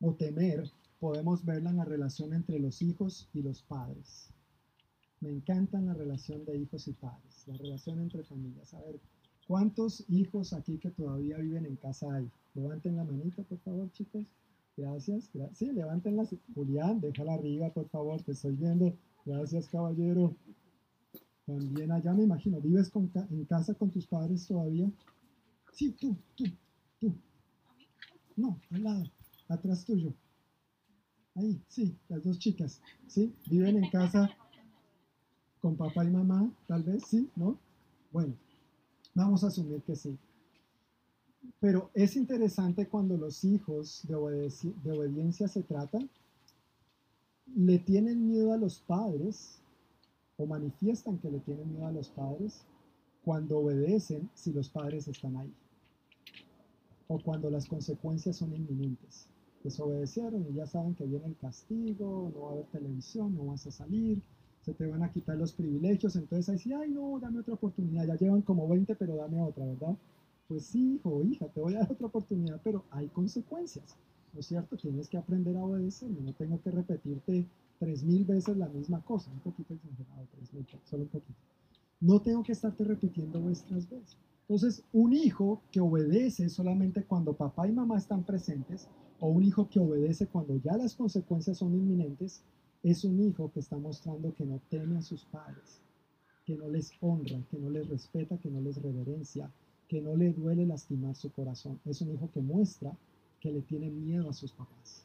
o 0.01 0.13
temer, 0.13 0.69
podemos 0.99 1.43
verla 1.43 1.71
en 1.71 1.77
la 1.77 1.85
relación 1.85 2.31
entre 2.33 2.59
los 2.59 2.83
hijos 2.83 3.27
y 3.33 3.41
los 3.41 3.63
padres. 3.63 4.29
Me 5.21 5.31
encanta 5.31 5.81
la 5.81 5.95
relación 5.95 6.45
de 6.45 6.59
hijos 6.59 6.87
y 6.87 6.93
padres, 6.93 7.47
la 7.47 7.57
relación 7.57 8.01
entre 8.01 8.23
familias. 8.23 8.71
A 8.75 8.81
ver, 8.81 8.99
¿cuántos 9.47 10.05
hijos 10.07 10.53
aquí 10.53 10.77
que 10.77 10.91
todavía 10.91 11.37
viven 11.37 11.65
en 11.65 11.75
casa 11.75 12.13
hay? 12.13 12.29
Levanten 12.53 12.97
la 12.97 13.03
manita, 13.03 13.41
por 13.41 13.57
favor, 13.61 13.91
chicos. 13.93 14.27
Gracias. 14.79 15.29
sí, 15.53 15.71
levántenla. 15.73 16.23
Julián, 16.55 17.01
déjala 17.01 17.33
arriba, 17.33 17.69
por 17.69 17.89
favor, 17.89 18.21
te 18.21 18.31
estoy 18.31 18.55
viendo. 18.55 18.95
Gracias, 19.25 19.67
caballero. 19.67 20.33
También 21.45 21.91
allá 21.91 22.13
me 22.13 22.23
imagino, 22.23 22.61
¿vives 22.61 22.89
en 22.95 23.45
casa 23.45 23.73
con 23.73 23.89
tus 23.89 24.07
padres 24.07 24.47
todavía? 24.47 24.89
Sí, 25.73 25.91
tú, 25.99 26.15
tú, 26.35 26.45
tú. 26.99 27.13
No, 28.37 28.57
al 28.71 28.83
lado, 28.83 29.03
atrás 29.49 29.83
tuyo. 29.83 30.13
Ahí, 31.35 31.61
sí, 31.67 31.93
las 32.07 32.23
dos 32.23 32.39
chicas, 32.39 32.81
¿sí? 33.07 33.33
Viven 33.49 33.83
en 33.83 33.89
casa 33.89 34.29
con 35.59 35.75
papá 35.75 36.05
y 36.05 36.09
mamá, 36.09 36.49
tal 36.67 36.83
vez, 36.83 37.03
¿sí? 37.05 37.29
¿No? 37.35 37.57
Bueno, 38.13 38.33
vamos 39.13 39.43
a 39.43 39.47
asumir 39.47 39.81
que 39.81 39.95
sí. 39.95 40.17
Pero 41.59 41.89
es 41.93 42.15
interesante 42.15 42.87
cuando 42.87 43.17
los 43.17 43.43
hijos 43.43 44.03
de, 44.07 44.15
obediencia 44.15 45.47
se 45.47 45.63
tratan, 45.63 46.09
le 47.55 47.79
tienen 47.79 48.27
miedo 48.27 48.53
a 48.53 48.57
los 48.57 48.79
padres 48.79 49.59
o 50.37 50.45
manifiestan 50.45 51.17
que 51.17 51.31
le 51.31 51.39
tienen 51.39 51.71
miedo 51.71 51.87
a 51.87 51.91
los 51.91 52.09
padres 52.09 52.61
cuando 53.25 53.59
obedecen 53.59 54.29
si 54.33 54.53
los 54.53 54.69
padres 54.69 55.07
están 55.07 55.35
ahí 55.37 55.53
o 57.07 57.19
cuando 57.19 57.49
las 57.49 57.67
consecuencias 57.67 58.37
son 58.37 58.55
inminentes. 58.55 59.27
Desobedecieron 59.63 60.45
y 60.49 60.53
ya 60.53 60.67
saben 60.67 60.95
que 60.95 61.05
viene 61.05 61.25
el 61.25 61.35
castigo, 61.37 62.31
no 62.33 62.41
va 62.41 62.49
a 62.49 62.53
haber 62.53 62.65
televisión, 62.67 63.35
no 63.35 63.45
vas 63.47 63.65
a 63.65 63.71
salir, 63.71 64.21
se 64.61 64.73
te 64.73 64.85
van 64.85 65.03
a 65.03 65.11
quitar 65.11 65.35
los 65.35 65.51
privilegios, 65.51 66.15
entonces 66.15 66.49
ahí 66.49 66.59
sí, 66.59 66.71
ay 66.71 66.91
no, 66.91 67.19
dame 67.19 67.39
otra 67.39 67.55
oportunidad, 67.55 68.05
ya 68.05 68.15
llevan 68.15 68.43
como 68.43 68.67
20, 68.67 68.95
pero 68.95 69.15
dame 69.15 69.41
otra, 69.41 69.65
¿verdad? 69.65 69.97
Pues 70.49 70.65
sí, 70.65 70.95
hijo 70.95 71.23
hija, 71.23 71.47
te 71.47 71.61
voy 71.61 71.75
a 71.75 71.81
dar 71.81 71.91
otra 71.91 72.07
oportunidad, 72.07 72.59
pero 72.63 72.83
hay 72.89 73.07
consecuencias, 73.09 73.95
¿no 74.33 74.39
es 74.39 74.47
cierto? 74.47 74.75
Tienes 74.77 75.07
que 75.07 75.17
aprender 75.17 75.55
a 75.55 75.63
obedecer, 75.63 76.09
no 76.09 76.33
tengo 76.33 76.59
que 76.59 76.71
repetirte 76.71 77.45
tres 77.77 78.03
mil 78.03 78.25
veces 78.25 78.57
la 78.57 78.67
misma 78.67 78.99
cosa, 79.01 79.29
un 79.29 79.41
poquito 79.41 79.75
exagerado, 79.75 80.27
tres 80.31 80.51
mil, 80.51 80.65
solo 80.85 81.03
un 81.03 81.09
poquito. 81.09 81.39
No 82.01 82.19
tengo 82.19 82.41
que 82.41 82.53
estarte 82.53 82.83
repitiendo 82.83 83.45
vez 83.45 83.63
tras 83.63 83.87
vez. 83.87 84.17
Entonces, 84.41 84.83
un 84.91 85.13
hijo 85.13 85.61
que 85.71 85.81
obedece 85.81 86.49
solamente 86.49 87.03
cuando 87.03 87.33
papá 87.33 87.67
y 87.67 87.71
mamá 87.71 87.99
están 87.99 88.23
presentes, 88.23 88.87
o 89.19 89.27
un 89.27 89.43
hijo 89.43 89.69
que 89.69 89.79
obedece 89.79 90.25
cuando 90.25 90.55
ya 90.55 90.75
las 90.75 90.95
consecuencias 90.95 91.59
son 91.59 91.75
inminentes, 91.75 92.41
es 92.81 93.03
un 93.03 93.21
hijo 93.21 93.51
que 93.51 93.59
está 93.59 93.77
mostrando 93.77 94.33
que 94.33 94.47
no 94.47 94.59
teme 94.67 94.97
a 94.97 95.03
sus 95.03 95.25
padres, 95.25 95.79
que 96.43 96.55
no 96.55 96.67
les 96.69 96.91
honra, 97.01 97.39
que 97.51 97.59
no 97.59 97.69
les 97.69 97.87
respeta, 97.87 98.39
que 98.39 98.49
no 98.49 98.61
les 98.61 98.81
reverencia, 98.81 99.51
que 99.89 100.01
no 100.01 100.15
le 100.15 100.31
duele 100.31 100.65
lastimar 100.65 101.15
su 101.15 101.31
corazón. 101.31 101.79
Es 101.83 102.01
un 102.01 102.13
hijo 102.13 102.29
que 102.31 102.39
muestra 102.39 102.95
que 103.41 103.51
le 103.51 103.61
tiene 103.61 103.89
miedo 103.89 104.29
a 104.29 104.33
sus 104.33 104.53
papás. 104.53 105.03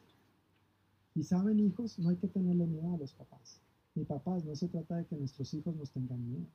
Y 1.15 1.23
saben, 1.23 1.59
hijos, 1.59 1.97
no 1.99 2.09
hay 2.09 2.17
que 2.17 2.27
tenerle 2.27 2.67
miedo 2.67 2.93
a 2.93 2.97
los 2.97 3.11
papás. 3.13 3.59
Ni 3.95 4.05
papás, 4.05 4.45
no 4.45 4.55
se 4.55 4.67
trata 4.67 4.97
de 4.97 5.05
que 5.05 5.17
nuestros 5.17 5.53
hijos 5.53 5.75
nos 5.75 5.89
tengan 5.89 6.23
miedo. 6.29 6.45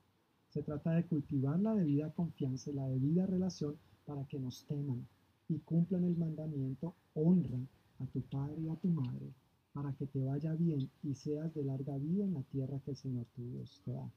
Se 0.50 0.62
trata 0.62 0.92
de 0.92 1.04
cultivar 1.04 1.58
la 1.58 1.74
debida 1.74 2.12
confianza 2.12 2.70
y 2.70 2.74
la 2.74 2.88
debida 2.88 3.26
relación 3.26 3.76
para 4.06 4.24
que 4.26 4.38
nos 4.38 4.64
teman 4.64 5.06
y 5.48 5.58
cumplan 5.58 6.04
el 6.04 6.16
mandamiento, 6.16 6.94
honra 7.14 7.58
a 7.98 8.06
tu 8.06 8.20
padre 8.22 8.62
y 8.62 8.68
a 8.68 8.76
tu 8.76 8.88
madre 8.88 9.32
para 9.72 9.92
que 9.94 10.06
te 10.06 10.22
vaya 10.22 10.54
bien 10.54 10.88
y 11.02 11.14
seas 11.14 11.52
de 11.54 11.64
larga 11.64 11.96
vida 11.96 12.24
en 12.24 12.34
la 12.34 12.42
tierra 12.42 12.80
que 12.84 12.92
el 12.92 12.96
Señor 12.96 13.26
tu 13.34 13.42
Dios 13.42 13.80
te 13.84 13.92
da. 13.92 14.08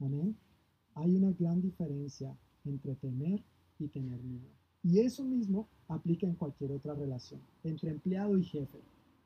Amén. 0.00 0.36
Hay 0.94 1.14
una 1.16 1.32
gran 1.32 1.60
diferencia 1.60 2.34
entre 2.66 2.94
temer 2.96 3.42
y 3.78 3.88
tener 3.88 4.18
miedo. 4.22 4.48
Y 4.82 5.00
eso 5.00 5.24
mismo 5.24 5.68
aplica 5.88 6.26
en 6.26 6.34
cualquier 6.34 6.72
otra 6.72 6.94
relación, 6.94 7.40
entre 7.64 7.90
empleado 7.90 8.36
y 8.38 8.44
jefe. 8.44 8.78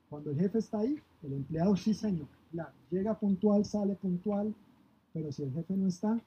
Cuando 0.09 0.31
el 0.31 0.39
jefe 0.39 0.59
está 0.59 0.79
ahí, 0.79 0.97
el 1.23 1.33
empleado 1.33 1.75
sí, 1.75 1.93
señor, 1.93 2.27
claro, 2.51 2.73
llega 2.89 3.19
puntual, 3.19 3.63
sale 3.65 3.95
puntual, 3.95 4.53
pero 5.13 5.31
si 5.31 5.43
el 5.43 5.53
jefe 5.53 5.75
no 5.77 5.87
está, 5.87 6.21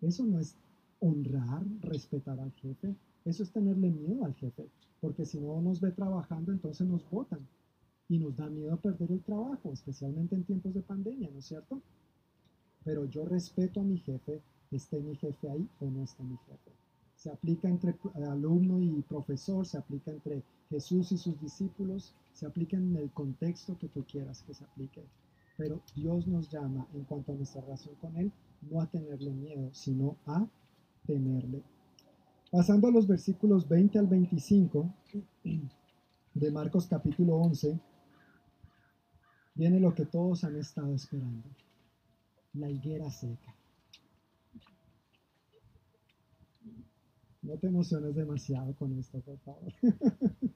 eso 0.00 0.24
no 0.24 0.38
es 0.38 0.54
honrar, 1.00 1.64
respetar 1.80 2.38
al 2.38 2.52
jefe, 2.52 2.94
eso 3.24 3.42
es 3.42 3.50
tenerle 3.50 3.90
miedo 3.90 4.24
al 4.24 4.34
jefe, 4.34 4.66
porque 5.00 5.24
si 5.24 5.38
no 5.40 5.60
nos 5.60 5.80
ve 5.80 5.90
trabajando, 5.92 6.52
entonces 6.52 6.86
nos 6.86 7.08
votan 7.10 7.40
y 8.08 8.18
nos 8.18 8.36
da 8.36 8.48
miedo 8.48 8.76
perder 8.76 9.12
el 9.12 9.22
trabajo, 9.22 9.72
especialmente 9.72 10.34
en 10.34 10.44
tiempos 10.44 10.74
de 10.74 10.82
pandemia, 10.82 11.30
¿no 11.32 11.38
es 11.38 11.46
cierto? 11.46 11.80
Pero 12.84 13.04
yo 13.04 13.24
respeto 13.24 13.80
a 13.80 13.84
mi 13.84 13.98
jefe, 13.98 14.40
esté 14.76 15.00
mi 15.00 15.16
jefe 15.16 15.50
ahí 15.50 15.68
o 15.80 15.86
no 15.86 16.04
esté 16.04 16.22
mi 16.22 16.36
jefe. 16.46 16.70
Se 17.16 17.30
aplica 17.30 17.68
entre 17.68 17.94
alumno 18.14 18.80
y 18.80 19.02
profesor, 19.02 19.66
se 19.66 19.76
aplica 19.76 20.10
entre 20.10 20.42
Jesús 20.70 21.12
y 21.12 21.18
sus 21.18 21.38
discípulos, 21.40 22.14
se 22.32 22.46
aplica 22.46 22.76
en 22.76 22.96
el 22.96 23.10
contexto 23.10 23.76
que 23.78 23.88
tú 23.88 24.04
quieras 24.04 24.42
que 24.42 24.54
se 24.54 24.64
aplique. 24.64 25.04
Pero 25.56 25.80
Dios 25.94 26.26
nos 26.26 26.48
llama 26.48 26.86
en 26.94 27.04
cuanto 27.04 27.32
a 27.32 27.34
nuestra 27.34 27.60
relación 27.60 27.94
con 27.96 28.16
Él, 28.16 28.32
no 28.70 28.80
a 28.80 28.86
tenerle 28.86 29.32
miedo, 29.32 29.68
sino 29.72 30.16
a 30.26 30.46
temerle. 31.06 31.62
Pasando 32.50 32.88
a 32.88 32.90
los 32.90 33.06
versículos 33.06 33.68
20 33.68 33.98
al 33.98 34.06
25 34.06 34.92
de 36.34 36.50
Marcos 36.50 36.86
capítulo 36.86 37.36
11, 37.36 37.78
viene 39.54 39.78
lo 39.78 39.94
que 39.94 40.06
todos 40.06 40.42
han 40.44 40.56
estado 40.56 40.94
esperando, 40.94 41.48
la 42.54 42.70
higuera 42.70 43.10
seca. 43.10 43.54
No 47.42 47.56
te 47.56 47.68
emociones 47.68 48.14
demasiado 48.14 48.74
con 48.74 48.98
esto, 48.98 49.20
por 49.20 49.38
favor. 49.38 49.72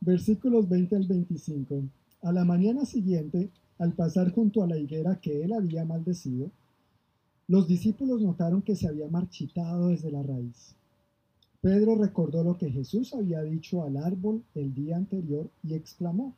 Versículos 0.00 0.68
20 0.68 0.96
al 0.96 1.06
25. 1.06 1.84
A 2.22 2.32
la 2.32 2.44
mañana 2.44 2.84
siguiente, 2.84 3.50
al 3.78 3.92
pasar 3.94 4.32
junto 4.32 4.62
a 4.62 4.66
la 4.66 4.78
higuera 4.78 5.20
que 5.20 5.42
él 5.42 5.52
había 5.52 5.84
maldecido, 5.84 6.50
los 7.48 7.68
discípulos 7.68 8.20
notaron 8.20 8.62
que 8.62 8.76
se 8.76 8.88
había 8.88 9.08
marchitado 9.08 9.88
desde 9.88 10.10
la 10.10 10.22
raíz. 10.22 10.74
Pedro 11.60 11.96
recordó 11.96 12.44
lo 12.44 12.58
que 12.58 12.70
Jesús 12.70 13.14
había 13.14 13.42
dicho 13.42 13.82
al 13.82 13.96
árbol 13.96 14.42
el 14.54 14.74
día 14.74 14.96
anterior 14.96 15.48
y 15.62 15.74
exclamó, 15.74 16.34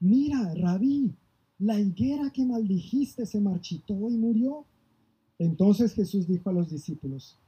Mira, 0.00 0.54
rabí, 0.54 1.14
la 1.58 1.78
higuera 1.78 2.30
que 2.30 2.44
maldijiste 2.44 3.26
se 3.26 3.40
marchitó 3.40 3.94
y 4.10 4.16
murió. 4.16 4.64
Entonces 5.38 5.94
Jesús 5.94 6.26
dijo 6.26 6.50
a 6.50 6.52
los 6.52 6.70
discípulos, 6.70 7.38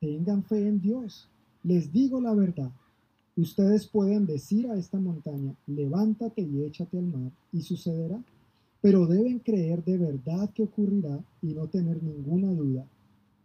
tengan 0.00 0.42
fe 0.42 0.66
en 0.66 0.80
Dios. 0.80 1.28
Les 1.62 1.92
digo 1.92 2.20
la 2.20 2.34
verdad. 2.34 2.72
Ustedes 3.36 3.86
pueden 3.86 4.26
decir 4.26 4.66
a 4.68 4.76
esta 4.76 4.98
montaña, 4.98 5.54
levántate 5.66 6.42
y 6.42 6.64
échate 6.64 6.98
al 6.98 7.06
mar, 7.06 7.30
y 7.52 7.62
sucederá. 7.62 8.20
Pero 8.80 9.06
deben 9.06 9.38
creer 9.38 9.84
de 9.84 9.98
verdad 9.98 10.50
que 10.50 10.62
ocurrirá 10.62 11.22
y 11.42 11.52
no 11.52 11.68
tener 11.68 12.02
ninguna 12.02 12.48
duda 12.48 12.86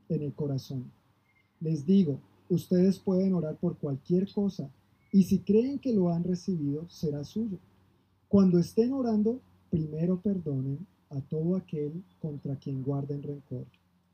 en 0.08 0.22
el 0.22 0.34
corazón. 0.34 0.86
Les 1.60 1.86
digo, 1.86 2.20
ustedes 2.50 3.00
pueden 3.00 3.34
orar 3.34 3.58
por 3.58 3.78
cualquier 3.78 4.32
cosa, 4.32 4.70
y 5.12 5.24
si 5.24 5.40
creen 5.40 5.80
que 5.80 5.94
lo 5.94 6.10
han 6.10 6.24
recibido, 6.24 6.90
será 6.90 7.24
suyo. 7.24 7.58
Cuando 8.30 8.60
estén 8.60 8.94
orando, 8.94 9.40
primero 9.70 10.22
perdonen 10.22 10.86
a 11.10 11.20
todo 11.22 11.56
aquel 11.56 12.04
contra 12.22 12.56
quien 12.56 12.82
guarden 12.82 13.24
rencor, 13.24 13.66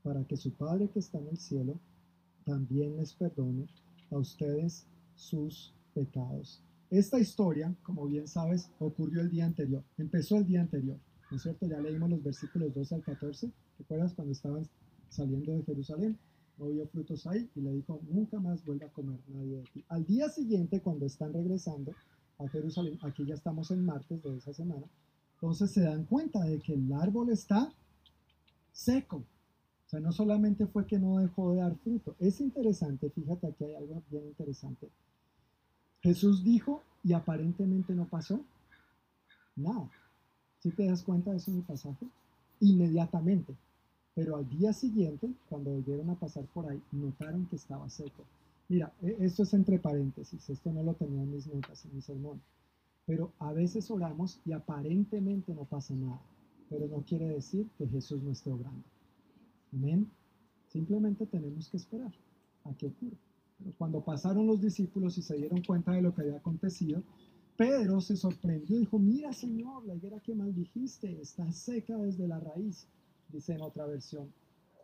para 0.03 0.23
que 0.23 0.37
su 0.37 0.51
Padre 0.51 0.89
que 0.89 0.99
está 0.99 1.19
en 1.19 1.27
el 1.27 1.37
cielo 1.37 1.75
también 2.51 2.97
les 2.97 3.13
perdone 3.13 3.65
a 4.11 4.17
ustedes 4.17 4.85
sus 5.15 5.73
pecados. 5.93 6.61
Esta 6.89 7.17
historia, 7.17 7.73
como 7.81 8.07
bien 8.07 8.27
sabes, 8.27 8.69
ocurrió 8.79 9.21
el 9.21 9.29
día 9.29 9.45
anterior, 9.45 9.85
empezó 9.97 10.35
el 10.35 10.45
día 10.45 10.59
anterior, 10.59 10.97
¿no 11.29 11.37
es 11.37 11.43
cierto? 11.43 11.65
Ya 11.65 11.79
leímos 11.79 12.09
los 12.09 12.21
versículos 12.21 12.73
12 12.73 12.95
al 12.95 13.03
14, 13.03 13.49
¿recuerdas 13.79 14.13
cuando 14.13 14.33
estaban 14.33 14.67
saliendo 15.07 15.53
de 15.53 15.63
Jerusalén? 15.63 16.19
No 16.57 16.67
vio 16.67 16.85
frutos 16.87 17.25
ahí 17.25 17.49
y 17.55 17.61
le 17.61 17.71
dijo, 17.71 18.01
nunca 18.09 18.37
más 18.41 18.65
vuelva 18.65 18.87
a 18.87 18.91
comer 18.91 19.21
nadie 19.29 19.55
de 19.59 19.63
ti. 19.73 19.85
Al 19.87 20.05
día 20.05 20.27
siguiente, 20.27 20.81
cuando 20.81 21.05
están 21.05 21.31
regresando 21.31 21.93
a 22.37 22.49
Jerusalén, 22.49 22.99
aquí 23.03 23.25
ya 23.25 23.35
estamos 23.35 23.71
en 23.71 23.85
martes 23.85 24.21
de 24.21 24.35
esa 24.35 24.51
semana, 24.51 24.87
entonces 25.35 25.71
se 25.71 25.83
dan 25.83 26.03
cuenta 26.03 26.43
de 26.43 26.59
que 26.59 26.73
el 26.73 26.91
árbol 26.91 27.29
está 27.29 27.73
seco, 28.73 29.23
sea, 29.91 29.99
no 29.99 30.11
solamente 30.13 30.65
fue 30.67 30.87
que 30.87 30.97
no 30.97 31.19
dejó 31.19 31.51
de 31.51 31.59
dar 31.59 31.75
fruto. 31.75 32.15
Es 32.19 32.39
interesante, 32.39 33.09
fíjate, 33.09 33.47
aquí 33.47 33.65
hay 33.65 33.75
algo 33.75 34.01
bien 34.09 34.25
interesante. 34.25 34.87
Jesús 36.01 36.43
dijo 36.43 36.81
y 37.03 37.13
aparentemente 37.13 37.93
no 37.93 38.05
pasó 38.05 38.39
nada. 39.55 39.91
¿Sí 40.59 40.71
te 40.71 40.85
das 40.85 41.03
cuenta 41.03 41.31
de 41.31 41.37
eso 41.37 41.51
en 41.51 41.57
el 41.57 41.63
pasaje? 41.63 42.07
Inmediatamente. 42.61 43.53
Pero 44.15 44.37
al 44.37 44.49
día 44.49 44.73
siguiente, 44.73 45.29
cuando 45.49 45.71
volvieron 45.71 46.09
a 46.09 46.15
pasar 46.15 46.45
por 46.45 46.69
ahí, 46.69 46.81
notaron 46.91 47.45
que 47.47 47.57
estaba 47.57 47.89
seco. 47.89 48.23
Mira, 48.69 48.93
e- 49.01 49.17
esto 49.19 49.43
es 49.43 49.53
entre 49.53 49.77
paréntesis, 49.79 50.49
esto 50.49 50.71
no 50.71 50.83
lo 50.83 50.93
tenía 50.93 51.21
en 51.21 51.31
mis 51.31 51.47
notas, 51.47 51.83
en 51.85 51.95
mi 51.95 52.01
sermón. 52.01 52.41
Pero 53.05 53.33
a 53.39 53.51
veces 53.51 53.91
oramos 53.91 54.39
y 54.45 54.53
aparentemente 54.53 55.53
no 55.53 55.65
pasa 55.65 55.93
nada, 55.95 56.21
pero 56.69 56.87
no 56.87 57.03
quiere 57.03 57.27
decir 57.27 57.67
que 57.77 57.87
Jesús 57.87 58.21
no 58.23 58.31
esté 58.31 58.51
obrando. 58.51 58.83
Amén. 59.73 60.09
Simplemente 60.67 61.25
tenemos 61.25 61.69
que 61.69 61.77
esperar 61.77 62.11
a 62.63 62.73
que 62.73 62.87
ocurra. 62.87 63.17
Pero 63.57 63.75
cuando 63.77 64.03
pasaron 64.03 64.47
los 64.47 64.61
discípulos 64.61 65.17
y 65.17 65.21
se 65.21 65.35
dieron 65.35 65.61
cuenta 65.63 65.91
de 65.91 66.01
lo 66.01 66.13
que 66.13 66.21
había 66.21 66.37
acontecido, 66.37 67.03
Pedro 67.57 68.01
se 68.01 68.15
sorprendió 68.15 68.77
y 68.77 68.79
dijo, 68.79 68.97
mira 68.97 69.33
Señor, 69.33 69.85
la 69.85 69.95
higuera 69.95 70.19
que 70.19 70.33
maldijiste 70.33 71.21
está 71.21 71.51
seca 71.51 71.97
desde 71.97 72.27
la 72.27 72.39
raíz, 72.39 72.87
dice 73.29 73.53
en 73.53 73.61
otra 73.61 73.85
versión. 73.85 74.31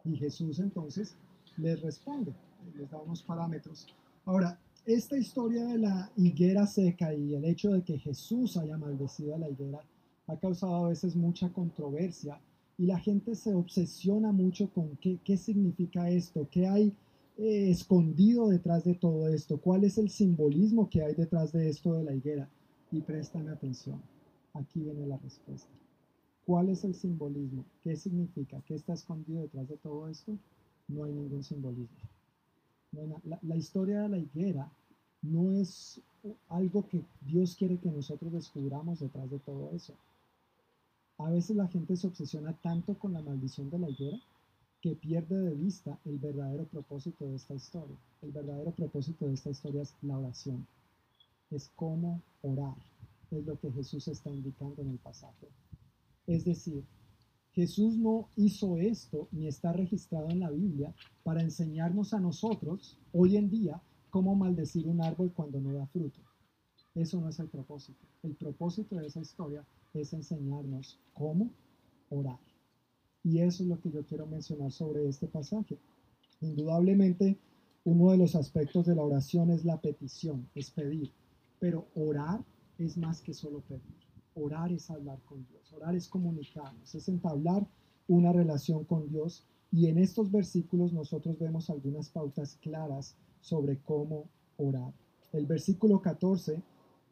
Y 0.04 0.16
Jesús 0.16 0.60
entonces 0.60 1.16
les 1.58 1.82
responde, 1.82 2.34
les 2.78 2.90
da 2.90 3.00
unos 3.00 3.24
parámetros. 3.24 3.88
Ahora, 4.26 4.60
esta 4.86 5.18
historia 5.18 5.66
de 5.66 5.80
la 5.80 6.12
higuera 6.16 6.68
seca 6.68 7.14
y 7.14 7.34
el 7.34 7.46
hecho 7.46 7.72
de 7.72 7.82
que 7.82 7.98
Jesús 7.98 8.58
haya 8.58 8.78
maldecido 8.78 9.36
a 9.36 9.40
la 9.40 9.50
higuera 9.50 9.82
ha 10.28 10.38
causado 10.38 10.76
a 10.76 10.90
veces 10.90 11.16
mucha 11.16 11.50
controversia 11.50 12.40
y 12.78 12.86
la 12.86 13.00
gente 13.00 13.36
se 13.36 13.54
obsesiona 13.54 14.32
mucho 14.32 14.70
con 14.70 14.96
qué, 14.98 15.18
qué 15.24 15.38
significa 15.38 16.10
esto, 16.10 16.48
qué 16.52 16.68
hay 16.68 16.94
eh, 17.38 17.72
escondido 17.72 18.50
detrás 18.50 18.84
de 18.84 18.94
todo 18.94 19.28
esto, 19.28 19.58
cuál 19.58 19.84
es 19.84 19.98
el 19.98 20.10
simbolismo 20.10 20.90
que 20.90 21.04
hay 21.04 21.16
detrás 21.16 21.52
de 21.52 21.70
esto 21.70 21.94
de 21.94 22.04
la 22.04 22.14
higuera. 22.14 22.50
Y 22.90 23.02
prestan 23.02 23.50
atención, 23.50 24.02
aquí 24.54 24.80
viene 24.80 25.06
la 25.06 25.18
respuesta. 25.18 25.70
¿Cuál 26.46 26.70
es 26.70 26.86
el 26.86 26.96
simbolismo? 26.96 27.66
¿Qué 27.84 27.98
significa? 27.98 28.62
¿Qué 28.66 28.76
está 28.76 28.94
escondido 28.94 29.42
detrás 29.42 29.68
de 29.68 29.76
todo 29.78 30.08
esto? 30.08 30.38
No 30.88 31.04
hay 31.04 31.12
ningún 31.12 31.44
simbolismo. 31.44 31.98
la, 32.94 33.40
la 33.42 33.56
historia 33.58 34.04
de 34.04 34.10
la 34.10 34.18
higuera 34.18 34.72
no 35.22 35.52
es 35.52 36.00
algo 36.48 36.88
que 36.88 37.04
Dios 37.22 37.56
quiere 37.56 37.78
que 37.78 37.92
nosotros 37.92 38.32
descubramos 38.32 39.00
detrás 39.00 39.30
de 39.30 39.40
todo 39.40 39.72
eso. 39.72 39.94
A 41.20 41.30
veces 41.30 41.56
la 41.56 41.68
gente 41.68 41.96
se 41.96 42.08
obsesiona 42.08 42.54
tanto 42.62 42.98
con 42.98 43.14
la 43.14 43.22
maldición 43.22 43.70
de 43.70 43.80
la 43.80 43.90
higuera 43.90 44.20
que 44.82 44.96
pierde 44.96 45.40
de 45.42 45.56
vista 45.56 46.00
el 46.06 46.20
verdadero 46.20 46.66
propósito 46.66 47.26
de 47.26 47.36
esta 47.36 47.56
historia. 47.56 47.98
El 48.22 48.32
verdadero 48.32 48.72
propósito 48.72 49.26
de 49.28 49.34
esta 49.34 49.50
historia 49.50 49.82
es 49.82 49.96
la 50.04 50.18
oración. 50.18 50.68
Es 51.50 51.72
cómo 51.76 52.22
orar. 52.44 52.76
Es 53.32 53.44
lo 53.46 53.60
que 53.60 53.72
Jesús 53.72 54.08
está 54.08 54.30
indicando 54.30 54.82
en 54.84 54.92
el 54.92 55.00
pasaje. 55.00 55.48
Es 56.28 56.46
decir, 56.46 56.84
Jesús 57.54 57.98
no 57.98 58.30
hizo 58.36 58.78
esto 58.78 59.28
ni 59.32 59.48
está 59.48 59.74
registrado 59.74 60.30
en 60.30 60.42
la 60.42 60.52
Biblia 60.52 60.94
para 61.24 61.42
enseñarnos 61.42 62.14
a 62.14 62.20
nosotros 62.20 63.00
hoy 63.12 63.38
en 63.38 63.50
día 63.50 63.82
cómo 64.12 64.36
maldecir 64.36 64.88
un 64.88 65.02
árbol 65.02 65.34
cuando 65.34 65.60
no 65.60 65.74
da 65.74 65.88
fruto. 65.88 66.22
Eso 66.94 67.20
no 67.20 67.30
es 67.30 67.40
el 67.40 67.48
propósito. 67.48 68.06
El 68.22 68.36
propósito 68.36 68.96
de 68.96 69.08
esa 69.08 69.22
historia 69.22 69.66
es 69.98 70.14
enseñarnos 70.14 71.00
cómo 71.14 71.52
orar. 72.10 72.40
Y 73.24 73.40
eso 73.40 73.64
es 73.64 73.70
lo 73.70 73.80
que 73.80 73.92
yo 73.92 74.06
quiero 74.06 74.26
mencionar 74.26 74.72
sobre 74.72 75.08
este 75.08 75.28
pasaje. 75.28 75.78
Indudablemente, 76.40 77.38
uno 77.84 78.12
de 78.12 78.18
los 78.18 78.36
aspectos 78.36 78.86
de 78.86 78.96
la 78.96 79.04
oración 79.04 79.52
es 79.52 79.66
la 79.66 79.82
petición, 79.82 80.48
es 80.56 80.72
pedir. 80.72 81.12
Pero 81.60 81.88
orar 81.96 82.44
es 82.78 82.98
más 82.98 83.22
que 83.22 83.34
solo 83.34 83.62
pedir. 83.62 83.98
Orar 84.36 84.72
es 84.72 84.90
hablar 84.90 85.20
con 85.26 85.46
Dios. 85.48 85.74
Orar 85.74 85.96
es 85.96 86.08
comunicarnos, 86.08 86.94
es 86.94 87.10
entablar 87.10 87.68
una 88.08 88.32
relación 88.32 88.86
con 88.86 89.10
Dios. 89.10 89.46
Y 89.72 89.88
en 89.88 89.98
estos 89.98 90.32
versículos 90.32 90.94
nosotros 90.94 91.38
vemos 91.40 91.70
algunas 91.70 92.10
pautas 92.10 92.56
claras 92.62 93.16
sobre 93.42 93.80
cómo 93.80 94.30
orar. 94.58 94.94
El 95.34 95.46
versículo 95.46 96.02
14 96.02 96.62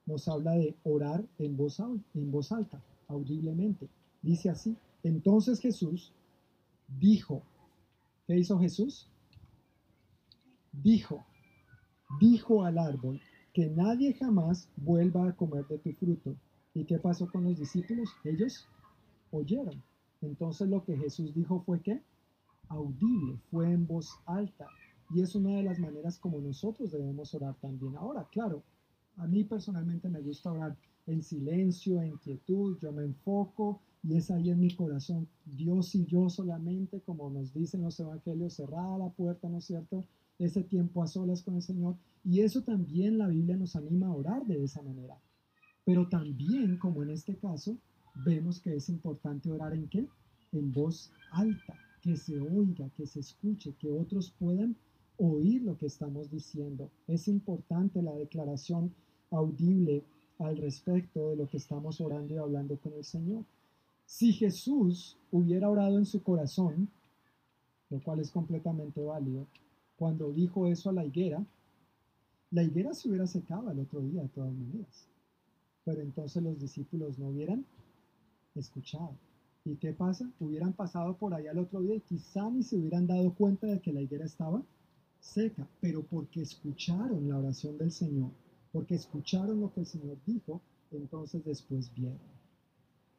nos 0.06 0.28
habla 0.28 0.52
de 0.54 0.76
orar 0.84 1.26
en 1.40 1.58
voz, 1.58 1.80
en 1.80 2.32
voz 2.32 2.52
alta, 2.52 2.82
audiblemente. 3.08 3.90
Dice 4.22 4.50
así, 4.50 4.76
entonces 5.04 5.60
Jesús 5.60 6.14
dijo, 6.88 7.44
¿qué 8.28 8.38
hizo 8.38 8.60
Jesús? 8.60 9.08
Dijo, 10.72 11.26
dijo 12.20 12.64
al 12.64 12.78
árbol, 12.78 13.22
que 13.54 13.68
nadie 13.70 14.14
jamás 14.14 14.70
vuelva 14.76 15.30
a 15.30 15.36
comer 15.36 15.66
de 15.68 15.78
tu 15.78 15.94
fruto. 15.94 16.36
¿Y 16.74 16.84
qué 16.84 17.00
pasó 17.00 17.32
con 17.32 17.46
los 17.46 17.58
discípulos? 17.58 18.10
Ellos 18.26 18.68
oyeron. 19.32 19.82
Entonces 20.22 20.68
lo 20.68 20.84
que 20.84 20.98
Jesús 20.98 21.34
dijo 21.34 21.62
fue 21.62 21.82
que 21.82 22.02
audible, 22.68 23.40
fue 23.50 23.72
en 23.72 23.88
voz 23.88 24.10
alta. 24.26 24.68
Y 25.12 25.22
es 25.22 25.36
una 25.36 25.56
de 25.56 25.64
las 25.64 25.80
maneras 25.80 26.20
como 26.20 26.40
nosotros 26.42 26.92
debemos 26.92 27.34
orar 27.34 27.56
también. 27.62 27.96
Ahora, 27.96 28.28
claro, 28.32 28.64
a 29.18 29.28
mí 29.28 29.44
personalmente 29.44 30.10
me 30.10 30.22
gusta 30.22 30.52
orar 30.52 30.78
en 31.08 31.22
silencio, 31.24 32.02
en 32.02 32.18
quietud, 32.18 32.78
yo 32.80 32.92
me 32.92 33.04
enfoco 33.04 33.82
y 34.04 34.16
es 34.16 34.30
ahí 34.30 34.50
en 34.50 34.60
mi 34.60 34.76
corazón, 34.76 35.28
Dios 35.46 35.96
y 35.96 36.06
yo 36.06 36.30
solamente, 36.30 37.02
como 37.02 37.30
nos 37.30 37.54
dicen 37.54 37.82
los 37.82 38.00
evangelios, 38.00 38.54
cerrada 38.54 38.98
la 38.98 39.10
puerta, 39.10 39.50
¿no 39.50 39.58
es 39.58 39.66
cierto? 39.66 40.06
Ese 40.38 40.64
tiempo 40.64 41.02
a 41.02 41.08
solas 41.08 41.42
con 41.42 41.56
el 41.56 41.62
Señor. 41.62 41.96
Y 42.24 42.42
eso 42.42 42.62
también 42.62 43.18
la 43.18 43.28
Biblia 43.28 43.58
nos 43.58 43.76
anima 43.76 44.08
a 44.08 44.16
orar 44.16 44.46
de 44.46 44.64
esa 44.64 44.82
manera. 44.82 45.18
Pero 45.86 46.08
también, 46.08 46.78
como 46.78 47.04
en 47.04 47.12
este 47.12 47.36
caso, 47.36 47.78
vemos 48.26 48.60
que 48.60 48.76
es 48.76 48.90
importante 48.90 49.52
orar 49.52 49.74
en 49.74 49.88
qué? 49.88 50.08
En 50.52 50.72
voz 50.72 51.12
alta, 51.32 51.76
que 52.02 52.16
se 52.16 52.40
oiga, 52.40 52.90
que 52.96 53.08
se 53.08 53.22
escuche, 53.22 53.74
que 53.80 53.90
otros 53.90 54.32
puedan 54.38 54.76
oír 55.18 55.62
lo 55.64 55.78
que 55.78 55.88
estamos 55.88 56.30
diciendo. 56.30 56.90
Es 57.08 57.28
importante 57.28 58.02
la 58.02 58.14
declaración 58.14 58.94
audible 59.32 60.04
al 60.40 60.58
respecto 60.58 61.30
de 61.30 61.36
lo 61.36 61.48
que 61.48 61.58
estamos 61.58 62.02
orando 62.02 62.34
y 62.34 62.38
hablando 62.38 62.78
con 62.78 62.94
el 62.94 63.04
Señor. 63.04 63.44
Si 64.06 64.34
Jesús 64.34 65.18
hubiera 65.32 65.70
orado 65.70 65.98
en 65.98 66.06
su 66.06 66.22
corazón, 66.22 66.90
lo 67.90 68.02
cual 68.02 68.20
es 68.20 68.32
completamente 68.32 69.02
válido, 69.02 69.48
cuando 69.98 70.32
dijo 70.32 70.68
eso 70.68 70.90
a 70.90 70.94
la 70.94 71.06
higuera, 71.06 71.44
la 72.52 72.64
higuera 72.64 72.94
se 72.94 73.10
hubiera 73.10 73.28
secado 73.28 73.70
al 73.70 73.80
otro 73.80 74.02
día 74.02 74.22
de 74.22 74.30
todas 74.30 74.54
maneras. 74.54 75.08
Pero 75.84 76.02
entonces 76.02 76.44
los 76.44 76.60
discípulos 76.60 77.18
no 77.18 77.30
hubieran 77.30 77.66
escuchado. 78.56 79.16
¿Y 79.64 79.76
qué 79.76 79.94
pasa? 79.94 80.30
Hubieran 80.40 80.74
pasado 80.74 81.18
por 81.18 81.34
ahí 81.34 81.48
al 81.48 81.58
otro 81.58 81.82
día 81.82 81.96
y 81.96 82.02
quizá 82.02 82.50
ni 82.50 82.62
se 82.62 82.78
hubieran 82.78 83.08
dado 83.08 83.34
cuenta 83.34 83.68
de 83.68 83.80
que 83.80 83.94
la 83.94 84.02
higuera 84.02 84.26
estaba 84.26 84.62
seca, 85.26 85.68
pero 85.82 86.04
porque 86.04 86.42
escucharon 86.42 87.28
la 87.28 87.40
oración 87.40 87.78
del 87.78 87.92
Señor, 87.92 88.30
porque 88.72 88.96
escucharon 88.96 89.60
lo 89.60 89.74
que 89.74 89.82
el 89.82 89.86
Señor 89.86 90.18
dijo, 90.26 90.62
entonces 90.92 91.44
después 91.44 91.92
vieron. 91.94 92.20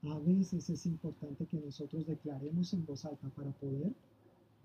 A 0.05 0.19
veces 0.21 0.71
es 0.71 0.87
importante 0.87 1.47
que 1.47 1.59
nosotros 1.59 2.07
declaremos 2.07 2.73
en 2.73 2.87
voz 2.87 3.05
alta 3.05 3.29
para 3.31 3.51
poder 3.53 3.93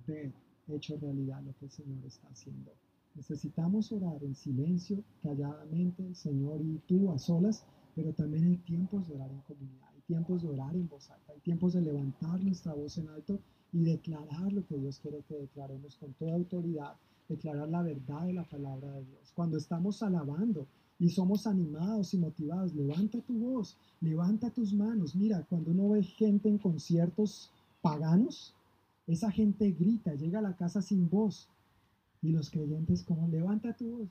ver 0.05 0.31
hecho 0.67 0.97
realidad 0.97 1.41
lo 1.41 1.53
que 1.57 1.65
el 1.65 1.71
Señor 1.71 2.05
está 2.05 2.27
haciendo. 2.29 2.71
Necesitamos 3.15 3.91
orar 3.91 4.23
en 4.23 4.35
silencio, 4.35 5.03
calladamente, 5.23 6.13
Señor 6.13 6.61
y 6.61 6.79
tú 6.87 7.11
a 7.11 7.17
solas, 7.17 7.65
pero 7.95 8.13
también 8.13 8.45
hay 8.45 8.57
tiempos 8.57 9.07
de 9.07 9.15
orar 9.15 9.31
en 9.31 9.41
comunidad, 9.41 9.89
hay 9.93 10.01
tiempos 10.01 10.43
de 10.43 10.49
orar 10.49 10.75
en 10.75 10.87
voz 10.87 11.09
alta, 11.09 11.33
hay 11.33 11.39
tiempos 11.39 11.73
de 11.73 11.81
levantar 11.81 12.41
nuestra 12.41 12.73
voz 12.73 12.97
en 12.99 13.09
alto 13.09 13.39
y 13.73 13.81
declarar 13.83 14.53
lo 14.53 14.65
que 14.67 14.77
Dios 14.77 14.99
quiere 14.99 15.23
que 15.23 15.35
declaremos 15.35 15.97
con 15.97 16.13
toda 16.13 16.35
autoridad 16.35 16.95
declarar 17.31 17.69
la 17.69 17.81
verdad 17.81 18.25
de 18.25 18.33
la 18.33 18.43
palabra 18.43 18.91
de 18.91 19.05
Dios. 19.05 19.31
Cuando 19.33 19.57
estamos 19.57 20.03
alabando 20.03 20.67
y 20.99 21.09
somos 21.09 21.47
animados 21.47 22.13
y 22.13 22.17
motivados, 22.17 22.75
levanta 22.75 23.19
tu 23.21 23.33
voz, 23.33 23.77
levanta 24.01 24.49
tus 24.51 24.73
manos. 24.73 25.15
Mira, 25.15 25.45
cuando 25.49 25.71
uno 25.71 25.89
ve 25.89 26.03
gente 26.03 26.49
en 26.49 26.57
conciertos 26.57 27.51
paganos, 27.81 28.53
esa 29.07 29.31
gente 29.31 29.71
grita, 29.71 30.13
llega 30.13 30.39
a 30.39 30.43
la 30.43 30.55
casa 30.55 30.81
sin 30.81 31.09
voz. 31.09 31.47
Y 32.21 32.31
los 32.31 32.51
creyentes 32.51 33.03
como, 33.03 33.27
levanta 33.27 33.75
tu 33.75 33.97
voz. 33.97 34.09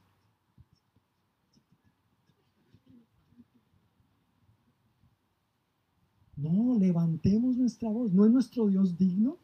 No, 6.37 6.77
levantemos 6.79 7.57
nuestra 7.57 7.91
voz. 7.91 8.12
¿No 8.12 8.25
es 8.25 8.33
nuestro 8.33 8.66
Dios 8.66 8.97
digno? 8.97 9.37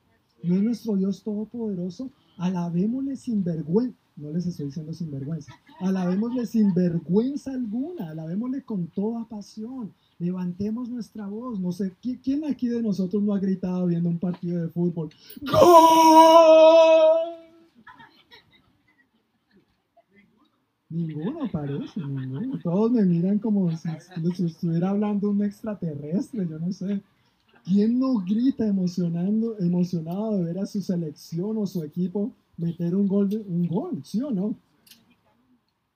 ¿No 0.43 0.57
es 0.57 0.63
nuestro 0.63 0.97
Dios 0.97 1.23
todopoderoso? 1.23 2.11
Alabémosle 2.37 3.17
sin 3.17 3.43
vergüenza, 3.43 3.97
no 4.17 4.31
les 4.31 4.47
estoy 4.47 4.67
diciendo 4.67 4.93
sin 4.93 5.11
vergüenza, 5.11 5.53
alabémosle 5.81 6.47
sin 6.47 6.73
vergüenza 6.75 7.53
alguna, 7.53 8.11
alabémosle 8.11 8.63
con 8.63 8.87
toda 8.89 9.25
pasión, 9.25 9.93
levantemos 10.19 10.89
nuestra 10.89 11.27
voz, 11.27 11.61
no 11.61 11.73
sé, 11.73 11.95
¿quién 12.01 12.45
aquí 12.45 12.69
de 12.69 12.83
nosotros 12.83 13.23
no 13.23 13.35
ha 13.35 13.39
gritado 13.39 13.87
viendo 13.87 14.09
un 14.09 14.19
partido 14.19 14.63
de 14.63 14.69
fútbol? 14.69 15.11
¡Gol! 15.43 17.37
Ninguno 20.89 21.51
parece, 21.51 22.01
ninguno. 22.01 22.59
Todos 22.63 22.93
me 22.93 23.05
miran 23.05 23.39
como 23.39 23.77
si, 23.77 23.89
si 24.35 24.45
estuviera 24.45 24.91
hablando 24.91 25.31
un 25.31 25.43
extraterrestre, 25.45 26.47
yo 26.49 26.59
no 26.59 26.73
sé. 26.73 27.03
¿Quién 27.67 27.99
no 27.99 28.15
grita 28.25 28.65
emocionando, 28.65 29.59
emocionado 29.59 30.37
de 30.37 30.45
ver 30.45 30.61
a 30.61 30.67
su 30.67 30.81
selección 30.81 31.59
o 31.59 31.67
su 31.67 31.83
equipo 31.83 32.33
meter 32.57 32.95
un 32.95 33.09
gol, 33.09 33.29
un 33.49 33.67
gol, 33.67 34.03
sí 34.05 34.23
o 34.23 34.31
no? 34.31 34.55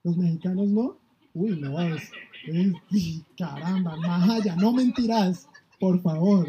Los 0.03 0.17
mexicanos 0.17 0.69
no. 0.69 0.97
Uy, 1.33 1.61
no, 1.61 1.81
es, 1.81 2.11
caramba, 3.39 3.97
más 3.99 4.29
allá, 4.29 4.57
no 4.57 4.73
mentirás, 4.73 5.49
por 5.79 6.03
favor. 6.03 6.49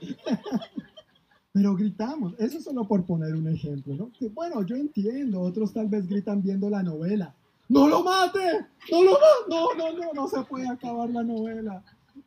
Pero 1.52 1.76
gritamos, 1.76 2.32
eso 2.38 2.62
solo 2.62 2.88
por 2.88 3.04
poner 3.04 3.34
un 3.34 3.48
ejemplo, 3.48 3.94
¿no? 3.94 4.10
bueno, 4.32 4.62
yo 4.62 4.76
entiendo, 4.76 5.42
otros 5.42 5.74
tal 5.74 5.88
vez 5.88 6.08
gritan 6.08 6.40
viendo 6.40 6.70
la 6.70 6.82
novela. 6.82 7.34
¡No 7.68 7.86
lo 7.86 8.02
mate! 8.02 8.64
¡No 8.90 9.02
lo 9.02 9.12
mate! 9.12 9.50
No, 9.50 9.74
no, 9.74 9.92
no, 9.92 10.12
no 10.14 10.28
se 10.28 10.40
puede 10.44 10.66
acabar 10.66 11.10
la 11.10 11.22
novela. 11.22 11.84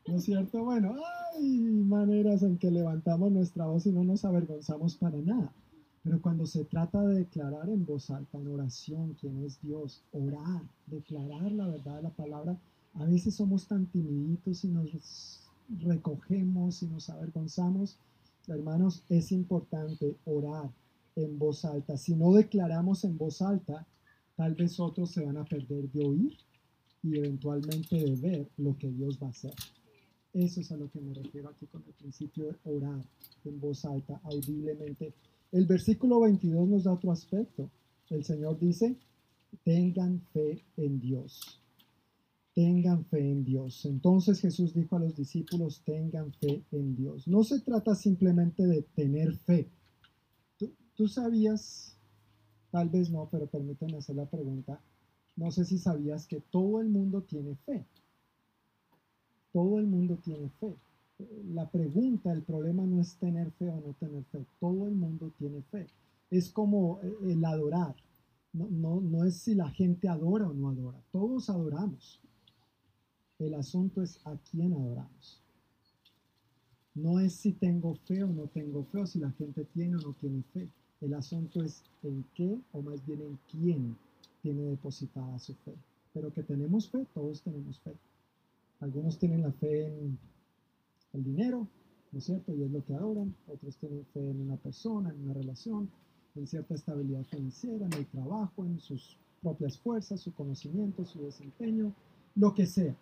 ¿No 0.07 0.15
es 0.15 0.23
cierto? 0.23 0.63
Bueno, 0.63 0.95
hay 1.33 1.47
maneras 1.47 2.41
en 2.43 2.57
que 2.57 2.71
levantamos 2.71 3.31
nuestra 3.31 3.67
voz 3.67 3.85
y 3.85 3.91
no 3.91 4.03
nos 4.03 4.25
avergonzamos 4.25 4.95
para 4.95 5.17
nada. 5.17 5.53
Pero 6.03 6.19
cuando 6.21 6.47
se 6.47 6.65
trata 6.65 7.01
de 7.03 7.19
declarar 7.19 7.69
en 7.69 7.85
voz 7.85 8.09
alta, 8.09 8.39
en 8.39 8.47
oración, 8.47 9.15
quién 9.19 9.43
es 9.43 9.61
Dios, 9.61 10.01
orar, 10.11 10.63
declarar 10.87 11.51
la 11.51 11.67
verdad 11.67 11.97
de 11.97 12.03
la 12.03 12.09
palabra, 12.09 12.57
a 12.95 13.05
veces 13.05 13.35
somos 13.35 13.67
tan 13.67 13.85
timiditos 13.85 14.63
y 14.63 14.69
nos 14.69 15.39
recogemos 15.79 16.81
y 16.81 16.87
nos 16.87 17.09
avergonzamos. 17.09 17.97
Hermanos, 18.47 19.03
es 19.09 19.31
importante 19.31 20.15
orar 20.25 20.71
en 21.15 21.37
voz 21.37 21.63
alta. 21.63 21.95
Si 21.95 22.15
no 22.15 22.33
declaramos 22.33 23.03
en 23.03 23.17
voz 23.17 23.41
alta, 23.43 23.85
tal 24.35 24.55
vez 24.55 24.79
otros 24.79 25.11
se 25.11 25.23
van 25.23 25.37
a 25.37 25.45
perder 25.45 25.89
de 25.91 26.03
oír 26.03 26.37
y 27.03 27.17
eventualmente 27.17 27.95
de 27.95 28.15
ver 28.15 28.49
lo 28.57 28.75
que 28.77 28.89
Dios 28.89 29.19
va 29.21 29.27
a 29.27 29.31
hacer. 29.31 29.53
Eso 30.33 30.61
es 30.61 30.71
a 30.71 30.77
lo 30.77 30.89
que 30.89 31.01
me 31.01 31.13
refiero 31.13 31.49
aquí 31.49 31.65
con 31.67 31.83
el 31.85 31.93
principio 31.93 32.45
de 32.45 32.57
orar 32.63 33.03
en 33.43 33.59
voz 33.59 33.83
alta, 33.83 34.19
audiblemente. 34.23 35.13
El 35.51 35.65
versículo 35.65 36.21
22 36.21 36.69
nos 36.69 36.83
da 36.85 36.93
otro 36.93 37.11
aspecto. 37.11 37.69
El 38.09 38.23
Señor 38.23 38.57
dice, 38.57 38.95
tengan 39.63 40.21
fe 40.33 40.63
en 40.77 41.01
Dios. 41.01 41.59
Tengan 42.53 43.05
fe 43.05 43.19
en 43.19 43.43
Dios. 43.43 43.85
Entonces 43.85 44.39
Jesús 44.39 44.73
dijo 44.73 44.95
a 44.95 44.99
los 44.99 45.15
discípulos, 45.15 45.81
tengan 45.85 46.31
fe 46.33 46.63
en 46.71 46.95
Dios. 46.95 47.27
No 47.27 47.43
se 47.43 47.59
trata 47.59 47.95
simplemente 47.95 48.65
de 48.65 48.83
tener 48.95 49.35
fe. 49.35 49.69
¿Tú, 50.57 50.71
tú 50.95 51.07
sabías, 51.09 51.97
tal 52.71 52.89
vez 52.89 53.09
no, 53.09 53.27
pero 53.29 53.47
permíteme 53.47 53.97
hacer 53.97 54.15
la 54.15 54.29
pregunta, 54.29 54.81
no 55.35 55.51
sé 55.51 55.65
si 55.65 55.77
sabías 55.77 56.27
que 56.27 56.39
todo 56.39 56.81
el 56.81 56.89
mundo 56.89 57.23
tiene 57.23 57.55
fe. 57.65 57.85
Todo 59.53 59.79
el 59.79 59.87
mundo 59.87 60.17
tiene 60.23 60.49
fe. 60.59 60.75
La 61.53 61.69
pregunta, 61.69 62.31
el 62.31 62.41
problema 62.41 62.85
no 62.85 63.01
es 63.01 63.15
tener 63.17 63.51
fe 63.51 63.69
o 63.69 63.75
no 63.75 63.93
tener 63.99 64.23
fe. 64.25 64.45
Todo 64.59 64.87
el 64.87 64.95
mundo 64.95 65.31
tiene 65.37 65.61
fe. 65.63 65.87
Es 66.29 66.49
como 66.49 66.99
eh, 67.03 67.13
el 67.23 67.43
adorar. 67.45 67.95
No, 68.53 68.67
no, 68.69 69.01
no 69.01 69.23
es 69.25 69.37
si 69.37 69.55
la 69.55 69.69
gente 69.69 70.09
adora 70.09 70.47
o 70.47 70.53
no 70.53 70.69
adora. 70.69 70.99
Todos 71.11 71.49
adoramos. 71.49 72.19
El 73.39 73.53
asunto 73.53 74.01
es 74.01 74.19
a 74.25 74.35
quién 74.51 74.73
adoramos. 74.73 75.41
No 76.93 77.19
es 77.19 77.33
si 77.33 77.53
tengo 77.53 77.95
fe 77.95 78.23
o 78.23 78.27
no 78.27 78.47
tengo 78.47 78.83
fe, 78.85 78.99
o 78.99 79.07
si 79.07 79.19
la 79.19 79.31
gente 79.31 79.65
tiene 79.73 79.95
o 79.95 79.99
no 79.99 80.13
tiene 80.13 80.43
fe. 80.53 80.67
El 80.99 81.13
asunto 81.13 81.63
es 81.63 81.83
en 82.03 82.25
qué, 82.35 82.59
o 82.73 82.81
más 82.81 83.05
bien 83.05 83.21
en 83.21 83.39
quién 83.49 83.97
tiene 84.41 84.63
depositada 84.63 85.39
su 85.39 85.55
fe. 85.55 85.73
Pero 86.13 86.33
que 86.33 86.43
tenemos 86.43 86.89
fe, 86.89 87.05
todos 87.13 87.41
tenemos 87.41 87.79
fe. 87.79 87.93
Algunos 88.81 89.19
tienen 89.19 89.43
la 89.43 89.51
fe 89.51 89.85
en 89.85 90.17
el 91.13 91.23
dinero, 91.23 91.67
¿no 92.11 92.19
es 92.19 92.25
cierto? 92.25 92.53
Y 92.53 92.63
es 92.63 92.71
lo 92.71 92.83
que 92.83 92.95
adoran. 92.95 93.35
Otros 93.47 93.77
tienen 93.77 94.05
fe 94.07 94.29
en 94.29 94.41
una 94.41 94.57
persona, 94.57 95.11
en 95.11 95.23
una 95.23 95.35
relación, 95.35 95.89
en 96.35 96.47
cierta 96.47 96.73
estabilidad 96.73 97.23
financiera, 97.25 97.85
en 97.85 97.93
el 97.93 98.07
trabajo, 98.07 98.65
en 98.65 98.79
sus 98.79 99.17
propias 99.41 99.77
fuerzas, 99.77 100.19
su 100.19 100.33
conocimiento, 100.33 101.05
su 101.05 101.21
desempeño, 101.21 101.93
lo 102.35 102.53
que 102.55 102.65
sea. 102.65 102.95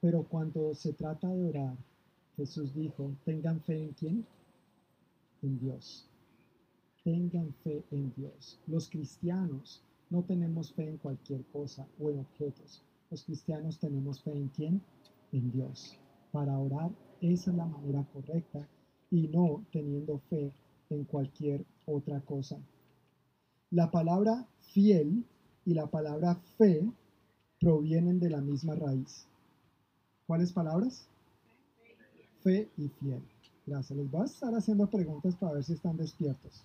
Pero 0.00 0.24
cuando 0.24 0.74
se 0.74 0.92
trata 0.92 1.28
de 1.28 1.44
orar, 1.48 1.76
Jesús 2.36 2.74
dijo, 2.74 3.12
tengan 3.24 3.60
fe 3.60 3.82
en 3.82 3.92
quién? 3.92 4.26
En 5.42 5.58
Dios. 5.60 6.08
Tengan 7.04 7.54
fe 7.62 7.84
en 7.92 8.12
Dios. 8.16 8.58
Los 8.66 8.90
cristianos 8.90 9.82
no 10.10 10.24
tenemos 10.24 10.72
fe 10.72 10.88
en 10.88 10.96
cualquier 10.98 11.44
cosa 11.46 11.86
o 12.00 12.10
en 12.10 12.18
objetos. 12.18 12.82
Los 13.10 13.24
cristianos 13.24 13.78
tenemos 13.78 14.22
fe 14.22 14.32
en 14.32 14.48
quién? 14.48 14.82
En 15.32 15.50
Dios. 15.52 15.98
Para 16.32 16.58
orar, 16.58 16.90
esa 17.20 17.50
es 17.50 17.56
la 17.56 17.66
manera 17.66 18.04
correcta 18.12 18.66
y 19.10 19.28
no 19.28 19.64
teniendo 19.72 20.18
fe 20.30 20.52
en 20.90 21.04
cualquier 21.04 21.64
otra 21.86 22.20
cosa. 22.20 22.58
La 23.70 23.90
palabra 23.90 24.46
fiel 24.72 25.24
y 25.64 25.74
la 25.74 25.86
palabra 25.86 26.36
fe 26.58 26.88
provienen 27.60 28.18
de 28.18 28.30
la 28.30 28.40
misma 28.40 28.74
raíz. 28.74 29.26
¿Cuáles 30.26 30.52
palabras? 30.52 31.08
Fe 32.42 32.68
y 32.76 32.88
fiel. 32.88 33.22
Gracias. 33.66 33.96
Les 33.96 34.10
voy 34.10 34.22
a 34.22 34.24
estar 34.24 34.54
haciendo 34.54 34.88
preguntas 34.88 35.34
para 35.36 35.54
ver 35.54 35.64
si 35.64 35.72
están 35.72 35.96
despiertos. 35.96 36.64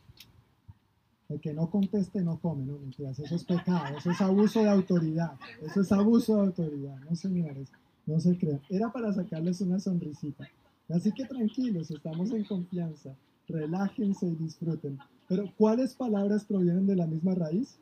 El 1.32 1.40
que 1.40 1.54
no 1.54 1.70
conteste 1.70 2.22
no 2.22 2.38
come, 2.40 2.66
no 2.66 2.78
mentiras, 2.78 3.18
eso 3.18 3.36
es 3.36 3.46
pecado, 3.46 3.98
eso 3.98 4.12
es 4.12 4.20
abuso 4.20 4.62
de 4.62 4.70
autoridad, 4.70 5.32
eso 5.66 5.80
es 5.80 5.92
abuso 5.94 6.36
de 6.36 6.42
autoridad, 6.42 6.98
no 7.10 7.16
señores, 7.16 7.72
no 8.06 8.20
se 8.20 8.38
crean. 8.38 8.60
Era 8.70 8.92
para 8.92 9.14
sacarles 9.14 9.62
una 9.62 9.80
sonrisita. 9.80 10.50
Así 10.90 11.10
que 11.14 11.26
tranquilos, 11.26 11.90
estamos 11.90 12.32
en 12.32 12.44
confianza, 12.44 13.16
relájense 13.48 14.28
y 14.28 14.36
disfruten. 14.36 15.00
Pero 15.30 15.46
¿cuáles 15.58 15.96
palabras 15.96 16.44
provienen 16.44 16.86
de 16.86 16.98
la 16.98 17.08
misma 17.08 17.34
raíz? 17.34 17.78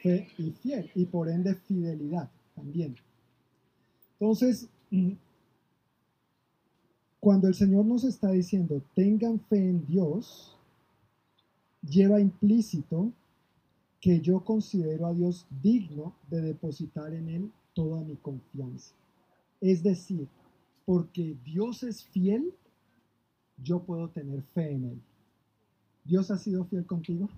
Fe 0.00 0.28
y 0.38 0.52
fiel, 0.52 0.88
y 0.94 1.06
por 1.06 1.28
ende 1.28 1.56
fidelidad 1.56 2.30
también. 2.54 2.94
Entonces, 4.20 4.68
cuando 7.18 7.48
el 7.48 7.54
Señor 7.54 7.84
nos 7.84 8.04
está 8.04 8.30
diciendo, 8.30 8.80
tengan 8.94 9.40
fe 9.40 9.58
en 9.58 9.84
Dios, 9.86 10.56
lleva 11.82 12.20
implícito 12.20 13.12
que 14.00 14.20
yo 14.20 14.44
considero 14.44 15.06
a 15.06 15.14
Dios 15.14 15.46
digno 15.62 16.14
de 16.28 16.40
depositar 16.40 17.12
en 17.12 17.28
Él 17.28 17.52
toda 17.74 18.02
mi 18.02 18.16
confianza. 18.16 18.94
Es 19.60 19.82
decir, 19.82 20.26
porque 20.86 21.36
Dios 21.44 21.82
es 21.82 22.04
fiel, 22.04 22.54
yo 23.62 23.82
puedo 23.82 24.08
tener 24.08 24.42
fe 24.54 24.72
en 24.72 24.84
Él. 24.84 25.00
¿Dios 26.04 26.30
ha 26.30 26.38
sido 26.38 26.64
fiel 26.64 26.86
contigo? 26.86 27.28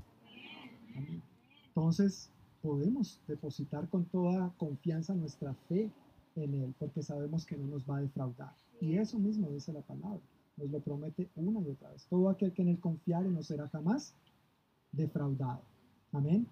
Entonces, 1.66 2.30
podemos 2.62 3.20
depositar 3.26 3.88
con 3.88 4.04
toda 4.04 4.52
confianza 4.56 5.14
nuestra 5.14 5.54
fe 5.68 5.90
en 6.36 6.54
Él, 6.54 6.74
porque 6.78 7.02
sabemos 7.02 7.44
que 7.44 7.56
no 7.56 7.66
nos 7.66 7.88
va 7.88 7.96
a 7.96 8.02
defraudar. 8.02 8.54
Y 8.80 8.96
eso 8.96 9.18
mismo 9.18 9.50
dice 9.50 9.72
la 9.72 9.82
palabra, 9.82 10.20
nos 10.56 10.70
lo 10.70 10.80
promete 10.80 11.28
una 11.34 11.60
y 11.60 11.70
otra 11.70 11.90
vez. 11.90 12.06
Todo 12.08 12.28
aquel 12.28 12.52
que 12.52 12.62
en 12.62 12.68
Él 12.68 12.78
confiare 12.78 13.28
no 13.28 13.42
será 13.42 13.68
jamás 13.68 14.14
defraudado. 14.92 15.60
Amén. 16.12 16.46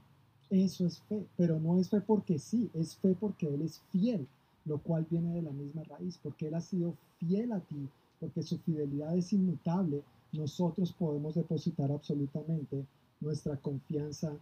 Eso 0.51 0.85
es 0.87 0.99
fe, 1.03 1.25
pero 1.37 1.61
no 1.61 1.79
es 1.79 1.89
fe 1.89 2.01
porque 2.01 2.39
sí, 2.39 2.69
es 2.75 2.97
fe 2.97 3.17
porque 3.19 3.47
Él 3.47 3.63
es 3.63 3.81
fiel, 3.93 4.27
lo 4.65 4.79
cual 4.79 5.07
viene 5.09 5.35
de 5.35 5.43
la 5.43 5.53
misma 5.53 5.85
raíz, 5.85 6.19
porque 6.23 6.49
Él 6.49 6.55
ha 6.55 6.61
sido 6.61 6.95
fiel 7.19 7.53
a 7.53 7.61
ti, 7.61 7.89
porque 8.19 8.43
su 8.43 8.59
fidelidad 8.59 9.17
es 9.17 9.33
inmutable, 9.33 10.03
nosotros 10.33 10.93
podemos 10.93 11.35
depositar 11.35 11.93
absolutamente 11.93 12.85
nuestra 13.21 13.57
confianza 13.57 14.33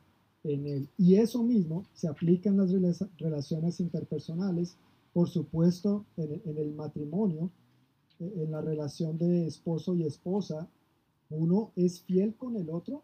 en 0.45 0.67
Él. 0.67 0.89
Y 0.97 1.17
eso 1.17 1.43
mismo 1.43 1.85
se 1.93 2.09
aplica 2.09 2.49
en 2.49 2.57
las 2.57 2.73
relaciones 3.19 3.81
interpersonales, 3.81 4.77
por 5.13 5.29
supuesto, 5.29 6.05
en 6.17 6.59
el 6.59 6.73
matrimonio, 6.75 7.51
e, 8.21 8.45
en 8.45 8.51
la 8.51 8.61
relación 8.61 9.19
de 9.19 9.47
esposo 9.47 9.95
y 9.95 10.05
esposa, 10.05 10.69
uno 11.31 11.71
es 11.77 12.01
fiel 12.01 12.35
con 12.35 12.57
el 12.57 12.71
otro 12.71 13.03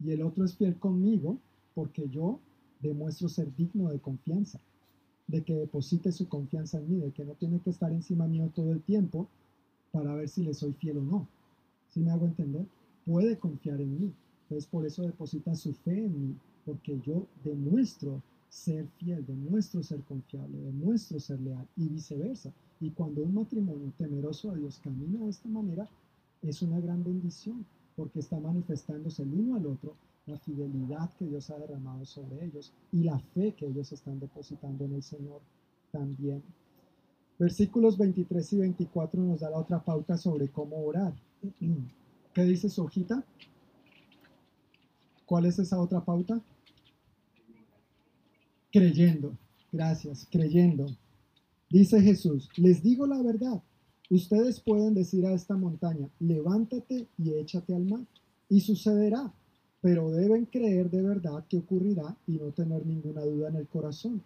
y 0.00 0.10
el 0.10 0.22
otro 0.22 0.44
es 0.44 0.56
fiel 0.56 0.76
conmigo 0.78 1.38
porque 1.74 2.08
yo 2.08 2.40
demuestro 2.80 3.28
ser 3.28 3.54
digno 3.56 3.90
de 3.90 3.98
confianza, 3.98 4.60
de 5.26 5.42
que 5.42 5.54
deposite 5.54 6.12
su 6.12 6.28
confianza 6.28 6.78
en 6.78 6.90
mí, 6.90 7.00
de 7.00 7.12
que 7.12 7.24
no 7.24 7.34
tiene 7.34 7.60
que 7.60 7.70
estar 7.70 7.92
encima 7.92 8.26
mío 8.26 8.50
todo 8.54 8.72
el 8.72 8.82
tiempo 8.82 9.28
para 9.92 10.14
ver 10.14 10.28
si 10.28 10.42
le 10.42 10.54
soy 10.54 10.72
fiel 10.74 10.98
o 10.98 11.02
no. 11.02 11.28
¿Sí 11.88 12.00
me 12.00 12.10
hago 12.10 12.26
entender? 12.26 12.66
Puede 13.06 13.38
confiar 13.38 13.80
en 13.80 14.00
mí. 14.00 14.12
Entonces 14.42 14.68
por 14.68 14.84
eso 14.84 15.02
deposita 15.02 15.54
su 15.54 15.72
fe 15.72 16.04
en 16.04 16.28
mí, 16.28 16.36
porque 16.66 17.00
yo 17.00 17.26
demuestro 17.42 18.22
ser 18.48 18.86
fiel, 18.98 19.24
demuestro 19.26 19.82
ser 19.82 20.00
confiable, 20.02 20.58
demuestro 20.58 21.18
ser 21.18 21.40
leal 21.40 21.66
y 21.76 21.88
viceversa. 21.88 22.52
Y 22.80 22.90
cuando 22.90 23.22
un 23.22 23.34
matrimonio 23.34 23.92
temeroso 23.96 24.50
a 24.50 24.54
Dios 24.54 24.80
camina 24.82 25.24
de 25.24 25.30
esta 25.30 25.48
manera, 25.48 25.88
es 26.42 26.62
una 26.62 26.78
gran 26.78 27.02
bendición, 27.02 27.64
porque 27.96 28.20
está 28.20 28.38
manifestándose 28.38 29.22
el 29.22 29.32
uno 29.32 29.56
al 29.56 29.66
otro 29.66 29.96
la 30.26 30.38
fidelidad 30.38 31.10
que 31.18 31.26
Dios 31.26 31.50
ha 31.50 31.58
derramado 31.58 32.04
sobre 32.06 32.44
ellos 32.44 32.72
y 32.92 33.02
la 33.02 33.18
fe 33.18 33.54
que 33.54 33.66
ellos 33.66 33.92
están 33.92 34.18
depositando 34.18 34.84
en 34.84 34.94
el 34.94 35.02
Señor 35.02 35.40
también. 35.92 36.42
Versículos 37.38 37.98
23 37.98 38.52
y 38.52 38.58
24 38.58 39.22
nos 39.22 39.40
da 39.40 39.50
la 39.50 39.58
otra 39.58 39.84
pauta 39.84 40.16
sobre 40.16 40.48
cómo 40.48 40.82
orar. 40.84 41.12
¿Qué 42.32 42.44
dice 42.44 42.68
su 42.68 42.82
hojita? 42.82 43.24
¿Cuál 45.26 45.46
es 45.46 45.58
esa 45.58 45.80
otra 45.80 46.04
pauta? 46.04 46.40
Creyendo. 48.72 49.36
Gracias, 49.72 50.26
creyendo. 50.30 50.86
Dice 51.70 52.00
Jesús, 52.00 52.48
les 52.56 52.82
digo 52.82 53.06
la 53.06 53.20
verdad, 53.22 53.62
Ustedes 54.14 54.60
pueden 54.60 54.94
decir 54.94 55.26
a 55.26 55.32
esta 55.32 55.56
montaña, 55.56 56.08
levántate 56.20 57.08
y 57.18 57.32
échate 57.32 57.74
al 57.74 57.84
mar, 57.84 58.06
y 58.48 58.60
sucederá, 58.60 59.34
pero 59.80 60.12
deben 60.12 60.44
creer 60.44 60.88
de 60.88 61.02
verdad 61.02 61.44
que 61.48 61.56
ocurrirá 61.56 62.16
y 62.24 62.34
no 62.38 62.52
tener 62.52 62.86
ninguna 62.86 63.22
duda 63.22 63.48
en 63.48 63.56
el 63.56 63.66
corazón. 63.66 64.22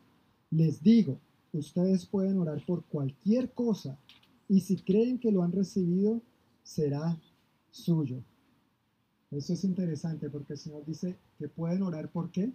Les 0.51 0.82
digo, 0.82 1.19
ustedes 1.55 2.05
pueden 2.05 2.39
orar 2.39 2.62
por 2.66 2.85
cualquier 2.85 3.51
cosa, 3.52 3.97
y 4.47 4.60
si 4.60 4.77
creen 4.77 5.19
que 5.19 5.32
lo 5.32 5.43
han 5.43 5.52
recibido, 5.52 6.20
será 6.62 7.19
suyo. 7.70 8.23
Eso 9.31 9.55
es 9.55 9.65
interesante 9.65 10.28
porque 10.28 10.52
el 10.52 10.59
Señor 10.59 10.85
dice 10.85 11.16
que 11.39 11.48
pueden 11.48 11.82
orar 11.82 12.12
por 12.12 12.31
qué? 12.31 12.52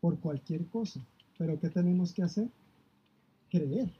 Por 0.00 0.20
cualquier 0.20 0.66
cosa. 0.66 1.04
Pero 1.36 1.58
¿qué 1.58 1.68
tenemos 1.68 2.12
que 2.12 2.22
hacer? 2.22 2.48
Creer, 3.50 3.90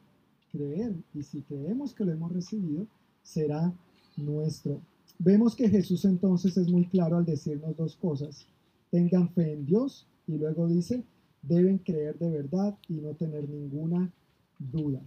creer. 0.53 0.95
Y 1.15 1.23
si 1.23 1.43
creemos 1.43 1.95
que 1.95 2.05
lo 2.05 2.13
hemos 2.13 2.33
recibido, 2.33 2.87
será 3.23 3.73
nuestro. 4.17 4.81
Vemos 5.19 5.57
que 5.57 5.69
Jesús 5.69 6.05
entonces 6.05 6.57
es 6.57 6.69
muy 6.69 6.87
claro 6.87 7.17
al 7.17 7.25
decirnos 7.25 7.77
dos 7.77 7.97
cosas. 7.97 8.47
Tengan 8.91 9.29
fe 9.31 9.53
en 9.53 9.67
Dios 9.67 10.07
y 10.27 10.37
luego 10.37 10.69
dice, 10.69 11.03
deben 11.43 11.79
creer 11.79 12.19
de 12.19 12.31
verdad 12.31 12.77
y 12.89 12.95
no 12.95 13.15
tener 13.15 13.49
ninguna 13.49 14.13
duda. 14.59 15.01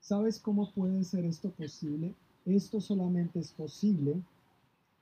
¿Sabes 0.00 0.38
cómo 0.38 0.70
puede 0.72 1.04
ser 1.04 1.24
esto 1.24 1.50
posible? 1.50 2.14
Esto 2.44 2.80
solamente 2.80 3.38
es 3.38 3.52
posible 3.52 4.20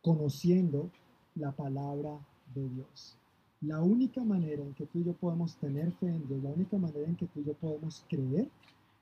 conociendo 0.03 0.91
la 1.35 1.53
palabra 1.53 2.19
de 2.55 2.69
Dios. 2.69 3.17
La 3.63 3.83
única 3.83 4.23
manera 4.25 4.63
en 4.63 4.75
que 4.75 4.87
tú 4.87 5.01
y 5.01 5.05
yo 5.05 5.13
podemos 5.13 5.57
tener 5.57 5.93
fe 5.93 6.09
en 6.09 6.27
Dios, 6.27 6.43
la 6.43 6.51
única 6.51 6.79
manera 6.79 7.07
en 7.07 7.17
que 7.17 7.27
tú 7.27 7.41
y 7.41 7.45
yo 7.45 7.55
podemos 7.55 8.05
creer 8.09 8.49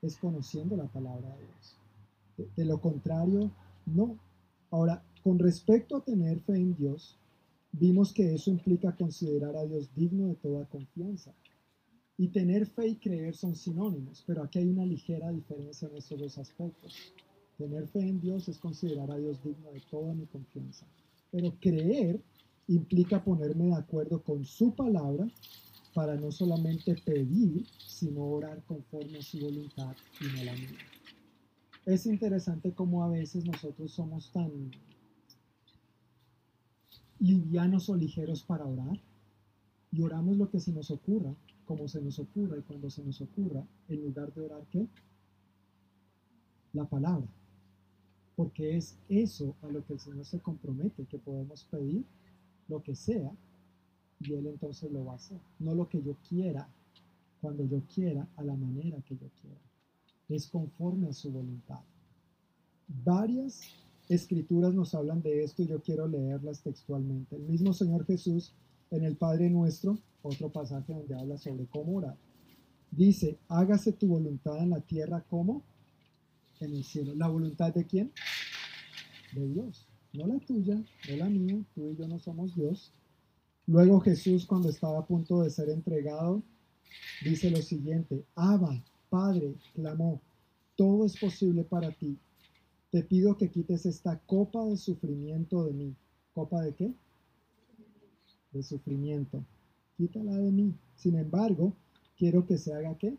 es 0.01 0.17
conociendo 0.17 0.75
la 0.75 0.87
palabra 0.87 1.29
de 1.35 1.45
Dios. 1.45 2.51
De, 2.55 2.65
lo 2.65 2.79
contrario, 2.79 3.51
no. 3.85 4.17
Ahora, 4.71 5.03
con 5.23 5.39
respecto 5.39 5.97
a 5.97 6.03
tener 6.03 6.39
fe 6.39 6.55
en 6.55 6.75
Dios, 6.75 7.17
vimos 7.71 8.13
que 8.13 8.33
eso 8.33 8.49
implica 8.49 8.95
considerar 8.95 9.55
a 9.55 9.65
Dios 9.65 9.89
digno 9.95 10.27
de 10.27 10.35
toda 10.35 10.65
confianza. 10.65 11.33
Y 12.17 12.29
tener 12.29 12.65
fe 12.65 12.87
y 12.87 12.95
creer 12.95 13.35
son 13.35 13.55
sinónimos, 13.55 14.23
pero 14.27 14.43
aquí 14.43 14.59
hay 14.59 14.67
una 14.67 14.85
ligera 14.85 15.31
diferencia 15.31 15.87
en 15.87 15.97
estos 15.97 16.19
dos 16.19 16.37
aspectos. 16.37 17.13
Tener 17.57 17.87
fe 17.87 18.01
en 18.01 18.19
Dios 18.19 18.47
es 18.49 18.57
considerar 18.57 19.11
a 19.11 19.17
Dios 19.17 19.41
digno 19.43 19.71
de 19.71 19.81
toda 19.89 20.13
mi 20.13 20.25
confianza. 20.25 20.85
Pero 21.31 21.53
creer 21.59 22.21
implica 22.67 23.23
ponerme 23.23 23.67
de 23.67 23.75
acuerdo 23.75 24.21
con 24.21 24.45
su 24.45 24.73
palabra 24.75 25.27
para 25.93 26.15
no 26.15 26.31
solamente 26.31 26.95
pedir, 26.95 27.65
sino 27.85 28.23
orar 28.23 28.63
conforme 28.65 29.17
a 29.17 29.21
su 29.21 29.39
voluntad 29.39 29.95
y 30.19 30.25
no 30.25 30.43
la 30.43 30.53
mía. 30.53 30.79
Es 31.85 32.05
interesante 32.05 32.73
cómo 32.73 33.03
a 33.03 33.09
veces 33.09 33.45
nosotros 33.45 33.91
somos 33.91 34.31
tan 34.31 34.51
livianos 37.19 37.89
o 37.89 37.95
ligeros 37.95 38.43
para 38.43 38.65
orar 38.65 38.99
y 39.91 40.01
oramos 40.01 40.37
lo 40.37 40.49
que 40.49 40.59
se 40.59 40.71
nos 40.71 40.91
ocurra, 40.91 41.33
como 41.65 41.87
se 41.87 42.01
nos 42.01 42.19
ocurra 42.19 42.57
y 42.57 42.61
cuando 42.61 42.89
se 42.89 43.03
nos 43.03 43.19
ocurra, 43.21 43.65
en 43.87 44.01
lugar 44.01 44.33
de 44.33 44.41
orar 44.41 44.65
qué? 44.71 44.87
La 46.73 46.85
palabra 46.85 47.27
porque 48.39 48.77
es 48.77 48.97
eso 49.09 49.53
a 49.61 49.67
lo 49.67 49.85
que 49.85 49.91
el 49.91 49.99
Señor 49.99 50.23
se 50.23 50.39
compromete, 50.39 51.03
que 51.07 51.17
podemos 51.17 51.65
pedir 51.65 52.05
lo 52.69 52.81
que 52.81 52.95
sea 52.95 53.29
y 54.19 54.33
Él 54.33 54.47
entonces 54.47 54.91
lo 54.91 55.05
va 55.05 55.13
a 55.13 55.15
hacer. 55.15 55.39
No 55.59 55.73
lo 55.73 55.87
que 55.87 56.01
yo 56.01 56.15
quiera, 56.27 56.67
cuando 57.41 57.65
yo 57.65 57.81
quiera, 57.93 58.27
a 58.35 58.43
la 58.43 58.55
manera 58.55 59.01
que 59.01 59.15
yo 59.15 59.27
quiera. 59.41 59.59
Es 60.27 60.47
conforme 60.47 61.07
a 61.07 61.13
su 61.13 61.31
voluntad. 61.31 61.79
Varias 62.87 63.61
escrituras 64.09 64.73
nos 64.73 64.93
hablan 64.95 65.21
de 65.21 65.43
esto 65.43 65.63
y 65.63 65.67
yo 65.67 65.81
quiero 65.81 66.07
leerlas 66.07 66.61
textualmente. 66.61 67.35
El 67.35 67.43
mismo 67.43 67.73
Señor 67.73 68.05
Jesús 68.05 68.53
en 68.91 69.03
el 69.03 69.15
Padre 69.15 69.49
Nuestro, 69.49 69.97
otro 70.23 70.49
pasaje 70.49 70.93
donde 70.93 71.15
habla 71.15 71.37
sobre 71.37 71.65
cómo 71.67 71.97
orar, 71.97 72.17
dice, 72.91 73.37
hágase 73.47 73.93
tu 73.93 74.07
voluntad 74.07 74.57
en 74.57 74.71
la 74.71 74.81
tierra 74.81 75.23
como 75.29 75.63
en 76.59 76.73
el 76.73 76.83
cielo. 76.83 77.13
¿La 77.15 77.27
voluntad 77.27 77.73
de 77.73 77.85
quién? 77.85 78.11
De 79.33 79.47
Dios. 79.47 79.87
No 80.13 80.25
la 80.25 80.39
tuya, 80.39 80.75
no 80.75 81.15
la 81.15 81.29
mía. 81.29 81.63
Tú 81.75 81.91
y 81.91 81.95
yo 81.95 82.07
no 82.07 82.19
somos 82.19 82.55
Dios. 82.55 82.91
Luego 83.69 83.99
Jesús, 83.99 84.47
cuando 84.47 84.69
estaba 84.69 84.97
a 84.97 85.05
punto 85.05 85.43
de 85.43 85.51
ser 85.51 85.69
entregado, 85.69 86.41
dice 87.23 87.51
lo 87.51 87.61
siguiente, 87.61 88.25
Abba, 88.33 88.83
Padre, 89.11 89.53
clamó, 89.75 90.19
todo 90.75 91.05
es 91.05 91.15
posible 91.19 91.63
para 91.63 91.91
ti. 91.91 92.17
Te 92.89 93.03
pido 93.03 93.37
que 93.37 93.51
quites 93.51 93.85
esta 93.85 94.17
copa 94.25 94.65
de 94.65 94.75
sufrimiento 94.75 95.65
de 95.65 95.73
mí. 95.73 95.95
¿Copa 96.33 96.63
de 96.63 96.73
qué? 96.73 96.91
De 98.53 98.63
sufrimiento. 98.63 99.43
Quítala 99.97 100.35
de 100.35 100.49
mí. 100.49 100.73
Sin 100.95 101.15
embargo, 101.15 101.71
quiero 102.17 102.47
que 102.47 102.57
se 102.57 102.73
haga 102.73 102.97
qué? 102.97 103.15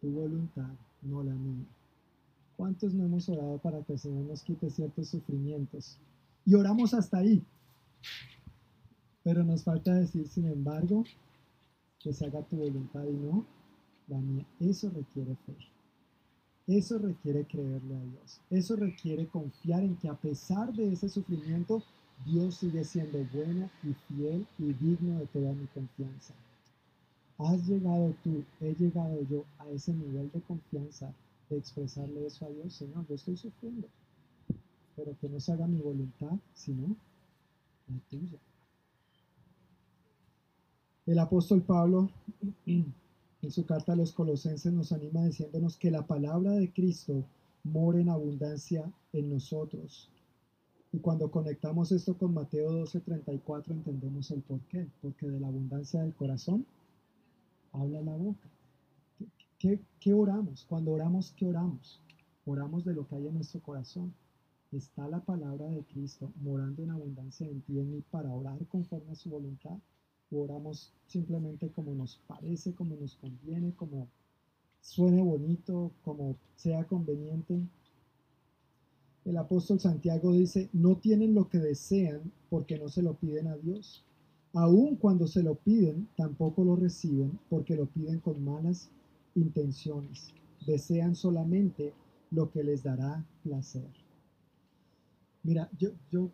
Tu 0.00 0.10
voluntad, 0.10 0.72
no 1.02 1.22
la 1.22 1.34
mía. 1.34 1.64
¿Cuántos 2.56 2.92
no 2.92 3.04
hemos 3.04 3.28
orado 3.28 3.58
para 3.58 3.84
que 3.84 3.92
el 3.92 4.00
Señor 4.00 4.24
nos 4.24 4.42
quite 4.42 4.68
ciertos 4.68 5.06
sufrimientos? 5.06 5.96
Y 6.44 6.56
oramos 6.56 6.92
hasta 6.92 7.18
ahí. 7.18 7.40
Pero 9.22 9.44
nos 9.44 9.64
falta 9.64 9.94
decir, 9.94 10.26
sin 10.28 10.46
embargo, 10.46 11.04
que 11.98 12.12
se 12.12 12.26
haga 12.26 12.42
tu 12.42 12.56
voluntad 12.56 13.04
y 13.04 13.12
no 13.12 13.44
la 14.08 14.18
mía. 14.18 14.46
Eso 14.58 14.90
requiere 14.90 15.36
fe. 15.46 15.54
Eso 16.66 16.98
requiere 16.98 17.44
creerle 17.44 17.96
a 17.96 18.00
Dios. 18.00 18.40
Eso 18.50 18.76
requiere 18.76 19.26
confiar 19.26 19.82
en 19.82 19.96
que 19.96 20.08
a 20.08 20.14
pesar 20.14 20.72
de 20.72 20.92
ese 20.92 21.08
sufrimiento, 21.08 21.82
Dios 22.24 22.56
sigue 22.56 22.84
siendo 22.84 23.24
bueno 23.32 23.70
y 23.82 23.94
fiel 24.06 24.46
y 24.58 24.72
digno 24.74 25.18
de 25.18 25.26
toda 25.26 25.52
mi 25.52 25.66
confianza. 25.66 26.34
Has 27.38 27.66
llegado 27.66 28.14
tú, 28.22 28.44
he 28.60 28.74
llegado 28.74 29.22
yo 29.30 29.44
a 29.58 29.68
ese 29.70 29.94
nivel 29.94 30.30
de 30.30 30.42
confianza 30.42 31.12
de 31.48 31.56
expresarle 31.56 32.26
eso 32.26 32.44
a 32.44 32.50
Dios, 32.50 32.74
Señor, 32.74 33.06
yo 33.08 33.14
estoy 33.14 33.36
sufriendo, 33.36 33.88
pero 34.94 35.16
que 35.18 35.28
no 35.28 35.40
se 35.40 35.52
haga 35.52 35.66
mi 35.66 35.80
voluntad, 35.80 36.36
sino 36.54 36.94
la 37.88 37.98
tuya. 38.10 38.38
El 41.10 41.18
apóstol 41.18 41.60
Pablo 41.62 42.08
en 42.66 43.50
su 43.50 43.66
carta 43.66 43.94
a 43.94 43.96
los 43.96 44.12
colosenses 44.12 44.72
nos 44.72 44.92
anima 44.92 45.24
diciéndonos 45.24 45.76
que 45.76 45.90
la 45.90 46.06
palabra 46.06 46.52
de 46.52 46.72
Cristo 46.72 47.24
mora 47.64 48.00
en 48.00 48.08
abundancia 48.08 48.88
en 49.12 49.28
nosotros. 49.28 50.08
Y 50.92 51.00
cuando 51.00 51.28
conectamos 51.28 51.90
esto 51.90 52.16
con 52.16 52.32
Mateo 52.32 52.84
12:34 52.84 53.72
entendemos 53.72 54.30
el 54.30 54.42
por 54.42 54.60
qué, 54.68 54.86
porque 55.02 55.28
de 55.28 55.40
la 55.40 55.48
abundancia 55.48 56.00
del 56.00 56.14
corazón 56.14 56.64
habla 57.72 58.02
la 58.02 58.14
boca. 58.14 58.48
¿Qué, 59.58 60.14
oramos? 60.14 60.64
Cuando 60.68 60.92
oramos, 60.92 61.32
¿qué 61.32 61.44
oramos? 61.44 62.00
Oramos 62.46 62.84
de 62.84 62.94
lo 62.94 63.08
que 63.08 63.16
hay 63.16 63.26
en 63.26 63.34
nuestro 63.34 63.60
corazón. 63.62 64.14
¿Está 64.70 65.08
la 65.08 65.18
palabra 65.18 65.66
de 65.70 65.82
Cristo 65.82 66.30
morando 66.40 66.84
en 66.84 66.92
abundancia 66.92 67.48
en 67.48 67.62
ti 67.62 67.72
y 67.72 67.80
en 67.80 67.90
mí 67.90 68.00
para 68.12 68.32
orar 68.32 68.64
conforme 68.68 69.10
a 69.10 69.16
su 69.16 69.28
voluntad? 69.28 69.76
¿O 70.30 70.42
oramos 70.42 70.92
simplemente 71.06 71.70
como 71.70 71.94
nos 71.94 72.20
parece, 72.26 72.74
como 72.74 72.96
nos 72.96 73.16
conviene, 73.16 73.74
como 73.74 74.08
suene 74.80 75.22
bonito, 75.22 75.92
como 76.02 76.36
sea 76.56 76.84
conveniente? 76.84 77.60
El 79.24 79.36
apóstol 79.36 79.78
Santiago 79.78 80.32
dice, 80.32 80.70
no 80.72 80.96
tienen 80.96 81.34
lo 81.34 81.48
que 81.48 81.58
desean 81.58 82.32
porque 82.48 82.78
no 82.78 82.88
se 82.88 83.02
lo 83.02 83.14
piden 83.14 83.48
a 83.48 83.56
Dios. 83.56 84.04
Aun 84.54 84.96
cuando 84.96 85.26
se 85.26 85.42
lo 85.42 85.54
piden, 85.54 86.08
tampoco 86.16 86.64
lo 86.64 86.74
reciben 86.74 87.38
porque 87.48 87.76
lo 87.76 87.86
piden 87.86 88.18
con 88.20 88.42
malas 88.42 88.90
intenciones, 89.34 90.34
desean 90.66 91.14
solamente 91.14 91.92
lo 92.30 92.50
que 92.50 92.64
les 92.64 92.82
dará 92.82 93.24
placer. 93.44 93.88
Mira, 95.42 95.70
yo, 95.78 95.90
yo, 96.10 96.30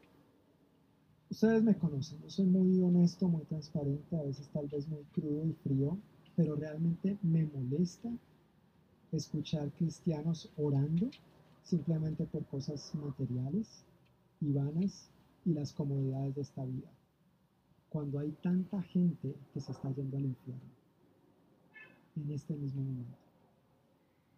ustedes 1.31 1.63
me 1.63 1.77
conocen, 1.77 2.21
yo 2.23 2.31
soy 2.31 2.47
muy 2.47 2.81
honesto, 2.81 3.29
muy 3.29 3.45
transparente, 3.45 4.17
a 4.17 4.23
veces 4.23 4.49
tal 4.49 4.67
vez 4.69 4.89
muy 4.89 5.03
crudo 5.13 5.45
y 5.47 5.53
frío, 5.53 5.99
pero 6.37 6.57
realmente 6.57 7.19
me 7.23 7.45
molesta 7.47 8.11
escuchar 9.13 9.71
cristianos 9.73 10.51
orando 10.57 11.11
simplemente 11.63 12.25
por 12.27 12.45
cosas 12.47 12.95
materiales 12.95 13.85
y 14.41 14.53
vanas 14.53 15.11
y 15.45 15.53
las 15.53 15.73
comodidades 15.73 16.35
de 16.35 16.43
esta 16.43 16.65
vida, 16.65 16.91
cuando 17.89 18.19
hay 18.19 18.31
tanta 18.43 18.83
gente 18.83 19.35
que 19.53 19.61
se 19.61 19.73
está 19.73 19.91
yendo 19.95 20.17
al 20.17 20.25
infierno 20.25 20.77
en 22.17 22.31
este 22.33 22.55
mismo 22.55 22.83
momento. 22.83 23.19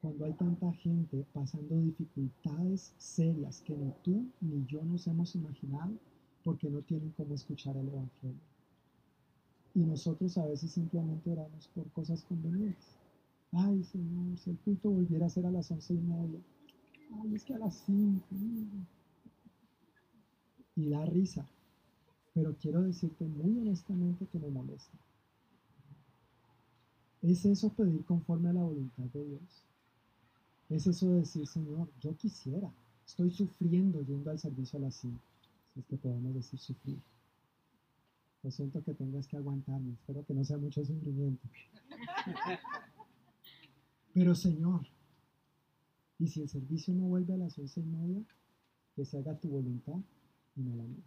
Cuando 0.01 0.27
hay 0.27 0.33
tanta 0.35 0.73
gente 0.75 1.27
pasando 1.33 1.77
dificultades 1.81 2.95
serias 2.99 3.61
que 3.63 3.77
ni 3.77 3.91
tú 4.03 4.27
ni 4.41 4.65
yo 4.67 4.85
nos 4.85 5.07
hemos 5.09 5.35
imaginado 5.35 5.93
porque 6.49 6.71
no 6.71 6.81
tienen 6.81 7.13
cómo 7.15 7.35
escuchar 7.35 7.77
el 7.77 7.89
Evangelio. 7.89 8.41
Y 9.75 9.81
nosotros 9.81 10.39
a 10.39 10.47
veces 10.47 10.71
simplemente 10.71 11.31
oramos 11.31 11.69
por 11.75 11.87
cosas 11.91 12.23
convenientes. 12.23 12.87
Ay, 13.53 13.85
Señor, 13.85 14.39
si 14.39 14.49
el 14.49 14.57
culto 14.57 14.89
volviera 14.89 15.27
a 15.27 15.29
ser 15.29 15.45
a 15.45 15.51
las 15.51 15.71
once 15.71 15.93
y 15.93 15.99
media. 15.99 16.41
Ay, 17.21 17.35
es 17.35 17.45
que 17.45 17.53
a 17.53 17.59
las 17.59 17.75
cinco. 17.85 18.35
Y 20.75 20.89
da 20.89 21.05
risa. 21.05 21.47
Pero 22.33 22.57
quiero 22.59 22.81
decirte 22.81 23.27
muy 23.27 23.59
honestamente 23.59 24.25
que 24.25 24.39
me 24.39 24.49
molesta. 24.49 24.97
¿Es 27.21 27.45
eso 27.45 27.69
pedir 27.75 28.07
conforme 28.07 28.49
a 28.49 28.55
la 28.55 28.63
voluntad 28.63 29.05
de 29.13 29.23
Dios? 29.23 29.67
¿Es 30.71 30.87
eso 30.87 31.11
decir, 31.11 31.47
Señor, 31.47 31.91
yo 32.01 32.17
quisiera, 32.17 32.73
estoy 33.05 33.31
sufriendo 33.33 34.01
yendo 34.01 34.31
al 34.31 34.39
servicio 34.39 34.79
a 34.79 34.83
las 34.83 34.95
5? 34.95 35.19
Es 35.79 35.87
que 35.87 35.97
podemos 35.97 36.35
decir 36.35 36.59
sufrir. 36.59 37.01
Lo 38.43 38.51
siento 38.51 38.83
que 38.83 38.95
tengas 38.95 39.27
que 39.27 39.37
aguantarme, 39.37 39.93
espero 39.93 40.25
que 40.25 40.35
no 40.35 40.45
sea 40.45 40.59
mucho 40.59 40.85
sufrimiento. 40.85 41.49
Pero 44.15 44.35
Señor, 44.35 44.87
¿y 46.19 46.29
si 46.29 46.43
el 46.43 46.49
servicio 46.49 46.95
no 46.95 47.05
vuelve 47.05 47.35
a 47.35 47.39
las 47.39 47.59
once 47.59 47.81
y 47.81 47.85
media? 47.85 48.25
Que 48.95 49.05
se 49.05 49.19
haga 49.19 49.39
tu 49.39 49.49
voluntad 49.49 49.99
y 50.57 50.63
no 50.63 50.77
la 50.77 50.85
mía. 50.85 51.05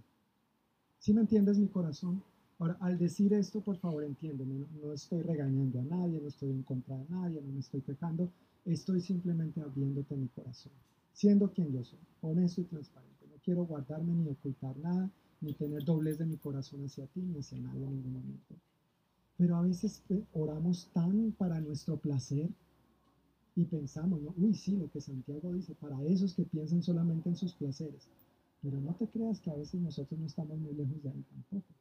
¿Sí 1.00 1.14
me 1.14 1.22
entiendes 1.22 1.58
mi 1.58 1.68
corazón? 1.68 2.24
Ahora, 2.60 2.78
al 2.80 2.98
decir 2.98 3.34
esto, 3.34 3.62
por 3.62 3.78
favor, 3.78 4.04
entiéndeme, 4.04 4.54
no, 4.54 4.68
no 4.84 4.94
estoy 4.94 5.24
regañando 5.24 5.80
a 5.80 5.84
nadie, 5.84 6.22
no 6.22 6.28
estoy 6.28 6.52
en 6.52 6.64
contra 6.64 6.96
de 6.96 7.06
nadie, 7.10 7.42
no 7.42 7.52
me 7.52 7.60
estoy 7.60 7.82
quejando, 7.82 8.32
estoy 8.66 9.02
simplemente 9.02 9.62
abriéndote 9.62 10.16
mi 10.16 10.28
corazón, 10.28 10.72
siendo 11.12 11.52
quien 11.52 11.72
yo 11.72 11.84
soy, 11.84 12.00
honesto 12.22 12.62
y 12.62 12.66
transparente. 12.66 13.11
Quiero 13.44 13.66
guardarme 13.66 14.14
ni 14.14 14.30
ocultar 14.30 14.78
nada, 14.78 15.10
ni 15.42 15.54
tener 15.54 15.84
doblez 15.84 16.18
de 16.18 16.26
mi 16.26 16.38
corazón 16.38 16.86
hacia 16.86 17.08
ti 17.08 17.22
ni 17.22 17.40
hacia 17.40 17.60
nadie 17.60 17.84
en 17.84 17.96
ningún 17.96 18.14
momento. 18.14 18.56
Pero 19.38 19.56
a 19.56 19.62
veces 19.64 20.04
eh, 20.10 20.24
oramos 20.34 20.90
tan 20.94 21.32
para 21.32 21.60
nuestro 21.60 21.98
placer 21.98 22.50
y 23.56 23.66
pensamos, 23.66 24.22
¿no? 24.22 24.34
uy, 24.38 24.54
sí, 24.54 24.78
lo 24.78 24.90
que 24.92 25.02
Santiago 25.02 25.54
dice, 25.54 25.74
para 25.76 26.02
esos 26.04 26.34
que 26.34 26.44
piensan 26.44 26.84
solamente 26.84 27.30
en 27.30 27.36
sus 27.36 27.54
placeres. 27.54 28.08
Pero 28.62 28.80
no 28.80 28.94
te 28.94 29.08
creas 29.08 29.40
que 29.40 29.50
a 29.50 29.56
veces 29.56 29.82
nosotros 29.82 30.20
no 30.20 30.28
estamos 30.28 30.60
muy 30.60 30.74
lejos 30.74 31.02
de 31.02 31.10
ahí 31.10 31.26
tampoco. 31.32 31.74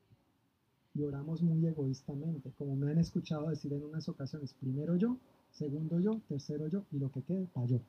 Y 0.94 1.02
oramos 1.02 1.42
muy 1.42 1.64
egoístamente, 1.66 2.50
como 2.58 2.74
me 2.74 2.90
han 2.90 2.98
escuchado 2.98 3.50
decir 3.50 3.72
en 3.72 3.84
unas 3.84 4.08
ocasiones, 4.08 4.54
primero 4.54 4.96
yo, 4.96 5.18
segundo 5.52 6.00
yo, 6.00 6.20
tercero 6.28 6.66
yo, 6.68 6.84
y 6.90 6.98
lo 6.98 7.12
que 7.12 7.22
quede, 7.22 7.46
para 7.52 7.66
yo. 7.66 7.80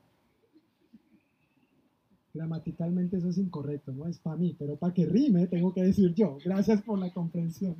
Gramaticalmente 2.33 3.17
eso 3.17 3.29
es 3.29 3.37
incorrecto, 3.37 3.91
no 3.91 4.07
es 4.07 4.19
para 4.19 4.37
mí, 4.37 4.55
pero 4.57 4.77
para 4.77 4.93
que 4.93 5.05
rime 5.05 5.47
tengo 5.47 5.73
que 5.73 5.83
decir 5.83 6.13
yo. 6.13 6.37
Gracias 6.43 6.81
por 6.81 6.97
la 6.97 7.11
comprensión. 7.13 7.75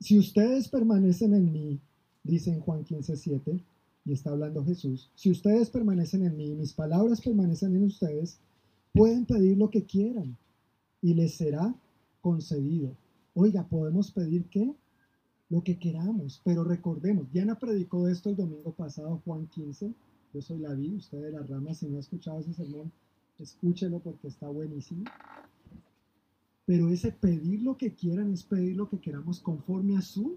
Si 0.00 0.18
ustedes 0.18 0.68
permanecen 0.68 1.34
en 1.34 1.50
mí, 1.52 1.80
dice 2.22 2.52
en 2.52 2.60
Juan 2.60 2.84
15:7, 2.84 3.60
y 4.04 4.12
está 4.12 4.30
hablando 4.30 4.64
Jesús, 4.64 5.10
si 5.14 5.30
ustedes 5.30 5.70
permanecen 5.70 6.24
en 6.24 6.36
mí 6.36 6.50
y 6.50 6.54
mis 6.54 6.74
palabras 6.74 7.20
permanecen 7.20 7.74
en 7.74 7.84
ustedes, 7.84 8.38
pueden 8.92 9.24
pedir 9.24 9.56
lo 9.56 9.70
que 9.70 9.84
quieran 9.84 10.36
y 11.00 11.14
les 11.14 11.34
será 11.34 11.74
concedido. 12.20 12.96
Oiga, 13.34 13.66
podemos 13.66 14.12
pedir 14.12 14.44
qué? 14.50 14.74
Lo 15.54 15.62
que 15.62 15.78
queramos, 15.78 16.42
pero 16.44 16.64
recordemos, 16.64 17.30
Diana 17.30 17.56
predicó 17.56 18.08
esto 18.08 18.28
el 18.28 18.34
domingo 18.34 18.72
pasado, 18.72 19.22
Juan 19.24 19.46
15, 19.46 19.94
yo 20.32 20.42
soy 20.42 20.58
la 20.58 20.74
vi, 20.74 20.96
usted 20.96 21.22
de 21.22 21.30
las 21.30 21.48
ramas, 21.48 21.78
si 21.78 21.86
no 21.86 21.96
ha 21.96 22.00
escuchado 22.00 22.40
ese 22.40 22.52
sermón, 22.54 22.90
escúchelo 23.38 24.00
porque 24.00 24.26
está 24.26 24.48
buenísimo. 24.48 25.04
Pero 26.66 26.88
ese 26.88 27.12
pedir 27.12 27.62
lo 27.62 27.76
que 27.76 27.94
quieran 27.94 28.32
es 28.32 28.42
pedir 28.42 28.74
lo 28.74 28.88
que 28.88 28.98
queramos 28.98 29.38
conforme 29.38 29.96
a 29.96 30.00
su 30.00 30.36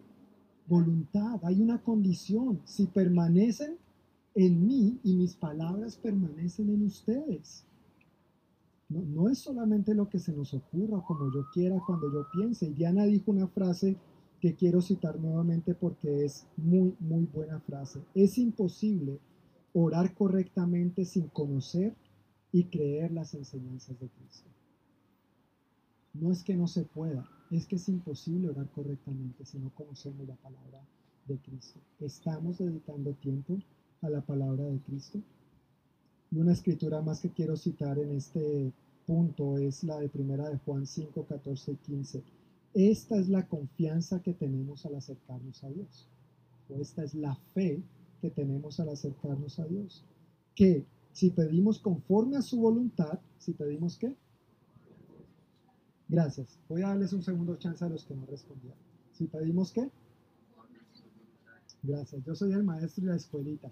voluntad. 0.67 1.39
Hay 1.41 1.63
una 1.63 1.81
condición. 1.81 2.61
Si 2.65 2.85
permanecen 2.85 3.75
en 4.35 4.67
mí 4.67 4.99
y 5.03 5.15
mis 5.15 5.33
palabras 5.33 5.97
permanecen 5.97 6.69
en 6.69 6.85
ustedes. 6.85 7.65
No, 8.87 9.01
no, 9.01 9.29
es 9.29 9.39
solamente 9.39 9.95
lo 9.95 10.09
que 10.09 10.19
se 10.19 10.31
nos 10.31 10.53
ocurra 10.53 11.03
como 11.07 11.33
yo 11.33 11.47
quiera 11.51 11.79
cuando 11.87 12.13
yo 12.13 12.27
piense. 12.31 12.67
Y 12.67 12.73
Diana 12.73 13.05
dijo 13.05 13.31
una 13.31 13.47
frase 13.47 13.97
que 14.39 14.55
quiero 14.55 14.81
citar 14.81 15.19
nuevamente 15.19 15.73
porque 15.73 16.25
es 16.25 16.45
muy, 16.57 16.95
muy 16.99 17.25
buena 17.25 17.59
frase. 17.59 18.01
Es 18.13 18.37
imposible 18.37 19.19
orar 19.73 20.13
correctamente 20.13 21.05
sin 21.05 21.27
conocer 21.27 21.95
y 22.51 22.65
creer 22.65 23.11
las 23.11 23.33
enseñanzas 23.33 23.99
de 23.99 24.07
Cristo. 24.09 24.49
No 26.13 26.31
es 26.31 26.43
que 26.43 26.55
no 26.55 26.67
se 26.67 26.83
pueda, 26.83 27.29
es 27.51 27.67
que 27.67 27.75
es 27.75 27.87
imposible 27.89 28.49
orar 28.49 28.69
correctamente 28.71 29.45
si 29.45 29.59
no 29.59 29.69
conocemos 29.75 30.27
la 30.27 30.35
palabra 30.35 30.81
de 31.27 31.37
Cristo. 31.37 31.79
Estamos 31.99 32.57
dedicando 32.57 33.13
tiempo 33.13 33.57
a 34.01 34.09
la 34.09 34.21
palabra 34.21 34.63
de 34.63 34.79
Cristo. 34.79 35.19
Y 36.31 36.39
una 36.39 36.53
escritura 36.53 37.01
más 37.01 37.21
que 37.21 37.29
quiero 37.29 37.55
citar 37.55 37.99
en 37.99 38.11
este 38.11 38.71
punto 39.05 39.57
es 39.57 39.83
la 39.83 39.99
de 39.99 40.09
primera 40.09 40.49
de 40.49 40.57
Juan 40.57 40.85
5, 40.85 41.25
14 41.25 41.71
y 41.71 41.75
15. 41.75 42.23
Esta 42.73 43.17
es 43.17 43.29
la 43.29 43.47
confianza 43.47 44.21
que 44.21 44.33
tenemos 44.33 44.85
al 44.85 44.95
acercarnos 44.95 45.63
a 45.63 45.69
Dios. 45.69 46.07
O 46.69 46.79
esta 46.79 47.03
es 47.03 47.15
la 47.15 47.35
fe 47.53 47.81
que 48.21 48.29
tenemos 48.29 48.79
al 48.79 48.89
acercarnos 48.89 49.59
a 49.59 49.65
Dios. 49.65 50.03
Que 50.55 50.85
si 51.13 51.31
pedimos 51.31 51.79
conforme 51.79 52.37
a 52.37 52.41
su 52.41 52.59
voluntad, 52.59 53.19
si 53.39 53.53
pedimos 53.53 53.97
qué? 53.97 54.13
Gracias. 56.07 56.59
Voy 56.69 56.83
a 56.83 56.89
darles 56.89 57.13
un 57.13 57.23
segundo 57.23 57.55
chance 57.57 57.83
a 57.83 57.89
los 57.89 58.05
que 58.05 58.15
no 58.15 58.25
respondieron. 58.25 58.77
Si 59.13 59.25
pedimos 59.25 59.71
qué? 59.71 59.89
Gracias. 61.83 62.23
Yo 62.23 62.35
soy 62.35 62.51
el 62.51 62.63
maestro 62.63 63.05
de 63.05 63.11
la 63.11 63.17
escuelita. 63.17 63.71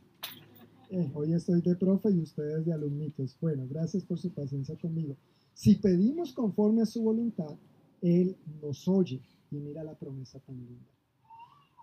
Eh, 0.90 1.12
hoy 1.14 1.34
estoy 1.34 1.62
de 1.62 1.76
profe 1.76 2.12
y 2.12 2.22
ustedes 2.22 2.66
de 2.66 2.74
alumnitos. 2.74 3.38
Bueno, 3.40 3.68
gracias 3.70 4.04
por 4.04 4.20
su 4.20 4.32
paciencia 4.32 4.76
conmigo. 4.78 5.16
Si 5.54 5.76
pedimos 5.76 6.34
conforme 6.34 6.82
a 6.82 6.86
su 6.86 7.02
voluntad, 7.02 7.56
Él 8.02 8.38
nos 8.62 8.88
oye. 8.88 9.22
Y 9.52 9.58
mira 9.58 9.84
la 9.84 9.96
promesa 9.96 10.40
tan 10.40 10.58
linda. 10.58 10.86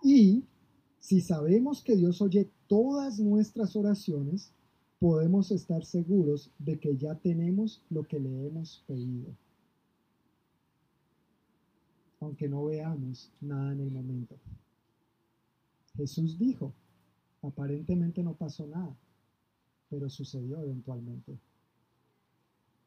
Y 0.03 0.43
si 0.99 1.21
sabemos 1.21 1.81
que 1.81 1.95
Dios 1.95 2.21
oye 2.21 2.49
todas 2.67 3.19
nuestras 3.19 3.75
oraciones, 3.75 4.53
podemos 4.99 5.51
estar 5.51 5.83
seguros 5.83 6.51
de 6.59 6.79
que 6.79 6.95
ya 6.95 7.15
tenemos 7.15 7.83
lo 7.89 8.03
que 8.03 8.19
le 8.19 8.47
hemos 8.47 8.83
pedido. 8.87 9.35
Aunque 12.21 12.47
no 12.47 12.65
veamos 12.65 13.31
nada 13.41 13.73
en 13.73 13.81
el 13.81 13.91
momento. 13.91 14.37
Jesús 15.97 16.39
dijo, 16.39 16.73
aparentemente 17.41 18.23
no 18.23 18.35
pasó 18.35 18.65
nada, 18.65 18.95
pero 19.89 20.09
sucedió 20.09 20.61
eventualmente. 20.61 21.37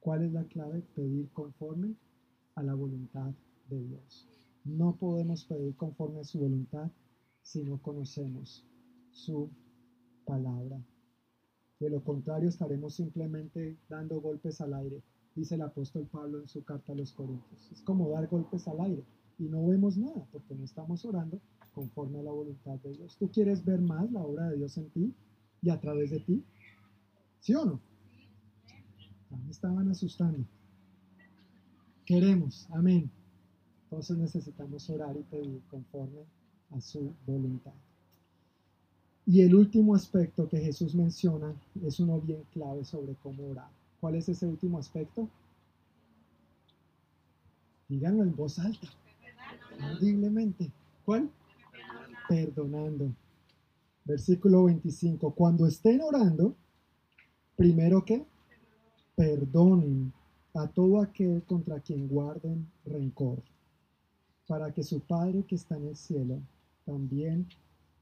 ¿Cuál 0.01 0.25
es 0.25 0.33
la 0.33 0.45
clave? 0.45 0.83
Pedir 0.95 1.29
conforme 1.33 1.95
a 2.57 2.63
la 2.63 2.75
voluntad 2.75 3.33
de 3.69 3.83
Dios. 3.83 4.27
No 4.65 4.97
podemos 4.97 5.45
pedir 5.45 5.77
conforme 5.77 6.21
a 6.21 6.25
su 6.25 6.41
voluntad 6.41 6.91
si 7.43 7.63
no 7.63 7.81
conocemos 7.81 8.65
su 9.13 9.49
palabra. 10.25 10.83
De 11.79 11.91
lo 11.91 12.03
contrario, 12.03 12.49
estaremos 12.49 12.95
simplemente 12.95 13.77
dando 13.89 14.21
golpes 14.21 14.61
al 14.61 14.75
aire, 14.75 15.03
dice 15.35 15.55
el 15.55 15.63
apóstol 15.63 16.09
Pablo 16.11 16.41
en 16.41 16.49
su 16.49 16.65
carta 16.65 16.93
a 16.93 16.97
los 16.97 17.13
Corintios. 17.13 17.71
Es 17.71 17.83
como 17.83 18.11
dar 18.11 18.27
golpes 18.29 18.67
al 18.67 18.81
aire 18.81 19.05
y 19.39 19.45
no 19.45 19.67
vemos 19.67 19.97
nada 19.97 20.27
porque 20.33 20.55
no 20.55 20.65
estamos 20.65 21.05
orando 21.05 21.39
conforme 21.75 22.19
a 22.19 22.23
la 22.23 22.33
voluntad 22.33 22.79
de 22.81 22.93
Dios. 22.93 23.17
¿Tú 23.19 23.31
quieres 23.31 23.65
ver 23.65 23.81
más 23.81 24.11
la 24.11 24.23
obra 24.23 24.49
de 24.49 24.57
Dios 24.57 24.77
en 24.79 24.91
ti 24.91 25.15
y 25.61 25.69
a 25.69 25.79
través 25.79 26.11
de 26.11 26.21
ti? 26.21 26.43
¿Sí 27.41 27.55
o 27.55 27.65
no? 27.65 27.81
me 29.45 29.51
estaban 29.51 29.89
asustando. 29.91 30.47
Queremos, 32.07 32.69
amén. 32.71 33.11
Entonces 33.85 34.17
necesitamos 34.17 34.89
orar 34.89 35.17
y 35.17 35.23
pedir 35.25 35.61
conforme 35.69 36.21
a 36.71 36.81
su 36.81 37.13
voluntad. 37.27 37.73
Y 39.27 39.43
el 39.43 39.57
último 39.57 39.95
aspecto 39.97 40.49
que 40.49 40.61
Jesús 40.61 40.95
menciona 40.95 41.53
es 41.83 41.99
uno 41.99 42.21
bien 42.21 42.45
clave 42.53 42.85
sobre 42.85 43.17
cómo 43.17 43.49
orar. 43.51 43.69
¿Cuál 44.01 44.15
es 44.15 44.29
ese 44.29 44.47
último 44.47 44.79
aspecto? 44.79 45.29
Díganlo 47.89 48.23
en 48.23 48.37
voz 48.37 48.61
alta, 48.61 48.87
audiblemente. 49.81 50.71
¿Cuál? 51.05 51.29
Perdonando. 52.29 53.13
Versículo 54.05 54.65
25. 54.65 55.33
Cuando 55.33 55.67
estén 55.67 56.01
orando, 56.03 56.55
primero 57.57 58.05
que 58.05 58.25
perdonen 59.17 60.13
a 60.57 60.67
todo 60.69 61.01
aquel 61.01 61.43
contra 61.43 61.81
quien 61.81 62.09
guarden 62.09 62.67
rencor, 62.85 63.43
para 64.47 64.73
que 64.73 64.83
su 64.83 65.01
Padre 65.01 65.45
que 65.45 65.57
está 65.57 65.77
en 65.77 65.89
el 65.89 65.97
cielo 65.97 66.41
también 66.85 67.47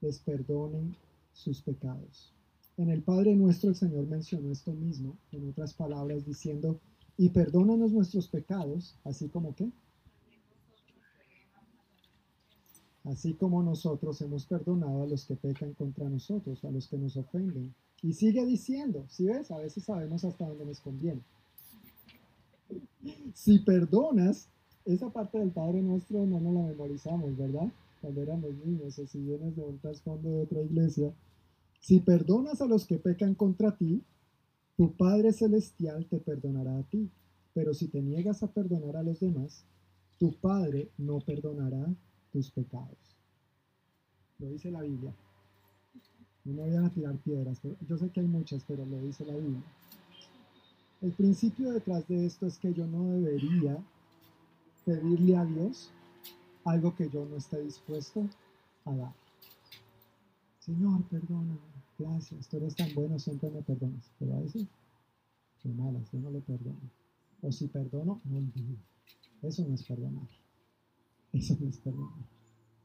les 0.00 0.20
perdonen 0.20 0.94
sus 1.32 1.60
pecados. 1.60 2.32
En 2.76 2.90
el 2.90 3.02
Padre 3.02 3.34
nuestro 3.34 3.70
el 3.70 3.76
Señor 3.76 4.06
mencionó 4.06 4.52
esto 4.52 4.72
mismo, 4.72 5.16
en 5.32 5.48
otras 5.48 5.74
palabras, 5.74 6.24
diciendo, 6.24 6.78
y 7.16 7.28
perdónanos 7.30 7.92
nuestros 7.92 8.28
pecados, 8.28 8.96
así 9.04 9.28
como 9.28 9.54
que, 9.54 9.70
así 13.04 13.34
como 13.34 13.62
nosotros 13.62 14.20
hemos 14.20 14.46
perdonado 14.46 15.02
a 15.02 15.06
los 15.06 15.24
que 15.24 15.36
pecan 15.36 15.74
contra 15.74 16.08
nosotros, 16.08 16.64
a 16.64 16.70
los 16.70 16.88
que 16.88 16.98
nos 16.98 17.16
ofenden. 17.16 17.74
Y 18.02 18.12
sigue 18.12 18.44
diciendo, 18.44 19.06
si 19.08 19.24
ves, 19.26 19.50
a 19.50 19.58
veces 19.58 19.84
sabemos 19.84 20.24
hasta 20.24 20.46
dónde 20.46 20.66
nos 20.66 20.80
conviene. 20.80 21.22
Si 23.34 23.58
perdonas, 23.60 24.48
esa 24.84 25.10
parte 25.10 25.38
del 25.38 25.50
Padre 25.50 25.82
nuestro 25.82 26.24
no 26.26 26.40
nos 26.40 26.54
la 26.54 26.62
memorizamos, 26.62 27.36
¿verdad? 27.36 27.70
cuando 28.04 28.20
éramos 28.20 28.54
niños 28.62 28.98
o 28.98 29.06
si 29.06 29.18
vienes 29.18 29.56
de 29.56 29.62
un 29.62 29.78
trasfondo 29.78 30.28
de 30.28 30.42
otra 30.42 30.60
iglesia, 30.60 31.10
si 31.80 32.00
perdonas 32.00 32.60
a 32.60 32.66
los 32.66 32.84
que 32.84 32.98
pecan 32.98 33.34
contra 33.34 33.74
ti, 33.78 34.02
Tu 34.76 34.92
Padre 34.92 35.32
Celestial 35.32 36.04
te 36.06 36.18
perdonará 36.18 36.76
a 36.76 36.82
ti, 36.82 37.08
pero 37.54 37.72
si 37.72 37.88
te 37.88 38.02
niegas 38.02 38.42
a 38.42 38.48
perdonar 38.48 38.96
a 38.96 39.02
los 39.02 39.20
demás, 39.20 39.64
tu 40.18 40.34
Padre 40.34 40.90
no 40.98 41.20
perdonará 41.20 41.86
tus 42.32 42.50
pecados. 42.50 43.16
Lo 44.38 44.48
dice 44.48 44.70
la 44.70 44.82
Biblia. 44.82 45.14
No 46.44 46.52
me 46.52 46.62
vayan 46.62 46.84
a 46.84 46.90
tirar 46.90 47.16
piedras, 47.18 47.58
pero 47.62 47.76
yo 47.88 47.96
sé 47.96 48.10
que 48.10 48.20
hay 48.20 48.26
muchas, 48.26 48.64
pero 48.66 48.84
lo 48.84 49.00
dice 49.00 49.24
la 49.24 49.34
Biblia. 49.34 49.62
El 51.04 51.12
principio 51.12 51.70
detrás 51.70 52.08
de 52.08 52.24
esto 52.24 52.46
es 52.46 52.56
que 52.56 52.72
yo 52.72 52.86
no 52.86 53.10
debería 53.10 53.76
pedirle 54.86 55.36
a 55.36 55.44
Dios 55.44 55.90
algo 56.64 56.96
que 56.96 57.10
yo 57.10 57.26
no 57.26 57.36
esté 57.36 57.60
dispuesto 57.60 58.26
a 58.86 58.96
dar. 58.96 59.12
Señor, 60.60 61.02
perdóname, 61.10 61.58
gracias, 61.98 62.48
tú 62.48 62.56
eres 62.56 62.74
tan 62.74 62.94
bueno, 62.94 63.18
siempre 63.18 63.50
me 63.50 63.60
perdonas. 63.60 64.10
Pero 64.18 64.34
a 64.34 64.40
veces, 64.40 64.66
qué 65.60 65.68
malas, 65.68 66.10
yo 66.10 66.20
no 66.20 66.30
le 66.30 66.40
perdono. 66.40 66.90
O 67.42 67.52
si 67.52 67.66
perdono, 67.66 68.22
no 68.24 68.38
olvido. 68.38 68.78
Eso 69.42 69.62
no 69.68 69.74
es 69.74 69.82
perdonar. 69.82 70.28
Eso 71.34 71.54
no 71.60 71.68
es 71.68 71.76
perdonar. 71.80 72.24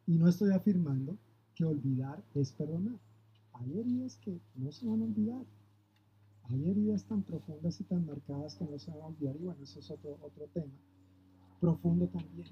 Y 0.07 0.17
no 0.17 0.27
estoy 0.27 0.51
afirmando 0.51 1.15
que 1.55 1.63
olvidar 1.63 2.21
es 2.35 2.51
perdonar. 2.51 2.99
Hay 3.53 3.79
heridas 3.79 4.17
que 4.17 4.37
no 4.55 4.73
se 4.73 4.85
van 4.85 5.03
a 5.03 5.05
olvidar. 5.05 5.45
Hay 6.51 6.69
heridas 6.69 7.03
tan 7.05 7.21
profundas 7.21 7.79
y 7.79 7.83
tan 7.83 8.05
marcadas 8.05 8.55
que 8.55 8.65
no 8.65 8.79
se 8.79 8.91
van 8.91 9.01
a 9.01 9.05
olvidar. 9.07 9.35
Y 9.35 9.43
bueno, 9.43 9.63
eso 9.63 9.79
es 9.79 9.91
otro, 9.91 10.17
otro 10.21 10.47
tema. 10.53 10.73
Profundo 11.59 12.07
también. 12.07 12.47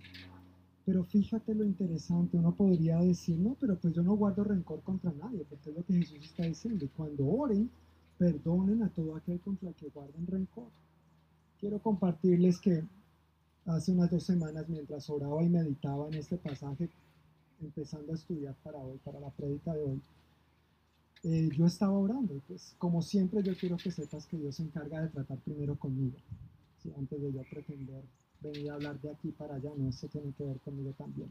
Pero 0.86 1.04
fíjate 1.04 1.54
lo 1.54 1.66
interesante, 1.66 2.38
uno 2.38 2.56
podría 2.56 3.00
decir, 3.00 3.38
no, 3.38 3.58
pero 3.60 3.78
pues 3.78 3.94
yo 3.94 4.04
no 4.04 4.16
guardo 4.16 4.44
rencor 4.44 4.82
contra 4.84 5.12
nadie, 5.12 5.44
porque 5.50 5.70
es 5.70 5.76
lo 5.76 5.84
que 5.84 5.94
Jesús 5.96 6.24
está 6.24 6.44
diciendo. 6.44 6.86
Y 6.86 6.88
cuando 6.90 7.28
oren, 7.28 7.70
perdonen 8.18 8.84
a 8.84 8.90
todo 8.90 9.16
aquel 9.16 9.40
contra 9.42 9.70
el 9.70 9.76
que 9.76 9.90
guarden 9.90 10.28
rencor. 10.28 10.70
Quiero 11.60 11.80
compartirles 11.80 12.60
que 12.60 12.84
hace 13.66 13.92
unas 13.92 14.12
dos 14.12 14.24
semanas, 14.24 14.70
mientras 14.70 15.10
oraba 15.10 15.44
y 15.44 15.50
meditaba 15.50 16.08
en 16.08 16.14
este 16.14 16.38
pasaje, 16.38 16.90
empezando 17.62 18.14
a 18.14 18.16
estudiar 18.16 18.56
para 18.64 18.78
hoy, 18.78 18.98
para 19.04 19.20
la 19.20 19.30
prédica 19.32 19.74
de 19.74 19.84
hoy, 19.84 20.02
eh, 21.30 21.50
yo 21.58 21.66
estaba 21.66 21.92
orando. 21.92 22.42
Pues, 22.48 22.74
como 22.78 23.02
siempre, 23.02 23.44
yo 23.44 23.54
quiero 23.56 23.76
que 23.76 23.92
sepas 23.92 24.26
que 24.26 24.38
Dios 24.38 24.56
se 24.56 24.64
encarga 24.64 25.02
de 25.02 25.10
tratar 25.10 25.38
primero 25.40 25.76
conmigo, 25.76 26.18
antes 26.98 27.22
de 27.22 27.34
yo 27.34 27.44
pretender 27.44 28.02
venir 28.40 28.72
a 28.72 28.76
hablar 28.76 29.02
de 29.02 29.12
aquí 29.12 29.32
para 29.32 29.56
allá, 29.56 29.72
no, 29.76 29.90
eso 29.90 30.08
tiene 30.08 30.32
que 30.32 30.46
ver 30.46 30.60
conmigo 30.62 30.94
también. 30.98 31.30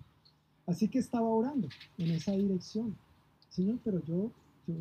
Así 0.67 0.89
que 0.89 0.99
estaba 0.99 1.27
orando 1.27 1.69
en 1.97 2.11
esa 2.11 2.33
dirección. 2.33 2.95
Señor, 3.49 3.79
pero 3.83 4.05
yo, 4.05 4.31
yo, 4.67 4.75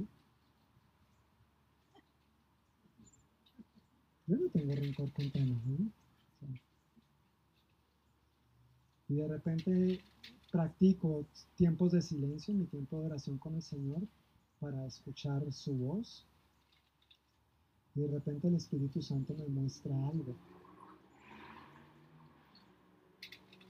yo 4.28 4.38
no 4.38 4.50
tengo 4.50 4.76
rencor 4.76 5.14
contra 5.14 5.46
nadie. 5.46 5.92
Y 9.08 9.16
de 9.16 9.28
repente 9.30 10.00
practico 10.52 11.26
tiempos 11.56 11.94
de 11.94 12.02
silencio, 12.02 12.54
mi 12.54 12.66
tiempo 12.66 13.00
de 13.00 13.06
oración 13.06 13.38
con 13.38 13.56
el 13.56 13.62
Señor, 13.62 14.02
para 14.66 14.88
escuchar 14.88 15.44
su 15.52 15.76
voz. 15.76 16.26
Y 17.94 18.02
de 18.02 18.08
repente 18.08 18.48
el 18.48 18.56
Espíritu 18.56 19.00
Santo 19.00 19.36
me 19.36 19.48
muestra 19.48 19.94
algo. 20.08 20.36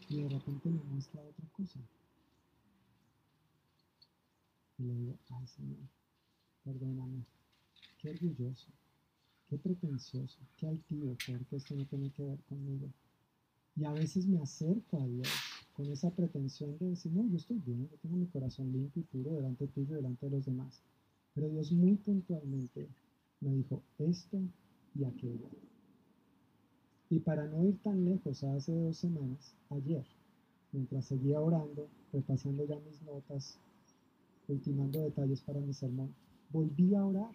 Y 0.08 0.24
de 0.24 0.30
repente 0.30 0.70
me 0.70 0.82
muestra 0.84 1.22
otra 1.22 1.46
cosa. 1.52 1.80
Y 4.78 4.84
le 4.84 4.94
digo, 4.96 5.18
ay 5.32 5.48
Señor, 5.48 5.90
perdóname. 6.64 7.26
Qué 7.98 8.12
orgulloso, 8.12 8.72
qué 9.50 9.58
pretencioso, 9.58 10.40
qué 10.56 10.68
altivo, 10.68 11.18
porque 11.28 11.58
esto 11.58 11.76
no 11.76 11.86
tiene 11.88 12.10
que 12.12 12.24
ver 12.24 12.40
conmigo. 12.44 12.88
Y 13.76 13.84
a 13.84 13.92
veces 13.92 14.28
me 14.28 14.42
acerco 14.42 15.02
a 15.02 15.08
Dios 15.08 15.28
con 15.76 15.92
esa 15.92 16.10
pretensión 16.10 16.78
de 16.78 16.92
decir, 16.92 17.12
no, 17.12 17.28
yo 17.28 17.36
estoy 17.36 17.60
bien, 17.60 17.90
yo 17.90 17.98
tengo 17.98 18.16
mi 18.16 18.28
corazón 18.28 18.72
limpio 18.72 19.02
y 19.02 19.06
puro 19.06 19.36
delante 19.36 19.68
tuyo 19.68 19.96
delante 19.96 20.26
de 20.26 20.32
los 20.32 20.46
demás. 20.46 20.82
Pero 21.34 21.50
Dios 21.50 21.72
muy 21.74 21.96
puntualmente 21.98 22.88
me 23.42 23.54
dijo 23.54 23.84
esto 24.00 24.40
y 24.96 25.04
aquello. 25.04 25.50
Y 27.10 27.20
para 27.20 27.46
no 27.46 27.66
ir 27.66 27.78
tan 27.84 28.06
lejos, 28.06 28.42
hace 28.44 28.74
dos 28.74 28.98
semanas, 28.98 29.54
ayer, 29.70 30.06
mientras 30.72 31.06
seguía 31.06 31.42
orando, 31.42 31.90
repasando 32.14 32.66
ya 32.66 32.80
mis 32.80 33.02
notas, 33.02 33.60
ultimando 34.48 35.02
detalles 35.02 35.42
para 35.42 35.60
mi 35.60 35.74
sermón, 35.74 36.16
volví 36.52 36.96
a 36.96 37.06
orar. 37.06 37.32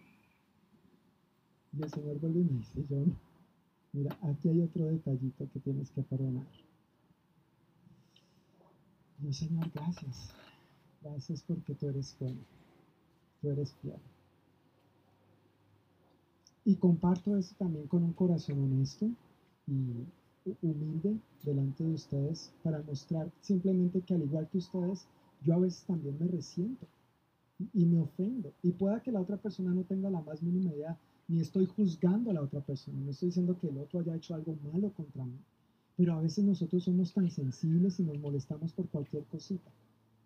Y 1.77 1.83
el 1.83 1.91
Señor 1.91 2.19
volvió 2.19 2.41
y 2.41 2.45
me 2.45 2.59
dice, 2.59 2.87
John, 2.89 3.17
mira, 3.93 4.19
aquí 4.23 4.49
hay 4.49 4.63
otro 4.63 4.87
detallito 4.87 5.47
que 5.53 5.61
tienes 5.61 5.91
que 5.91 6.03
perdonar. 6.03 6.47
Y 9.23 9.33
Señor, 9.33 9.71
gracias. 9.75 10.31
Gracias 11.03 11.43
porque 11.47 11.75
tú 11.75 11.89
eres 11.89 12.17
bueno. 12.19 12.41
Tú 13.41 13.51
eres 13.51 13.73
fiel. 13.75 14.01
Y 16.65 16.77
comparto 16.77 17.37
eso 17.37 17.55
también 17.59 17.87
con 17.87 18.03
un 18.03 18.13
corazón 18.13 18.63
honesto 18.63 19.09
y 19.67 20.07
humilde 20.63 21.19
delante 21.43 21.85
de 21.85 21.95
ustedes 21.95 22.53
para 22.63 22.83
mostrar 22.83 23.31
simplemente 23.41 24.01
que 24.03 24.15
al 24.15 24.23
igual 24.23 24.49
que 24.49 24.59
ustedes, 24.59 25.07
yo 25.43 25.55
a 25.55 25.59
veces 25.59 25.85
también 25.85 26.17
me 26.19 26.27
resiento 26.27 26.87
y, 27.73 27.85
me 27.85 28.01
ofendo. 28.01 28.53
Y 28.63 28.73
pueda 28.73 29.03
que 29.03 29.13
la 29.13 29.21
otra 29.21 29.37
persona 29.37 29.73
no 29.73 29.85
tenga 29.85 30.11
la 30.11 30.21
más 30.21 30.43
mínima 30.43 30.71
idea, 30.71 30.99
ni 31.29 31.41
estoy 31.41 31.67
juzgando 31.67 32.31
a 32.31 32.35
la 32.35 32.43
otra 32.43 32.61
persona, 32.61 32.99
no 33.01 33.11
estoy 33.11 33.29
diciendo 33.29 33.57
que 33.59 33.69
el 33.69 33.79
otro 33.79 34.01
haya 34.01 34.17
hecho 34.17 34.35
algo 34.35 34.57
malo 34.73 34.93
contra 34.93 35.25
mí. 35.25 35.39
Pero 36.01 36.15
a 36.15 36.23
veces 36.23 36.43
nosotros 36.43 36.85
somos 36.85 37.13
tan 37.13 37.31
sensibles 37.31 38.01
y 38.01 38.05
nos 38.05 38.19
molestamos 38.19 38.73
por 38.73 38.89
cualquier 38.89 39.23
cosita. 39.25 39.71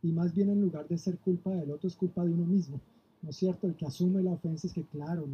Y 0.04 0.12
más 0.12 0.32
bien 0.32 0.48
en 0.50 0.60
lugar 0.60 0.86
de 0.86 0.96
ser 0.96 1.18
culpa 1.18 1.50
del 1.50 1.72
otro, 1.72 1.88
es 1.88 1.96
culpa 1.96 2.22
de 2.24 2.32
uno 2.32 2.46
mismo. 2.46 2.80
¿No 3.22 3.30
es 3.30 3.36
cierto? 3.38 3.66
El 3.66 3.74
que 3.74 3.84
asume 3.84 4.22
la 4.22 4.30
ofensa 4.30 4.68
es 4.68 4.72
que, 4.72 4.84
claro, 4.84 5.26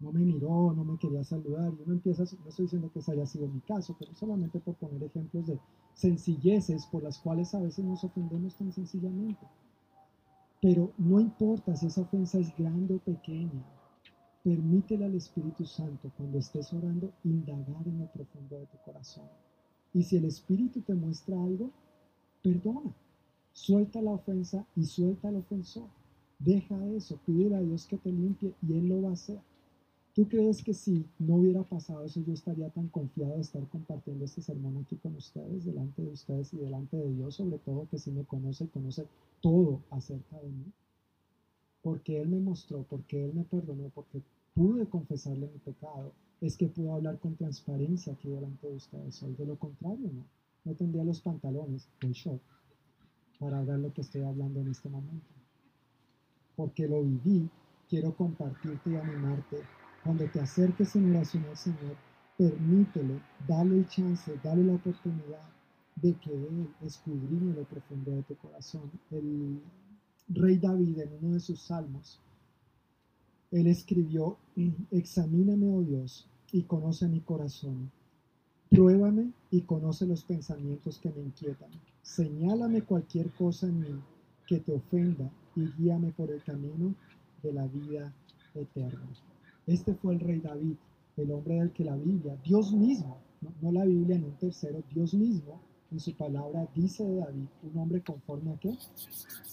no, 0.00 0.10
me 0.10 0.18
miró, 0.18 0.72
no 0.72 0.82
me 0.82 0.98
quería 0.98 1.22
saludar. 1.22 1.72
Y 1.72 1.82
uno 1.84 1.92
empieza, 1.92 2.24
no 2.24 2.48
estoy 2.48 2.64
diciendo 2.64 2.90
que 2.92 2.98
ese 2.98 3.12
haya 3.12 3.24
sido 3.24 3.46
mi 3.46 3.60
caso, 3.60 3.94
pero 3.96 4.12
solamente 4.16 4.58
por 4.58 4.74
poner 4.74 5.00
ejemplos 5.00 5.46
de 5.46 5.60
sencilleces 5.94 6.84
por 6.86 7.04
las 7.04 7.20
cuales 7.20 7.54
a 7.54 7.60
veces 7.60 7.84
nos 7.84 8.02
ofendemos 8.02 8.56
tan 8.56 8.72
sencillamente. 8.72 9.46
Pero 10.60 10.90
no 10.98 11.20
importa 11.20 11.76
si 11.76 11.86
esa 11.86 12.00
ofensa 12.00 12.40
es 12.40 12.52
grande 12.56 12.96
o 12.96 12.98
pequeña, 12.98 13.62
permítele 14.42 15.04
al 15.04 15.14
Espíritu 15.14 15.64
Santo 15.64 16.10
cuando 16.16 16.38
estés 16.38 16.72
orando 16.72 17.12
indagar 17.22 17.86
en 17.86 18.00
lo 18.00 18.06
profundo 18.06 18.58
de 18.58 18.66
tu 18.66 18.78
corazón. 18.84 19.28
Y 19.94 20.02
si 20.02 20.16
el 20.16 20.24
Espíritu 20.24 20.80
te 20.80 20.94
muestra 20.94 21.42
algo, 21.42 21.70
perdona. 22.42 22.94
Suelta 23.52 24.00
la 24.00 24.12
ofensa 24.12 24.66
y 24.76 24.84
suelta 24.84 25.28
al 25.28 25.36
ofensor. 25.36 25.88
Deja 26.38 26.76
eso, 26.90 27.18
pídele 27.26 27.56
a 27.56 27.60
Dios 27.60 27.86
que 27.86 27.96
te 27.96 28.12
limpie 28.12 28.54
y 28.62 28.74
Él 28.74 28.88
lo 28.88 29.02
va 29.02 29.10
a 29.10 29.14
hacer. 29.14 29.40
¿Tú 30.14 30.28
crees 30.28 30.62
que 30.62 30.74
si 30.74 31.04
no 31.18 31.36
hubiera 31.36 31.62
pasado 31.62 32.04
eso 32.04 32.20
yo 32.20 32.32
estaría 32.32 32.70
tan 32.70 32.88
confiado 32.88 33.34
de 33.34 33.40
estar 33.40 33.66
compartiendo 33.68 34.24
este 34.24 34.42
sermón 34.42 34.76
aquí 34.78 34.96
con 34.96 35.14
ustedes, 35.14 35.64
delante 35.64 36.02
de 36.02 36.10
ustedes 36.10 36.52
y 36.54 36.56
delante 36.56 36.96
de 36.96 37.12
Dios, 37.12 37.36
sobre 37.36 37.58
todo 37.58 37.88
que 37.88 37.98
si 37.98 38.10
me 38.10 38.24
conoce 38.24 38.64
y 38.64 38.68
conoce 38.68 39.06
todo 39.40 39.80
acerca 39.90 40.36
de 40.38 40.48
mí? 40.48 40.72
Porque 41.82 42.20
Él 42.20 42.28
me 42.28 42.40
mostró, 42.40 42.84
porque 42.90 43.24
Él 43.24 43.34
me 43.34 43.44
perdonó, 43.44 43.90
porque 43.94 44.20
pude 44.54 44.86
confesarle 44.86 45.48
mi 45.52 45.58
pecado, 45.58 46.12
es 46.40 46.56
que 46.56 46.68
puedo 46.68 46.94
hablar 46.94 47.18
con 47.18 47.36
transparencia 47.36 48.12
aquí 48.12 48.28
delante 48.28 48.68
de 48.68 48.76
ustedes 48.76 49.22
hoy. 49.22 49.34
De 49.34 49.46
lo 49.46 49.56
contrario, 49.56 50.10
no. 50.12 50.24
No 50.64 50.74
tendría 50.74 51.04
los 51.04 51.20
pantalones, 51.20 51.88
el 52.00 52.12
short, 52.12 52.42
para 53.38 53.58
hablar 53.58 53.78
lo 53.78 53.92
que 53.92 54.02
estoy 54.02 54.22
hablando 54.22 54.60
en 54.60 54.68
este 54.68 54.88
momento. 54.88 55.26
Porque 56.56 56.86
lo 56.86 57.02
viví, 57.02 57.48
quiero 57.88 58.14
compartirte 58.14 58.90
y 58.90 58.96
animarte 58.96 59.62
cuando 60.04 60.26
te 60.26 60.40
acerques 60.40 60.94
en 60.96 61.10
oración 61.10 61.44
al 61.44 61.56
Señor, 61.56 61.96
permítele, 62.36 63.20
dale 63.46 63.78
el 63.78 63.88
chance, 63.88 64.38
dale 64.42 64.64
la 64.64 64.74
oportunidad 64.74 65.48
de 65.96 66.14
que 66.14 66.32
Él 66.32 66.68
escudriñe 66.82 67.54
lo 67.54 67.64
profundo 67.64 68.10
de 68.10 68.22
tu 68.24 68.36
corazón. 68.36 68.90
El 69.10 69.60
rey 70.28 70.58
David 70.58 70.98
en 70.98 71.12
uno 71.20 71.34
de 71.34 71.40
sus 71.40 71.60
salmos, 71.62 72.20
él 73.50 73.66
escribió, 73.66 74.36
examíname, 74.90 75.68
oh 75.68 75.82
Dios, 75.82 76.27
y 76.52 76.62
conoce 76.62 77.08
mi 77.08 77.20
corazón. 77.20 77.90
Pruébame 78.70 79.32
y 79.50 79.62
conoce 79.62 80.06
los 80.06 80.24
pensamientos 80.24 80.98
que 80.98 81.10
me 81.10 81.22
inquietan. 81.22 81.70
Señálame 82.02 82.82
cualquier 82.82 83.30
cosa 83.32 83.66
en 83.66 83.80
mí 83.80 84.00
que 84.46 84.60
te 84.60 84.72
ofenda 84.72 85.30
y 85.56 85.66
guíame 85.72 86.12
por 86.12 86.30
el 86.30 86.42
camino 86.42 86.94
de 87.42 87.52
la 87.52 87.66
vida 87.66 88.12
eterna. 88.54 89.08
Este 89.66 89.94
fue 89.94 90.14
el 90.14 90.20
rey 90.20 90.40
David, 90.40 90.76
el 91.16 91.30
hombre 91.32 91.56
del 91.56 91.72
que 91.72 91.84
la 91.84 91.96
Biblia, 91.96 92.36
Dios 92.44 92.72
mismo, 92.72 93.18
no, 93.60 93.72
la 93.72 93.84
Biblia 93.84 94.16
en 94.16 94.24
un 94.24 94.36
tercero, 94.36 94.82
Dios 94.92 95.14
mismo 95.14 95.60
en 95.90 96.00
su 96.00 96.14
palabra 96.14 96.68
dice 96.74 97.04
de 97.04 97.16
David, 97.16 97.46
un 97.62 97.78
hombre 97.78 98.02
conforme 98.02 98.52
a 98.52 98.58
qué? 98.58 98.76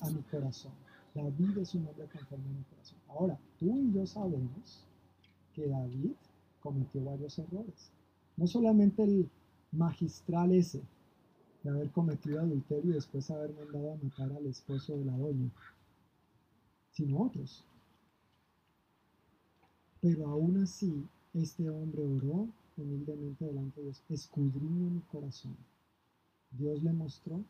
A 0.02 0.10
mi 0.10 0.22
corazón. 0.24 0.74
David 1.14 1.58
es 1.60 1.76
un 1.76 1.88
hombre 1.88 2.08
conforme 2.08 2.46
a 2.46 2.58
mi 2.58 2.64
corazón. 2.64 2.98
Ahora, 3.08 3.40
tú 3.58 3.78
y 3.78 3.94
yo 3.94 4.06
sabemos 4.06 4.86
que 5.54 5.68
David 5.68 6.12
cometió 6.66 7.04
varios 7.04 7.38
errores. 7.38 7.92
No 8.38 8.48
solamente 8.48 9.04
el 9.04 9.30
magistral 9.72 10.52
ese 10.52 10.82
de 11.64 11.70
haber 11.70 11.92
cometido 11.92 12.40
adulterio 12.42 12.92
y 12.92 12.96
después 12.96 13.30
haber 13.30 13.54
mandado 13.54 13.94
a 13.94 13.98
matar 14.04 14.32
al 14.36 14.48
esposo 14.48 14.98
de 14.98 15.06
la 15.06 15.16
doña, 15.16 15.52
sino 16.92 17.22
otros. 17.22 17.64
Pero 20.02 20.28
aún 20.28 20.58
así, 20.58 21.08
este 21.36 21.70
hombre 21.70 22.02
oró 22.04 22.48
humildemente 22.78 23.46
delante 23.46 23.80
de 23.80 23.86
Dios, 23.88 24.04
escudriñó 24.10 24.90
mi 24.90 25.02
corazón. 25.02 25.56
Dios 26.52 26.82
le 26.84 26.94
mostró, 26.94 27.44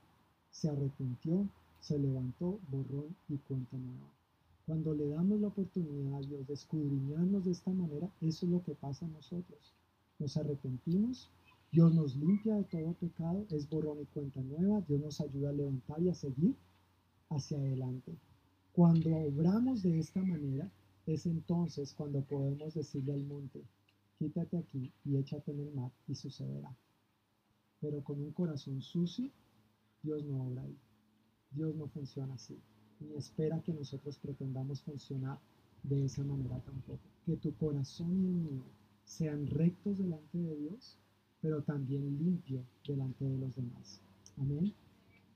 se 0.51 0.69
arrepintió, 0.69 1.47
se 1.79 1.97
levantó, 1.97 2.59
borró 2.69 3.05
y 3.29 3.37
cuenta 3.37 3.77
nueva. 3.77 4.14
Cuando 4.65 4.95
le 4.95 5.07
damos 5.09 5.39
la 5.39 5.47
oportunidad 5.47 6.15
a 6.15 6.21
Dios 6.21 6.47
de 6.47 6.55
escudriñarnos 6.55 7.45
de 7.45 7.51
esta 7.51 7.71
manera, 7.71 8.09
eso 8.21 8.45
es 8.47 8.51
lo 8.51 8.63
que 8.63 8.73
pasa 8.73 9.05
a 9.05 9.09
nosotros. 9.09 9.73
Nos 10.17 10.37
arrepentimos, 10.37 11.29
Dios 11.71 11.93
nos 11.93 12.15
limpia 12.15 12.55
de 12.55 12.63
todo 12.63 12.93
pecado, 12.93 13.45
es 13.51 13.69
borrón 13.69 14.01
y 14.01 14.05
cuenta 14.05 14.41
nueva, 14.41 14.81
Dios 14.81 14.99
nos 15.01 15.21
ayuda 15.21 15.49
a 15.49 15.53
levantar 15.53 16.01
y 16.01 16.09
a 16.09 16.15
seguir 16.15 16.55
hacia 17.29 17.59
adelante. 17.59 18.15
Cuando 18.73 19.15
obramos 19.15 19.83
de 19.83 19.99
esta 19.99 20.21
manera, 20.23 20.71
es 21.05 21.27
entonces 21.27 21.93
cuando 21.93 22.21
podemos 22.21 22.73
decirle 22.73 23.13
al 23.13 23.23
monte, 23.23 23.61
quítate 24.17 24.57
aquí 24.57 24.91
y 25.03 25.17
échate 25.17 25.51
en 25.51 25.59
el 25.59 25.71
mar 25.73 25.91
y 26.07 26.15
sucederá. 26.15 26.75
Pero 27.81 28.03
con 28.03 28.19
un 28.19 28.31
corazón 28.31 28.81
sucio, 28.81 29.29
Dios 30.01 30.23
no 30.23 30.43
obra 30.43 30.63
ahí. 30.63 30.75
Dios 31.51 31.75
no 31.75 31.87
funciona 31.87 32.33
así. 32.33 32.59
Ni 32.99 33.15
espera 33.15 33.61
que 33.61 33.73
nosotros 33.73 34.17
pretendamos 34.17 34.81
funcionar 34.81 35.39
de 35.83 36.05
esa 36.05 36.23
manera 36.23 36.59
tampoco. 36.59 36.99
Que 37.25 37.35
tu 37.37 37.53
corazón 37.55 38.11
y 38.11 38.27
el 38.27 38.33
mío 38.33 38.63
sean 39.03 39.47
rectos 39.47 39.97
delante 39.97 40.37
de 40.37 40.55
Dios, 40.55 40.97
pero 41.41 41.61
también 41.61 42.17
limpio 42.17 42.63
delante 42.87 43.25
de 43.25 43.37
los 43.37 43.55
demás. 43.55 44.01
Amén. 44.37 44.73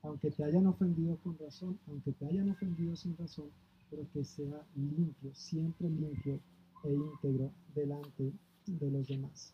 Aunque 0.02 0.32
te 0.32 0.44
hayan 0.44 0.66
ofendido 0.68 1.18
con 1.18 1.38
razón, 1.38 1.78
aunque 1.88 2.14
te 2.14 2.26
hayan 2.26 2.50
ofendido 2.50 2.96
sin 2.96 3.18
razón, 3.18 3.50
pero 3.90 4.08
que 4.12 4.24
sea 4.24 4.66
limpio, 4.76 5.34
siempre 5.34 5.90
limpio 5.90 6.40
e 6.84 6.94
íntegro 6.94 7.52
delante 7.76 8.32
de 8.66 8.92
los 8.92 9.08
demás. 9.08 9.54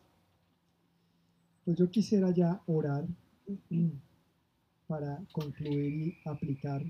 Pues 1.64 1.78
yo 1.78 1.90
quisiera 1.90 2.32
ya 2.32 2.62
orar 2.68 3.08
para 4.88 5.24
concluir 5.32 5.94
y 5.94 6.18
aplicar, 6.26 6.84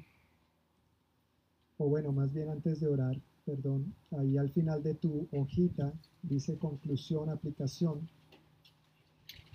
o 1.78 1.88
bueno, 1.88 2.12
más 2.12 2.34
bien 2.34 2.50
antes 2.50 2.80
de 2.80 2.88
orar, 2.88 3.18
perdón, 3.46 3.94
ahí 4.12 4.38
al 4.38 4.50
final 4.50 4.82
de 4.82 4.96
tu 4.96 5.28
hojita 5.32 5.94
dice 6.24 6.58
conclusión, 6.58 7.30
aplicación, 7.30 8.08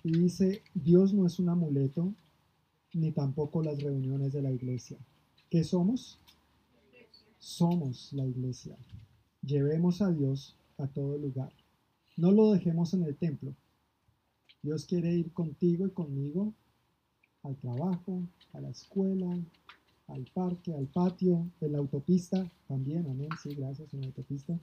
y 0.03 0.15
dice, 0.15 0.63
Dios 0.75 1.13
no 1.13 1.27
es 1.27 1.39
un 1.39 1.51
amuleto, 1.51 2.15
ni 2.95 3.13
tampoco 3.13 3.63
las 3.63 3.83
reuniones 3.83 4.33
de 4.33 4.43
la 4.43 4.51
iglesia. 4.51 4.97
¿Qué 5.51 5.63
somos? 5.63 6.19
Somos 7.39 8.13
la 8.13 8.27
iglesia. 8.27 8.77
Llevemos 9.43 10.01
a 10.01 10.11
Dios 10.11 10.57
a 10.79 10.87
todo 10.87 11.19
lugar. 11.19 11.53
No 12.17 12.33
lo 12.33 12.53
dejemos 12.53 12.95
en 12.95 13.05
el 13.05 13.17
templo. 13.17 13.55
Dios 14.63 14.85
quiere 14.85 15.13
ir 15.15 15.33
contigo 15.33 15.87
y 15.87 15.91
conmigo 15.91 16.55
al 17.43 17.57
trabajo, 17.57 18.23
a 18.53 18.61
la 18.61 18.71
escuela, 18.71 19.39
al 20.13 20.27
parque, 20.33 20.75
al 20.75 20.87
patio, 20.87 21.51
en 21.61 21.73
la 21.73 21.79
autopista 21.79 22.51
también, 22.67 23.07
amén, 23.07 23.29
sí, 23.43 23.55
gracias, 23.55 23.93
en 23.95 24.01
la 24.01 24.07
autopista. 24.09 24.59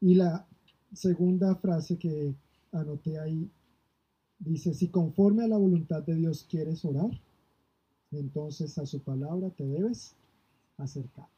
Y 0.00 0.14
la 0.14 0.46
segunda 0.92 1.54
frase 1.56 1.96
que 1.96 2.34
anoté 2.72 3.18
ahí 3.18 3.50
dice, 4.38 4.74
si 4.74 4.88
conforme 4.88 5.44
a 5.44 5.48
la 5.48 5.56
voluntad 5.56 6.02
de 6.02 6.14
Dios 6.16 6.46
quieres 6.48 6.84
orar, 6.84 7.10
entonces 8.10 8.76
a 8.78 8.86
su 8.86 9.00
palabra 9.00 9.50
te 9.50 9.64
debes 9.64 10.14
acercar. 10.76 11.28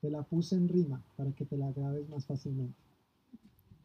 Te 0.00 0.10
la 0.10 0.22
puse 0.22 0.56
en 0.56 0.68
rima 0.68 1.02
para 1.16 1.32
que 1.32 1.44
te 1.44 1.56
la 1.56 1.72
grabes 1.72 2.08
más 2.08 2.26
fácilmente. 2.26 2.76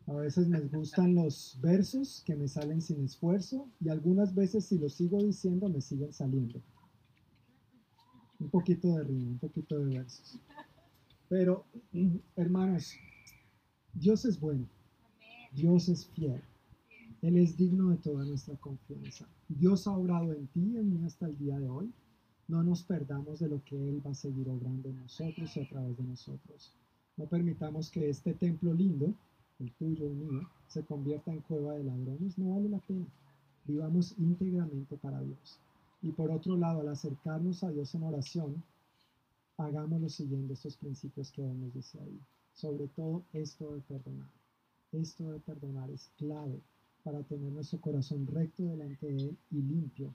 A 0.08 0.14
veces 0.14 0.48
me 0.48 0.60
gustan 0.60 1.16
los 1.16 1.58
versos 1.62 2.22
que 2.26 2.36
me 2.36 2.48
salen 2.48 2.82
sin 2.82 3.04
esfuerzo 3.06 3.70
y 3.80 3.90
algunas 3.90 4.36
veces 4.36 4.66
si 4.66 4.78
los 4.78 4.94
sigo 4.94 5.24
diciendo 5.24 5.70
me 5.70 5.80
siguen 5.80 6.12
saliendo. 6.12 6.60
Un 8.42 8.50
poquito 8.50 8.88
de 8.96 9.04
rima, 9.04 9.30
un 9.30 9.38
poquito 9.38 9.78
de 9.78 9.98
versos. 9.98 10.40
Pero, 11.30 11.64
hermanos, 12.36 12.96
Dios 13.94 14.26
es 14.26 14.40
bueno. 14.40 14.66
Dios 15.54 15.88
es 15.90 16.08
fiel. 16.08 16.42
Él 17.22 17.38
es 17.38 17.56
digno 17.56 17.92
de 17.92 17.98
toda 17.98 18.26
nuestra 18.26 18.56
confianza. 18.56 19.28
Dios 19.48 19.86
ha 19.86 19.92
obrado 19.92 20.34
en 20.34 20.48
ti 20.48 20.72
y 20.74 20.78
en 20.78 20.92
mí 20.92 21.06
hasta 21.06 21.28
el 21.28 21.38
día 21.38 21.60
de 21.60 21.70
hoy. 21.70 21.92
No 22.48 22.64
nos 22.64 22.82
perdamos 22.82 23.40
de 23.40 23.48
lo 23.48 23.64
que 23.64 23.78
Él 23.78 24.02
va 24.06 24.10
a 24.10 24.16
seguir 24.16 24.50
obrando 24.50 24.90
en 24.90 24.98
nosotros 24.98 25.56
y 25.56 25.60
a 25.60 25.70
través 25.70 25.96
de 25.96 26.04
nosotros. 26.04 26.74
No 27.18 27.28
permitamos 27.28 27.92
que 27.92 28.10
este 28.10 28.34
templo 28.34 28.74
lindo, 28.74 29.14
el 29.60 29.72
tuyo, 29.74 30.08
el 30.08 30.16
mío, 30.16 30.50
se 30.68 30.84
convierta 30.84 31.32
en 31.32 31.42
cueva 31.42 31.76
de 31.76 31.84
ladrones, 31.84 32.40
no 32.40 32.56
vale 32.56 32.70
la 32.70 32.80
pena. 32.80 33.06
Vivamos 33.66 34.16
íntegramente 34.18 34.98
para 34.98 35.22
Dios. 35.22 35.60
Y 36.02 36.12
por 36.12 36.32
otro 36.32 36.58
lado, 36.58 36.82
al 36.82 36.90
acercarnos 36.90 37.64
a 37.64 37.72
Dios 37.72 37.94
en 37.94 38.04
oración, 38.04 38.64
hagámoslo 39.58 40.10
siguiendo 40.10 40.54
estos 40.54 40.76
principios 40.78 41.32
que 41.32 41.42
nos 41.42 41.74
dice 41.74 42.00
ahí. 42.00 42.20
Sobre 42.54 42.88
todo 42.88 43.24
esto 43.34 43.74
de 43.76 43.82
perdonar. 43.82 44.30
Esto 44.92 45.32
de 45.32 45.40
perdonar 45.40 45.90
es 45.92 46.10
clave 46.18 46.60
para 47.04 47.24
tener 47.24 47.52
nuestro 47.52 47.80
corazón 47.80 48.28
recto 48.28 48.64
delante 48.64 49.08
de 49.08 49.18
Él 49.18 49.38
y 49.52 49.62
limpio 49.62 50.14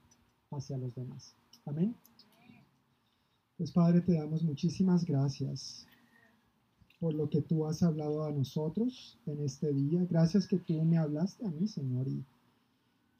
hacia 0.50 0.76
los 0.76 0.94
demás. 0.94 1.34
Amén. 1.64 1.94
Pues 3.56 3.72
Padre, 3.72 4.02
te 4.02 4.12
damos 4.12 4.42
muchísimas 4.42 5.04
gracias 5.04 5.86
por 7.00 7.14
lo 7.14 7.28
que 7.28 7.42
tú 7.42 7.66
has 7.66 7.82
hablado 7.82 8.24
a 8.24 8.32
nosotros 8.32 9.18
en 9.26 9.42
este 9.42 9.72
día. 9.72 10.04
Gracias 10.08 10.46
que 10.46 10.58
tú 10.58 10.82
me 10.82 10.98
hablaste 10.98 11.46
a 11.46 11.50
mí, 11.50 11.66
Señor, 11.66 12.08
y 12.08 12.24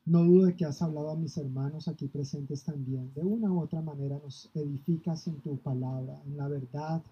no 0.07 0.23
dudo 0.23 0.47
de 0.47 0.55
que 0.55 0.65
has 0.65 0.81
hablado 0.83 1.11
a 1.11 1.17
mis 1.17 1.37
hermanos 1.37 1.89
aquí 1.89 2.07
presentes 2.07 2.63
también. 2.63 3.13
De 3.15 3.23
una 3.23 3.51
u 3.51 3.61
otra 3.61 3.83
manera 3.83 4.21
nos 4.23 4.49
edificas 4.55 5.27
en 5.27 5.41
tu 5.41 5.57
palabra, 5.59 6.23
en 6.27 6.37
la 6.37 6.47
verdad 6.47 7.03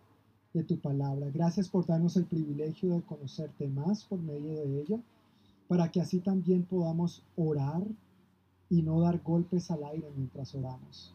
de 0.52 0.62
tu 0.62 0.78
palabra. 0.78 1.28
Gracias 1.30 1.68
por 1.68 1.84
darnos 1.84 2.16
el 2.16 2.24
privilegio 2.24 2.94
de 2.94 3.02
conocerte 3.02 3.68
más 3.68 4.04
por 4.04 4.20
medio 4.20 4.54
de 4.54 4.80
ello, 4.80 5.00
para 5.66 5.90
que 5.90 6.00
así 6.00 6.20
también 6.20 6.62
podamos 6.62 7.22
orar 7.36 7.82
y 8.70 8.82
no 8.82 9.00
dar 9.00 9.20
golpes 9.24 9.72
al 9.72 9.82
aire 9.84 10.08
mientras 10.16 10.54
oramos. 10.54 11.12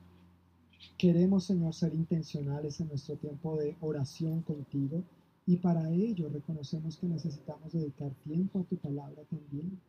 Queremos, 0.97 1.45
Señor, 1.45 1.73
ser 1.73 1.93
intencionales 1.95 2.81
en 2.81 2.89
nuestro 2.89 3.15
tiempo 3.15 3.55
de 3.55 3.77
oración 3.79 4.41
contigo 4.41 5.01
y 5.45 5.55
para 5.55 5.89
ello 5.89 6.27
reconocemos 6.27 6.97
que 6.97 7.07
necesitamos 7.07 7.71
dedicar 7.71 8.11
tiempo 8.25 8.59
a 8.59 8.63
tu 8.63 8.75
palabra 8.75 9.23
también. 9.29 9.79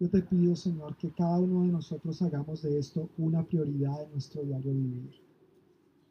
Yo 0.00 0.08
te 0.08 0.22
pido, 0.22 0.56
Señor, 0.56 0.96
que 0.96 1.10
cada 1.10 1.38
uno 1.38 1.60
de 1.60 1.72
nosotros 1.72 2.22
hagamos 2.22 2.62
de 2.62 2.78
esto 2.78 3.10
una 3.18 3.44
prioridad 3.44 4.02
en 4.02 4.12
nuestro 4.12 4.42
diario 4.42 4.72
vivir. 4.72 5.10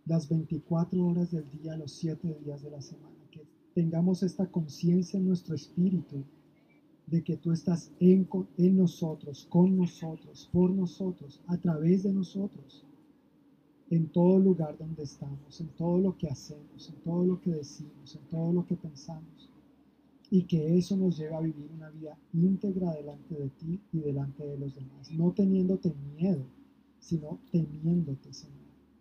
Las 0.06 0.30
24 0.30 1.04
horas 1.04 1.32
del 1.32 1.50
día, 1.50 1.76
los 1.76 1.94
7 1.94 2.38
días 2.46 2.62
de 2.62 2.70
la 2.70 2.82
semana, 2.84 3.18
que 3.32 3.42
tengamos 3.74 4.22
esta 4.22 4.46
conciencia 4.46 5.18
en 5.18 5.28
nuestro 5.28 5.56
espíritu 5.56 6.24
de 7.08 7.24
que 7.24 7.36
tú 7.38 7.52
estás 7.52 7.92
en, 8.00 8.30
en 8.58 8.78
nosotros, 8.78 9.48
con 9.50 9.76
nosotros, 9.76 10.48
por 10.54 10.70
nosotros, 10.70 11.42
a 11.48 11.58
través 11.58 12.04
de 12.04 12.14
nosotros 12.14 12.86
en 13.90 14.08
todo 14.10 14.38
lugar 14.38 14.78
donde 14.78 15.02
estamos, 15.02 15.60
en 15.60 15.68
todo 15.70 15.98
lo 15.98 16.16
que 16.16 16.28
hacemos, 16.28 16.90
en 16.90 16.96
todo 17.02 17.26
lo 17.26 17.42
que 17.42 17.54
decimos, 17.54 18.16
en 18.16 18.22
todo 18.30 18.54
lo 18.54 18.68
que 18.68 18.76
pensamos. 18.76 19.49
Y 20.32 20.44
que 20.44 20.78
eso 20.78 20.96
nos 20.96 21.18
lleve 21.18 21.36
a 21.36 21.42
vivir 21.42 21.72
una 21.74 21.90
vida 21.90 22.18
íntegra 22.34 22.94
delante 22.94 23.36
de 23.36 23.50
ti 23.50 23.80
y 23.92 24.00
delante 24.00 24.46
de 24.46 24.60
los 24.60 24.76
demás. 24.76 25.12
No 25.12 25.32
teniéndote 25.32 25.94
miedo, 26.16 26.46
sino 27.00 27.40
temiéndote, 27.52 28.32
Señor. 28.32 28.58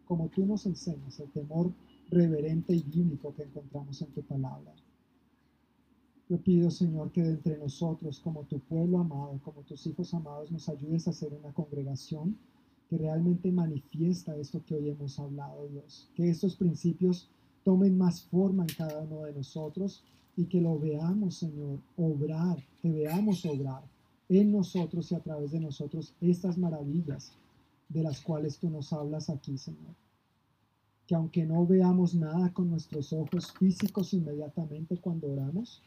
Como 0.07 0.29
tú 0.29 0.47
nos 0.47 0.65
enseñas, 0.65 1.21
el 1.21 1.31
temor 1.31 1.73
reverente 2.11 2.75
y 2.75 2.83
bíblico 2.83 3.35
que 3.35 3.43
encontramos 3.43 4.01
en 4.01 4.09
tu 4.09 4.23
palabra. 4.23 4.75
Yo 6.31 6.39
pido, 6.39 6.71
Señor, 6.71 7.11
que 7.13 7.23
de 7.23 7.31
entre 7.31 7.59
nosotros, 7.59 8.21
como 8.21 8.45
tu 8.45 8.59
pueblo 8.61 8.99
amado, 8.99 9.39
como 9.43 9.63
tus 9.63 9.87
hijos 9.87 10.13
amados, 10.15 10.51
nos 10.51 10.69
ayudes 10.69 11.09
a 11.09 11.13
ser 11.13 11.33
una 11.33 11.53
congregación 11.53 12.37
que 12.89 12.99
realmente 12.99 13.53
manifiesta 13.53 14.37
esto 14.37 14.63
que 14.65 14.75
hoy 14.75 14.91
hemos 14.91 15.19
hablado, 15.19 15.69
Dios. 15.69 16.11
Que 16.15 16.29
estos 16.29 16.57
principios 16.57 17.31
tomen 17.65 17.99
más 17.99 18.23
forma 18.23 18.65
en 18.65 18.75
cada 18.77 19.01
uno 19.01 19.25
de 19.25 19.35
nosotros 19.35 20.05
y 20.39 20.45
que 20.45 20.61
lo 20.61 20.79
veamos, 20.79 21.35
Señor, 21.35 21.81
obrar, 21.97 22.65
que 22.81 22.89
veamos 22.89 23.45
obrar 23.45 23.83
en 24.29 24.53
nosotros 24.53 25.11
y 25.11 25.17
a 25.17 25.21
través 25.21 25.51
de 25.51 25.59
nosotros 25.59 26.15
estas 26.21 26.57
maravillas 26.57 27.33
de 27.89 28.05
las 28.05 28.21
cuales 28.21 28.57
tú 28.57 28.71
nos 28.71 28.93
hablas 28.93 29.31
aquí, 29.31 29.59
Señor. 29.59 29.97
Que 31.09 31.17
aunque 31.17 31.45
no 31.45 31.67
veamos 31.67 32.15
nada 32.15 32.53
con 32.53 32.71
nuestros 32.71 33.13
ojos 33.13 33.51
físicos 33.51 34.15
inmediatamente 34.15 34.99
cuando 34.99 35.33
oramos, 35.33 35.83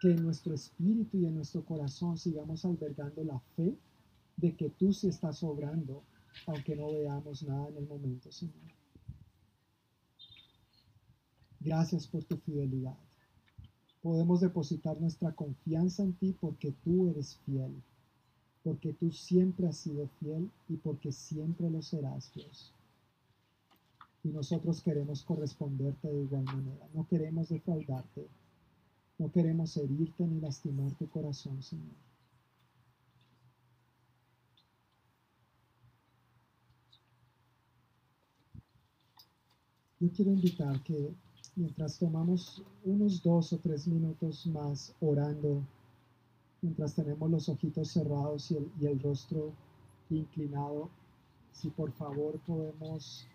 que 0.00 0.12
en 0.12 0.22
nuestro 0.24 0.54
espíritu 0.54 1.18
y 1.18 1.26
en 1.26 1.34
nuestro 1.34 1.62
corazón 1.62 2.16
sigamos 2.16 2.64
albergando 2.64 3.22
la 3.22 3.38
fe 3.54 3.76
de 4.38 4.56
que 4.56 4.70
tú 4.70 4.94
sí 4.94 5.08
estás 5.08 5.42
obrando, 5.42 6.02
aunque 6.46 6.74
no 6.74 6.90
veamos 6.90 7.42
nada 7.42 7.68
en 7.68 7.76
el 7.76 7.86
momento, 7.86 8.32
Señor. 8.32 8.72
Gracias 11.60 12.06
por 12.06 12.24
tu 12.24 12.38
fidelidad. 12.38 12.96
Podemos 14.08 14.40
depositar 14.40 14.98
nuestra 14.98 15.32
confianza 15.32 16.02
en 16.02 16.14
ti 16.14 16.34
porque 16.40 16.72
tú 16.82 17.10
eres 17.10 17.36
fiel, 17.44 17.74
porque 18.64 18.94
tú 18.94 19.12
siempre 19.12 19.68
has 19.68 19.76
sido 19.76 20.08
fiel 20.18 20.50
y 20.66 20.76
porque 20.76 21.12
siempre 21.12 21.68
lo 21.68 21.82
serás, 21.82 22.32
Dios. 22.32 22.72
Y 24.24 24.28
nosotros 24.28 24.80
queremos 24.80 25.22
corresponderte 25.24 26.08
de 26.08 26.22
igual 26.22 26.44
manera. 26.44 26.88
No 26.94 27.06
queremos 27.06 27.50
defraudarte. 27.50 28.26
No 29.18 29.30
queremos 29.30 29.76
herirte 29.76 30.26
ni 30.26 30.40
lastimar 30.40 30.90
tu 30.92 31.06
corazón, 31.10 31.62
Señor. 31.62 31.94
Yo 40.00 40.08
quiero 40.16 40.30
invitar 40.30 40.82
que 40.82 41.12
mientras 41.58 41.98
tomamos 41.98 42.62
unos 42.84 43.20
dos 43.20 43.52
o 43.52 43.58
tres 43.58 43.88
minutos 43.88 44.46
más 44.46 44.94
orando, 45.00 45.60
mientras 46.62 46.94
tenemos 46.94 47.28
los 47.28 47.48
ojitos 47.48 47.90
cerrados 47.90 48.52
y 48.52 48.58
el, 48.58 48.70
y 48.80 48.86
el 48.86 49.00
rostro 49.00 49.52
inclinado, 50.08 50.88
si 51.52 51.68
por 51.70 51.90
favor 51.90 52.38
podemos 52.46 53.26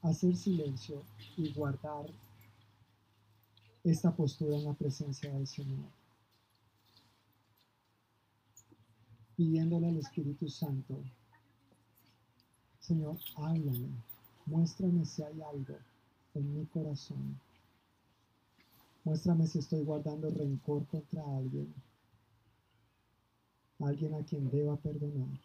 hacer 0.00 0.34
silencio 0.34 1.02
y 1.36 1.52
guardar 1.52 2.06
esta 3.84 4.16
postura 4.16 4.56
en 4.56 4.64
la 4.64 4.72
presencia 4.72 5.30
del 5.30 5.46
Señor. 5.46 5.84
Pidiéndole 9.36 9.88
al 9.88 9.98
Espíritu 9.98 10.48
Santo, 10.48 10.98
Señor, 12.80 13.18
háblame, 13.36 13.90
muéstrame 14.46 15.04
si 15.04 15.22
hay 15.22 15.42
algo 15.42 15.76
en 16.38 16.54
mi 16.54 16.66
corazón. 16.66 17.38
Muéstrame 19.04 19.46
si 19.46 19.60
estoy 19.60 19.84
guardando 19.84 20.30
rencor 20.30 20.86
contra 20.86 21.22
alguien, 21.36 21.72
alguien 23.78 24.14
a 24.14 24.24
quien 24.24 24.50
deba 24.50 24.76
perdonar. 24.76 25.38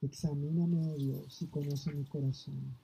Examíname, 0.00 0.86
oh 0.86 0.96
Dios, 0.96 1.42
y 1.42 1.46
conoce 1.46 1.92
mi 1.92 2.04
corazón. 2.04 2.76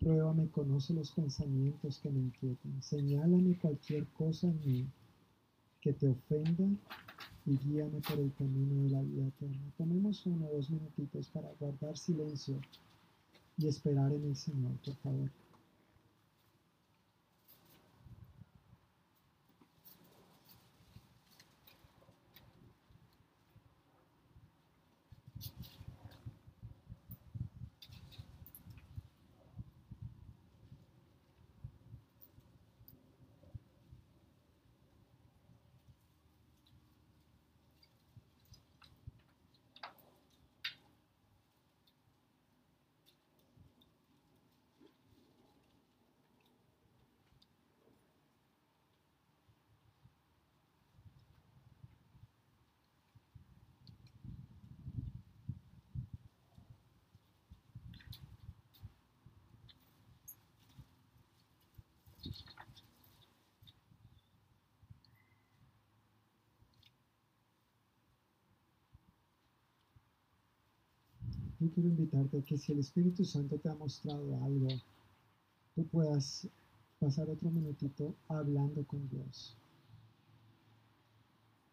Pruébame, 0.00 0.48
conoce 0.48 0.94
los 0.94 1.12
pensamientos 1.12 1.98
que 1.98 2.10
me 2.10 2.20
inquietan. 2.20 2.82
Señálame 2.82 3.58
cualquier 3.58 4.06
cosa 4.08 4.48
en 4.48 4.60
mí 4.60 4.86
que 5.80 5.92
te 5.92 6.08
ofenda 6.08 6.64
y 7.46 7.58
guíame 7.58 8.00
por 8.00 8.18
el 8.18 8.32
camino 8.32 8.84
de 8.84 8.90
la 8.90 9.02
vida 9.02 9.26
eterna. 9.26 9.70
Tomemos 9.76 10.24
uno 10.24 10.46
o 10.46 10.56
dos 10.56 10.70
minutitos 10.70 11.28
para 11.28 11.52
guardar 11.60 11.96
silencio 11.98 12.58
y 13.56 13.68
esperar 13.68 14.12
en 14.12 14.24
el 14.24 14.36
Señor, 14.36 14.72
por 14.84 14.96
favor. 14.96 15.30
Yo 71.64 71.70
quiero 71.70 71.88
invitarte 71.88 72.36
a 72.36 72.42
que 72.42 72.58
si 72.58 72.72
el 72.72 72.80
Espíritu 72.80 73.24
Santo 73.24 73.56
te 73.56 73.70
ha 73.70 73.74
mostrado 73.74 74.44
algo, 74.44 74.68
tú 75.74 75.82
puedas 75.86 76.46
pasar 77.00 77.30
otro 77.30 77.50
minutito 77.50 78.14
hablando 78.28 78.84
con 78.84 79.08
Dios, 79.08 79.56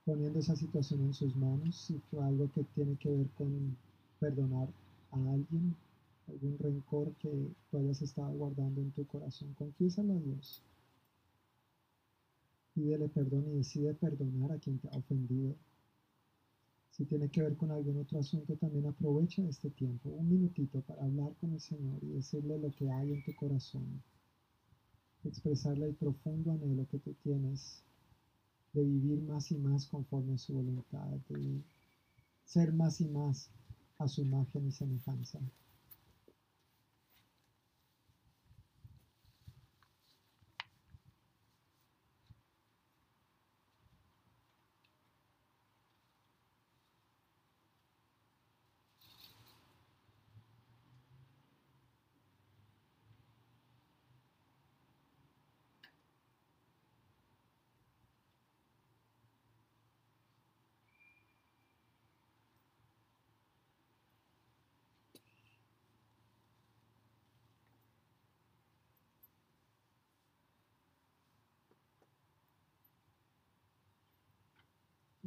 poniendo 0.06 0.40
esa 0.40 0.56
situación 0.56 1.02
en 1.02 1.14
sus 1.14 1.36
manos, 1.36 1.76
si 1.76 2.00
fue 2.10 2.24
algo 2.24 2.50
que 2.54 2.64
tiene 2.74 2.96
que 2.96 3.10
ver 3.10 3.28
con 3.32 3.76
perdonar 4.22 4.70
a 5.12 5.18
alguien, 5.18 5.76
algún 6.30 6.58
rencor 6.58 7.12
que 7.16 7.52
tú 7.70 7.78
hayas 7.78 8.02
estado 8.02 8.32
guardando 8.32 8.80
en 8.80 8.92
tu 8.92 9.06
corazón, 9.08 9.54
confiésalo 9.56 10.14
a 10.14 10.20
Dios. 10.20 10.64
Pídele 12.76 13.10
perdón 13.10 13.44
y 13.50 13.58
decide 13.58 13.94
perdonar 13.94 14.54
a 14.54 14.58
quien 14.58 14.80
te 14.80 14.88
ha 14.88 14.98
ofendido. 14.98 15.54
Si 16.92 17.06
tiene 17.06 17.30
que 17.30 17.42
ver 17.42 17.56
con 17.56 17.72
algún 17.72 17.98
otro 18.02 18.20
asunto, 18.20 18.56
también 18.58 18.86
aprovecha 18.86 19.42
este 19.44 19.70
tiempo, 19.70 20.10
un 20.10 20.30
minutito, 20.30 20.82
para 20.82 21.04
hablar 21.04 21.34
con 21.40 21.54
el 21.54 21.62
Señor 21.62 22.04
y 22.04 22.08
decirle 22.08 22.60
lo 22.60 22.70
que 22.72 22.92
hay 22.92 23.14
en 23.14 23.24
tu 23.24 23.34
corazón. 23.34 24.04
Expresarle 25.24 25.86
el 25.86 25.96
profundo 25.96 26.52
anhelo 26.52 26.86
que 26.90 27.00
tú 27.00 27.14
tienes 27.24 27.82
de 28.74 28.84
vivir 28.84 29.22
más 29.22 29.52
y 29.52 29.58
más 29.58 29.86
conforme 29.88 30.34
a 30.34 30.38
su 30.38 30.54
voluntad, 30.54 31.08
de 31.30 31.62
ser 32.46 32.74
más 32.74 33.00
y 33.00 33.08
más 33.08 33.50
a 33.98 34.08
su 34.08 34.22
imagen 34.22 34.68
y 34.68 34.72
semejanza. 34.72 35.40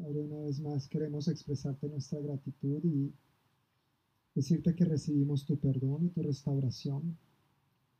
Ahora 0.04 0.20
una 0.20 0.40
vez 0.40 0.60
más 0.60 0.86
queremos 0.86 1.28
expresarte 1.28 1.88
nuestra 1.88 2.20
gratitud 2.20 2.84
y 2.84 3.10
decirte 4.34 4.74
que 4.74 4.84
recibimos 4.84 5.46
tu 5.46 5.56
perdón 5.56 6.04
y 6.04 6.08
tu 6.10 6.22
restauración, 6.22 7.16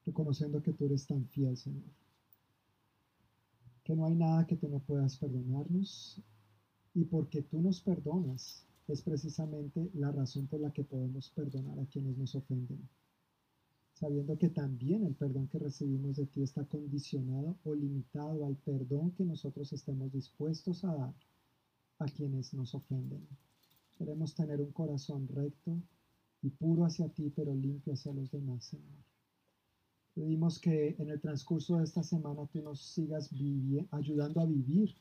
reconociendo 0.05 0.62
que 0.62 0.74
tú 0.74 0.85
eres 0.85 1.06
tan 1.06 1.24
fiel, 1.28 1.56
Señor. 1.56 1.89
Que 3.85 3.97
no 3.97 4.05
hay 4.05 4.14
nada 4.16 4.47
que 4.47 4.56
tú 4.56 4.68
no 4.68 4.81
puedas 4.81 5.16
perdonarnos 5.16 6.20
y 6.93 7.05
porque 7.05 7.40
tú 7.40 7.62
nos 7.62 7.81
perdonas 7.81 8.66
es 8.86 9.01
precisamente 9.01 9.89
la 9.94 10.12
razón 10.12 10.47
por 10.47 10.60
la 10.60 10.74
que 10.74 10.85
podemos 10.85 11.31
perdonar 11.31 11.81
a 11.81 11.86
quienes 11.86 12.18
nos 12.18 12.35
ofenden, 12.35 12.86
sabiendo 13.94 14.36
que 14.36 14.51
también 14.51 15.06
el 15.06 15.14
perdón 15.14 15.48
que 15.48 15.59
recibimos 15.59 16.16
de 16.16 16.26
ti 16.26 16.43
está 16.43 16.66
condicionado 16.66 17.56
o 17.64 17.74
limitado 17.74 18.44
al 18.44 18.56
perdón 18.56 19.12
que 19.12 19.24
nosotros 19.24 19.72
estemos 19.72 20.12
dispuestos 20.12 20.85
a 20.85 20.94
dar 20.94 21.14
a 22.05 22.09
quienes 22.09 22.52
nos 22.55 22.74
ofenden. 22.74 23.26
Queremos 23.97 24.35
tener 24.35 24.60
un 24.60 24.72
corazón 24.72 25.26
recto 25.28 25.81
y 26.43 26.51
puro 26.51 26.85
hacia 26.85 27.09
ti, 27.09 27.32
pero 27.35 27.55
limpio 27.55 27.94
hacia 27.94 28.12
los 28.12 28.31
demás, 28.31 28.64
Señor. 28.64 29.02
Pedimos 30.14 30.59
que 30.59 30.94
en 30.98 31.10
el 31.10 31.20
transcurso 31.20 31.78
de 31.78 31.85
esta 31.85 32.02
semana 32.02 32.47
tú 32.52 32.62
nos 32.62 32.81
sigas 32.81 33.31
ayudando 33.90 34.40
a 34.40 34.47
vivir 34.47 34.94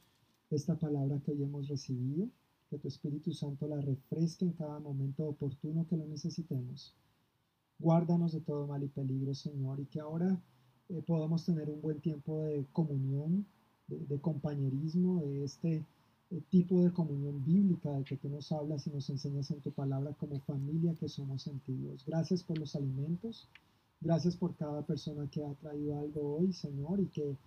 esta 0.49 0.75
palabra 0.77 1.19
que 1.19 1.31
hoy 1.31 1.43
hemos 1.43 1.67
recibido, 1.67 2.29
que 2.69 2.77
tu 2.77 2.87
Espíritu 2.87 3.33
Santo 3.33 3.67
la 3.67 3.81
refresque 3.81 4.45
en 4.45 4.53
cada 4.53 4.79
momento 4.79 5.25
oportuno 5.25 5.85
que 5.87 5.97
lo 5.97 6.07
necesitemos. 6.07 6.95
Guárdanos 7.77 8.31
de 8.31 8.41
todo 8.41 8.65
mal 8.65 8.83
y 8.83 8.87
peligro, 8.87 9.33
Señor, 9.35 9.79
y 9.79 9.85
que 9.85 9.99
ahora 9.99 10.39
eh, 10.89 11.03
podamos 11.05 11.45
tener 11.45 11.69
un 11.69 11.81
buen 11.81 11.99
tiempo 11.99 12.43
de 12.45 12.65
comunión, 12.71 13.45
de, 13.87 13.99
de 13.99 14.19
compañerismo, 14.21 15.21
de 15.21 15.43
este 15.43 15.85
tipo 16.41 16.81
de 16.81 16.91
comunión 16.91 17.43
bíblica 17.45 17.91
de 17.91 18.03
que 18.03 18.17
tú 18.17 18.29
nos 18.29 18.51
hablas 18.51 18.87
y 18.87 18.89
nos 18.89 19.09
enseñas 19.09 19.51
en 19.51 19.61
tu 19.61 19.71
palabra 19.71 20.13
como 20.13 20.39
familia 20.39 20.95
que 20.95 21.07
somos 21.07 21.47
en 21.47 21.59
ti, 21.59 21.73
Dios. 21.73 22.03
Gracias 22.05 22.43
por 22.43 22.57
los 22.57 22.75
alimentos, 22.75 23.47
gracias 24.01 24.35
por 24.35 24.55
cada 24.55 24.85
persona 24.85 25.29
que 25.29 25.45
ha 25.45 25.53
traído 25.55 25.99
algo 25.99 26.37
hoy, 26.37 26.53
Señor, 26.53 26.99
y 26.99 27.07
que 27.07 27.37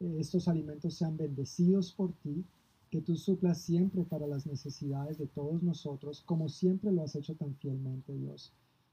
eh, 0.00 0.16
estos 0.18 0.48
alimentos 0.48 0.94
sean 0.94 1.16
bendecidos 1.16 1.92
por 1.92 2.12
ti, 2.22 2.44
que 2.90 3.00
tú 3.00 3.16
suplas 3.16 3.60
siempre 3.60 4.04
para 4.04 4.26
las 4.26 4.46
necesidades 4.46 5.18
de 5.18 5.26
todos 5.26 5.62
nosotros, 5.62 6.22
como 6.24 6.48
siempre 6.48 6.92
lo 6.92 7.02
has 7.02 7.16
hecho 7.16 7.34
tan 7.34 7.54
fielmente, 7.56 8.16
Dios. 8.16 8.52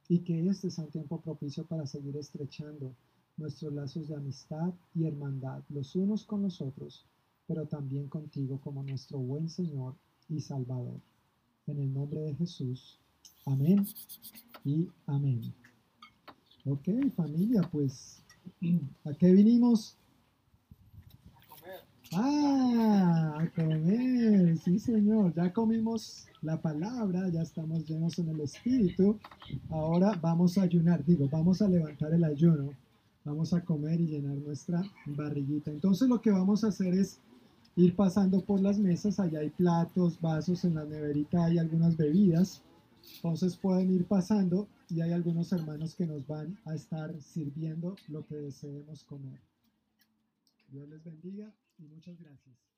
Y 0.10 0.20
que 0.20 0.48
este 0.48 0.70
sea 0.70 0.86
un 0.86 0.92
tiempo 0.92 1.22
propicio 1.22 1.66
para 1.66 1.86
seguir 1.86 2.18
estrechando 2.18 2.96
nuestros 3.38 3.74
lazos 3.74 4.08
de 4.08 4.16
amistad 4.16 4.74
y 4.94 5.06
hermandad, 5.06 5.64
los 5.70 5.96
unos 5.96 6.26
con 6.26 6.42
los 6.42 6.62
otros, 6.62 7.06
pero 7.48 7.66
también 7.66 8.08
contigo 8.08 8.60
como 8.62 8.84
nuestro 8.84 9.20
buen 9.20 9.50
Señor 9.50 9.96
y 10.30 10.40
Salvador. 10.40 11.00
En 11.68 11.80
el 11.80 11.94
nombre 11.94 12.22
de 12.22 12.36
Jesús. 12.36 13.00
Amén 13.46 13.86
y 14.64 14.88
amén. 15.08 15.54
Ok, 16.66 16.88
familia, 17.16 17.62
pues, 17.72 18.24
¿a 19.04 19.14
qué 19.14 19.32
vinimos? 19.32 19.98
Ah, 22.16 23.38
a 23.40 23.50
comer, 23.50 24.58
sí 24.60 24.78
señor, 24.78 25.34
ya 25.34 25.52
comimos 25.52 26.28
la 26.42 26.62
palabra, 26.62 27.28
ya 27.30 27.42
estamos 27.42 27.86
llenos 27.86 28.20
en 28.20 28.30
el 28.30 28.42
espíritu, 28.42 29.18
ahora 29.70 30.12
vamos 30.22 30.58
a 30.58 30.62
ayunar, 30.62 31.04
digo, 31.04 31.28
vamos 31.32 31.62
a 31.62 31.68
levantar 31.68 32.14
el 32.14 32.24
ayuno, 32.24 32.70
vamos 33.26 33.54
a 33.54 33.66
comer 33.66 34.00
y 34.00 34.08
llenar 34.08 34.36
nuestra 34.36 34.84
barriguita. 35.08 35.72
Entonces 35.72 36.08
lo 36.08 36.22
que 36.22 36.30
vamos 36.30 36.64
a 36.64 36.68
hacer 36.68 36.94
es 36.94 37.20
ir 37.76 37.96
pasando 37.96 38.42
por 38.42 38.60
las 38.62 38.78
mesas, 38.78 39.20
allá 39.20 39.40
hay 39.40 39.50
platos, 39.50 40.20
vasos, 40.22 40.64
en 40.66 40.76
la 40.76 40.86
neverita 40.86 41.46
hay 41.46 41.58
algunas 41.58 41.98
bebidas, 41.98 42.62
entonces 43.16 43.56
pueden 43.58 43.92
ir 43.92 44.06
pasando 44.06 44.68
y 44.90 45.02
hay 45.02 45.12
algunos 45.12 45.52
hermanos 45.52 45.96
que 45.96 46.06
nos 46.06 46.26
van 46.28 46.58
a 46.66 46.76
estar 46.76 47.14
sirviendo 47.22 47.96
lo 48.08 48.26
que 48.26 48.36
deseemos 48.36 49.04
comer. 49.04 49.40
Dios 50.70 50.88
les 50.90 51.04
bendiga 51.04 51.52
y 51.80 51.84
muchas 51.84 52.20
gracias. 52.20 52.73